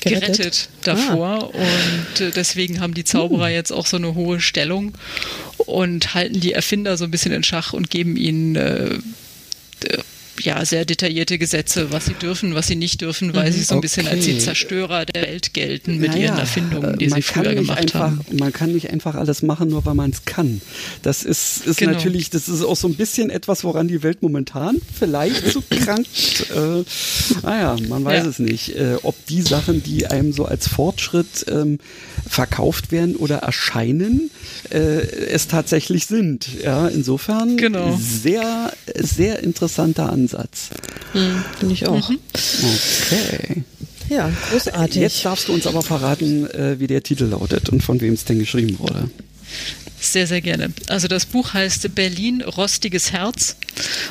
gerettet, 0.00 0.36
gerettet 0.36 0.68
davor 0.82 1.52
ah. 1.54 1.58
und 1.58 2.20
äh, 2.20 2.30
deswegen 2.30 2.80
haben 2.80 2.94
die 2.94 3.04
Zauberer 3.04 3.46
uh. 3.46 3.48
jetzt 3.48 3.72
auch 3.72 3.86
so 3.86 3.96
eine 3.96 4.14
hohe 4.14 4.40
Stellung 4.40 4.92
und 5.58 6.14
halten 6.14 6.40
die 6.40 6.52
Erfinder 6.52 6.96
so 6.96 7.04
ein 7.04 7.10
bisschen 7.10 7.32
in 7.32 7.42
Schach 7.42 7.72
und 7.72 7.90
geben 7.90 8.16
ihnen 8.16 8.56
äh, 8.56 8.98
ja 10.44 10.64
sehr 10.64 10.84
detaillierte 10.84 11.38
Gesetze, 11.38 11.92
was 11.92 12.06
sie 12.06 12.14
dürfen, 12.14 12.54
was 12.54 12.66
sie 12.66 12.76
nicht 12.76 13.00
dürfen, 13.00 13.34
weil 13.34 13.50
mhm, 13.50 13.54
sie 13.54 13.62
so 13.62 13.74
ein 13.74 13.78
okay. 13.78 13.86
bisschen 13.86 14.06
als 14.06 14.24
die 14.24 14.38
Zerstörer 14.38 15.04
der 15.04 15.22
Welt 15.22 15.54
gelten 15.54 15.98
mit 15.98 16.10
naja, 16.10 16.24
ihren 16.24 16.38
Erfindungen, 16.38 16.98
die 16.98 17.10
sie 17.10 17.22
früher 17.22 17.54
gemacht 17.54 17.78
einfach, 17.78 18.00
haben. 18.00 18.20
Man 18.32 18.52
kann 18.52 18.72
nicht 18.72 18.90
einfach 18.90 19.14
alles 19.14 19.42
machen, 19.42 19.68
nur 19.68 19.84
weil 19.86 19.94
man 19.94 20.10
es 20.10 20.24
kann. 20.24 20.60
Das 21.02 21.22
ist, 21.22 21.66
ist 21.66 21.78
genau. 21.78 21.92
natürlich, 21.92 22.30
das 22.30 22.48
ist 22.48 22.62
auch 22.62 22.76
so 22.76 22.88
ein 22.88 22.94
bisschen 22.94 23.30
etwas, 23.30 23.64
woran 23.64 23.88
die 23.88 24.02
Welt 24.02 24.22
momentan 24.22 24.76
vielleicht 24.98 25.46
so 25.52 25.62
krankt. 25.70 26.46
Äh, 26.50 26.84
naja, 27.42 27.76
man 27.88 28.04
weiß 28.04 28.24
ja. 28.24 28.30
es 28.30 28.38
nicht. 28.38 28.76
Äh, 28.76 28.96
ob 29.02 29.14
die 29.26 29.42
Sachen, 29.42 29.82
die 29.82 30.06
einem 30.06 30.32
so 30.32 30.44
als 30.44 30.68
Fortschritt 30.68 31.46
ähm, 31.48 31.78
verkauft 32.28 32.92
werden 32.92 33.16
oder 33.16 33.38
erscheinen, 33.38 34.30
äh, 34.70 34.78
es 34.78 35.48
tatsächlich 35.48 36.06
sind. 36.06 36.48
Ja, 36.62 36.88
insofern 36.88 37.56
genau. 37.56 37.98
sehr, 38.00 38.72
sehr 38.96 39.42
interessanter 39.42 40.10
Ansatz. 40.10 40.29
Ansatz. 40.34 40.70
Hm, 41.12 41.44
Finde 41.58 41.74
ich 41.74 41.86
auch. 41.86 42.08
Mhm. 42.08 42.18
Okay. 42.62 43.62
Ja, 44.08 44.30
großartig. 44.50 44.96
Jetzt 44.96 45.24
darfst 45.24 45.48
du 45.48 45.52
uns 45.52 45.66
aber 45.66 45.82
verraten, 45.82 46.48
äh, 46.50 46.80
wie 46.80 46.86
der 46.86 47.02
Titel 47.02 47.24
lautet 47.24 47.68
und 47.68 47.82
von 47.82 48.00
wem 48.00 48.14
es 48.14 48.24
denn 48.24 48.38
geschrieben 48.38 48.78
wurde. 48.78 49.10
Sehr, 50.00 50.26
sehr 50.26 50.40
gerne. 50.40 50.72
Also 50.88 51.08
das 51.08 51.26
Buch 51.26 51.52
heißt 51.52 51.94
Berlin 51.94 52.42
Rostiges 52.42 53.12
Herz 53.12 53.56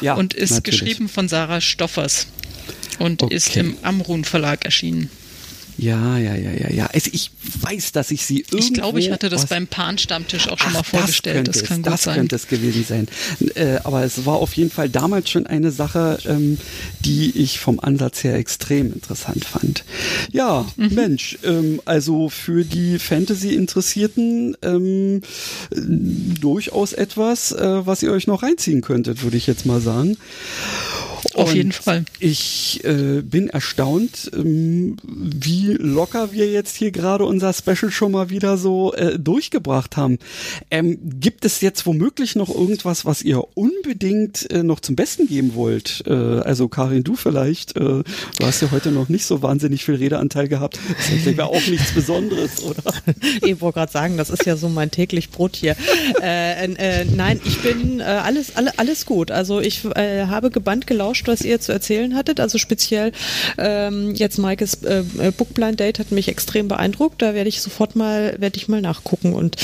ja, 0.02 0.14
und 0.14 0.34
ist 0.34 0.52
natürlich. 0.52 0.80
geschrieben 0.82 1.10
von 1.10 1.28
Sarah 1.28 1.62
Stoffers 1.62 2.28
und 3.00 3.24
okay. 3.24 3.36
ist 3.36 3.58
im 3.58 3.78
Amrun 3.82 4.24
Verlag 4.24 4.66
erschienen. 4.66 5.10
Ja, 5.80 6.18
ja, 6.18 6.36
ja, 6.36 6.52
ja, 6.52 6.70
ja. 6.70 6.86
Also 6.88 7.10
ich 7.14 7.32
weiß, 7.62 7.94
dass 7.94 8.12
ich 8.12 8.26
sie 8.26 8.40
irgendwo... 8.40 8.58
Ich 8.58 8.74
glaube, 8.74 9.00
ich 9.00 9.12
hatte 9.12 9.30
das 9.30 9.46
beim 9.46 9.68
Pan-Stammtisch 9.68 10.50
auch 10.50 10.58
schon 10.58 10.72
Ach, 10.72 10.74
mal 10.74 10.84
vorgestellt. 10.84 11.48
Das, 11.48 11.60
das 11.60 11.68
kann 11.68 11.80
es, 11.80 11.84
gut 11.84 11.94
das 11.94 12.04
sein. 12.04 12.16
könnte 12.16 12.36
es 12.36 12.48
gewesen 12.48 12.84
sein. 12.84 13.08
Äh, 13.56 13.80
aber 13.84 14.04
es 14.04 14.26
war 14.26 14.36
auf 14.36 14.54
jeden 14.54 14.72
Fall 14.72 14.90
damals 14.90 15.30
schon 15.30 15.48
eine 15.48 15.72
Sache, 15.72 16.20
ähm, 16.26 16.58
die 17.06 17.32
ich 17.32 17.60
vom 17.60 17.80
Ansatz 17.80 18.24
her 18.24 18.36
extrem 18.36 18.92
interessant 18.92 19.46
fand. 19.46 19.86
Ja, 20.32 20.66
mhm. 20.76 20.94
Mensch, 20.94 21.38
ähm, 21.44 21.82
also 21.86 22.30
für 22.30 22.66
die 22.66 23.00
Fantasy-Interessierten 23.00 24.58
ähm, 24.62 25.22
durchaus 25.72 26.92
etwas, 26.94 27.54
äh, 27.54 27.86
was 27.86 28.04
ihr 28.04 28.12
euch 28.12 28.28
noch 28.28 28.44
reinziehen 28.44 28.82
könntet, 28.82 29.24
würde 29.24 29.38
ich 29.38 29.48
jetzt 29.48 29.66
mal 29.66 29.80
sagen. 29.80 30.18
Auf 31.42 31.56
jeden 31.56 31.72
Fall. 31.72 32.06
Ich 32.20 32.84
äh, 32.84 33.22
bin 33.22 33.50
erstaunt, 33.50 34.32
ähm, 34.36 34.98
wie 35.04 35.74
locker 35.80 36.32
wir 36.32 36.50
jetzt 36.52 36.76
hier 36.76 36.92
gerade 36.92 37.26
unser 37.26 37.54
Special 37.54 37.92
schon 37.92 38.12
mal 38.12 38.30
wieder 38.30 38.58
so 38.58 38.94
äh, 38.94 39.18
durchgebracht 39.18 39.98
haben. 39.98 40.20
Ähm, 40.72 40.98
gibt 41.20 41.46
es 41.46 41.62
jetzt 41.62 41.86
womöglich 41.86 42.36
noch 42.36 42.50
irgendwas, 42.50 43.06
was 43.06 43.22
ihr 43.22 43.44
unbedingt 43.56 44.50
äh, 44.52 44.64
noch 44.64 44.80
zum 44.80 44.96
Besten 44.96 45.28
geben 45.28 45.56
wollt? 45.56 46.04
Äh, 46.06 46.14
also 46.14 46.68
Karin, 46.68 47.04
du 47.04 47.16
vielleicht. 47.16 47.76
Äh, 47.76 47.80
du 47.80 48.04
hast 48.42 48.62
ja 48.62 48.72
heute 48.72 48.92
noch 48.92 49.10
nicht 49.10 49.26
so 49.26 49.42
wahnsinnig 49.42 49.86
viel 49.86 49.96
Redeanteil 49.96 50.48
gehabt. 50.48 50.80
Das 50.98 51.26
wäre 51.26 51.48
auch 51.48 51.68
nichts 51.68 51.92
Besonderes, 51.92 52.64
oder? 52.64 52.84
Ich 53.42 53.62
wollte 53.62 53.80
gerade 53.80 53.92
sagen, 53.92 54.18
das 54.18 54.30
ist 54.30 54.46
ja 54.46 54.56
so 54.58 54.70
mein 54.70 54.92
täglich 54.92 55.30
Brot 55.30 55.56
hier. 55.56 55.76
Äh, 56.22 57.06
nein, 57.06 57.40
ich 57.46 57.62
bin 57.62 58.02
alles, 58.02 58.56
alle, 58.56 58.78
alles 58.78 59.06
gut. 59.06 59.32
Also 59.32 59.60
ich 59.60 59.84
habe 59.86 60.50
gebannt 60.50 60.88
gelauscht, 60.88 61.28
was 61.30 61.42
ihr 61.42 61.60
zu 61.60 61.72
erzählen 61.72 62.16
hattet. 62.16 62.40
Also 62.40 62.58
speziell 62.58 63.12
ähm, 63.58 64.14
jetzt 64.16 64.38
Maikes 64.38 64.84
äh, 64.84 65.04
äh 65.20 65.32
Bookblind 65.32 65.80
Date 65.80 66.00
hat 66.00 66.12
mich 66.12 66.28
extrem 66.28 66.68
beeindruckt. 66.68 67.22
Da 67.22 67.34
werde 67.34 67.50
ich 67.50 67.62
sofort 67.62 67.96
mal, 67.96 68.36
werde 68.40 68.58
ich 68.58 68.68
mal 68.68 68.82
nachgucken 68.82 69.34
und 69.34 69.56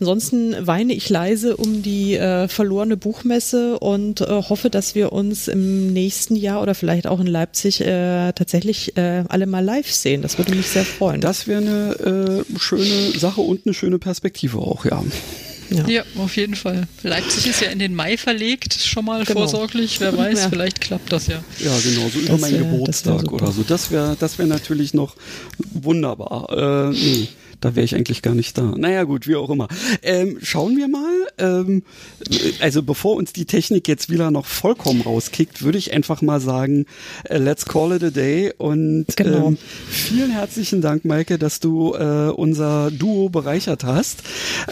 Ansonsten 0.00 0.54
weine 0.66 0.92
ich 0.92 1.08
leise 1.08 1.56
um 1.56 1.82
die 1.82 2.16
äh, 2.16 2.48
verlorene 2.48 2.96
Buchmesse 2.96 3.78
und 3.78 4.20
äh, 4.20 4.26
hoffe, 4.26 4.68
dass 4.68 4.94
wir 4.94 5.12
uns 5.12 5.48
im 5.48 5.92
nächsten 5.92 6.36
Jahr 6.36 6.62
oder 6.62 6.74
vielleicht 6.74 7.06
auch 7.06 7.20
in 7.20 7.26
Leipzig 7.26 7.80
äh, 7.80 8.32
tatsächlich 8.32 8.96
äh, 8.96 9.24
alle 9.28 9.46
mal 9.46 9.64
live 9.64 9.90
sehen. 9.90 10.22
Das 10.22 10.38
würde 10.38 10.54
mich 10.54 10.66
sehr 10.66 10.84
freuen. 10.84 11.20
Das 11.20 11.46
wäre 11.46 11.60
eine 11.60 12.44
äh, 12.44 12.58
schöne 12.58 13.18
Sache 13.18 13.40
und 13.40 13.62
eine 13.64 13.74
schöne 13.74 13.98
Perspektive 13.98 14.58
auch, 14.58 14.84
ja. 14.84 15.02
Ja. 15.70 15.86
ja. 15.88 16.02
auf 16.18 16.36
jeden 16.36 16.54
Fall. 16.54 16.86
Leipzig 17.02 17.46
ist 17.46 17.60
ja 17.60 17.68
in 17.68 17.78
den 17.78 17.94
Mai 17.94 18.16
verlegt, 18.16 18.74
schon 18.74 19.04
mal 19.04 19.24
genau. 19.24 19.40
vorsorglich. 19.40 20.00
Wer 20.00 20.16
weiß, 20.16 20.44
ja. 20.44 20.48
vielleicht 20.48 20.80
klappt 20.80 21.12
das 21.12 21.26
ja. 21.26 21.42
Ja, 21.58 21.72
genau, 21.82 22.08
so 22.08 22.18
über 22.18 22.38
meinen 22.38 22.70
Geburtstag 22.70 23.32
oder 23.32 23.52
so. 23.52 23.62
Das 23.62 23.90
wäre 23.90 24.16
das 24.18 24.38
wär 24.38 24.46
natürlich 24.46 24.94
noch 24.94 25.16
wunderbar. 25.72 26.90
Äh, 26.90 26.94
nee 26.94 27.28
da 27.60 27.74
wäre 27.74 27.84
ich 27.84 27.94
eigentlich 27.94 28.22
gar 28.22 28.34
nicht 28.34 28.56
da. 28.58 28.74
Naja 28.76 29.04
gut, 29.04 29.26
wie 29.26 29.36
auch 29.36 29.50
immer. 29.50 29.68
Ähm, 30.02 30.38
schauen 30.42 30.76
wir 30.76 30.88
mal. 30.88 31.14
Ähm, 31.38 31.82
also 32.60 32.82
bevor 32.82 33.16
uns 33.16 33.32
die 33.32 33.44
Technik 33.44 33.88
jetzt 33.88 34.10
wieder 34.10 34.30
noch 34.30 34.46
vollkommen 34.46 35.00
rauskickt, 35.02 35.62
würde 35.62 35.78
ich 35.78 35.92
einfach 35.92 36.22
mal 36.22 36.40
sagen, 36.40 36.86
äh, 37.24 37.38
let's 37.38 37.64
call 37.64 37.92
it 37.92 38.02
a 38.02 38.10
day. 38.10 38.52
Und 38.56 39.06
genau. 39.16 39.48
ähm, 39.48 39.58
vielen 39.88 40.30
herzlichen 40.30 40.80
Dank, 40.80 41.04
Maike, 41.04 41.38
dass 41.38 41.60
du 41.60 41.94
äh, 41.94 42.30
unser 42.30 42.90
Duo 42.90 43.28
bereichert 43.28 43.84
hast. 43.84 44.22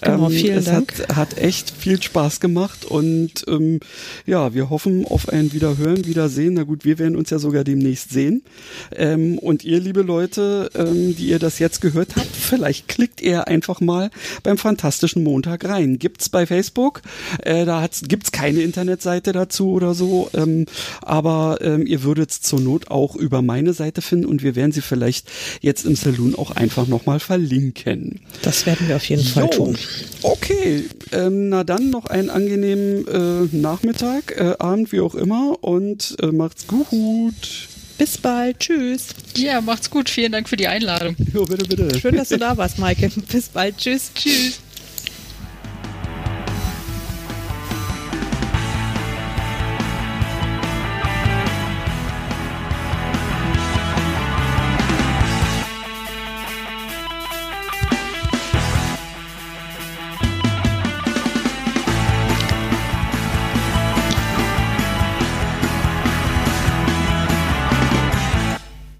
Genau, 0.03 0.29
ähm, 0.29 0.33
vielen 0.33 0.59
es 0.59 0.67
Dank. 0.67 0.99
Hat, 1.09 1.17
hat 1.17 1.39
echt 1.39 1.71
viel 1.71 2.03
Spaß 2.03 2.41
gemacht 2.41 2.85
und 2.85 3.45
ähm, 3.49 3.81
ja, 4.27 4.55
wir 4.55 4.71
hoffen 4.71 5.07
auf 5.07 5.29
ein 5.29 5.53
Wiederhören, 5.53 6.07
Wiedersehen. 6.07 6.55
Na 6.55 6.65
gut, 6.65 6.85
wir 6.85 6.99
werden 6.99 7.17
uns 7.17 7.31
ja 7.31 7.39
sogar 7.39 7.65
demnächst 7.65 8.11
sehen. 8.11 8.43
Ähm, 8.95 9.39
und 9.39 9.65
ihr, 9.65 9.81
liebe 9.81 10.03
Leute, 10.03 10.71
die 10.75 11.29
ihr 11.29 11.39
das 11.39 11.59
jetzt 11.59 11.81
gehört 11.81 12.17
habt, 12.17 12.35
vielleicht 12.35 12.74
klickt 12.89 13.21
ihr 13.21 13.49
einfach 13.49 13.81
mal 13.81 14.11
beim 14.43 14.59
Fantastischen 14.59 15.23
Montag 15.23 15.65
rein. 15.65 15.99
Gibt's 15.99 16.29
bei 16.29 16.47
Facebook, 16.47 17.03
äh, 17.43 17.65
da 17.65 17.81
hat's, 17.81 18.03
gibt's 18.03 18.33
keine 18.33 18.61
Internetseite 18.61 19.33
dazu 19.33 19.73
oder 19.73 19.95
so, 19.95 20.31
ähm, 20.35 20.67
aber 21.03 21.59
ähm, 21.61 21.87
ihr 21.87 22.03
würdet 22.03 22.31
es 22.31 22.41
zur 22.41 22.61
Not 22.61 22.91
auch 22.91 23.17
über 23.17 23.43
meine 23.43 23.73
Seite 23.73 24.03
finden 24.03 24.27
und 24.27 24.43
wir 24.43 24.57
werden 24.57 24.73
sie 24.73 24.83
vielleicht 24.83 25.31
jetzt 25.61 25.85
im 25.85 25.97
Saloon 25.97 26.35
auch 26.35 26.51
einfach 26.51 26.87
nochmal 26.87 27.21
verlinken. 27.21 28.21
Das 28.43 28.67
werden 28.67 28.89
wir 28.89 28.97
auf 28.97 29.09
jeden 29.09 29.25
Fall 29.25 29.49
tun. 29.51 29.77
Okay, 30.23 30.85
ähm, 31.13 31.49
na 31.49 31.65
dann 31.65 31.91
noch 31.91 32.07
einen 32.07 32.31
angenehmen 32.31 33.07
äh, 33.07 33.57
Nachmittag, 33.57 34.37
äh, 34.37 34.55
Abend, 34.59 34.93
wie 34.93 35.01
auch 35.01 35.15
immer 35.15 35.63
und 35.63 36.17
äh, 36.21 36.27
macht's 36.27 36.67
gut. 36.67 37.69
Bis 37.99 38.19
bald. 38.19 38.59
Tschüss. 38.59 39.09
Ja, 39.37 39.61
macht's 39.61 39.91
gut. 39.91 40.11
Vielen 40.11 40.33
Dank 40.33 40.49
für 40.49 40.57
die 40.57 40.67
Einladung. 40.67 41.17
Jo, 41.33 41.45
bitte, 41.45 41.65
bitte. 41.65 41.99
Schön, 42.01 42.17
dass 42.17 42.29
du 42.29 42.39
da 42.39 42.57
warst, 42.57 42.79
Maike. 42.79 43.11
Bis 43.31 43.49
bald. 43.49 43.77
Tschüss. 43.79 44.11
Tschüss. 44.15 44.59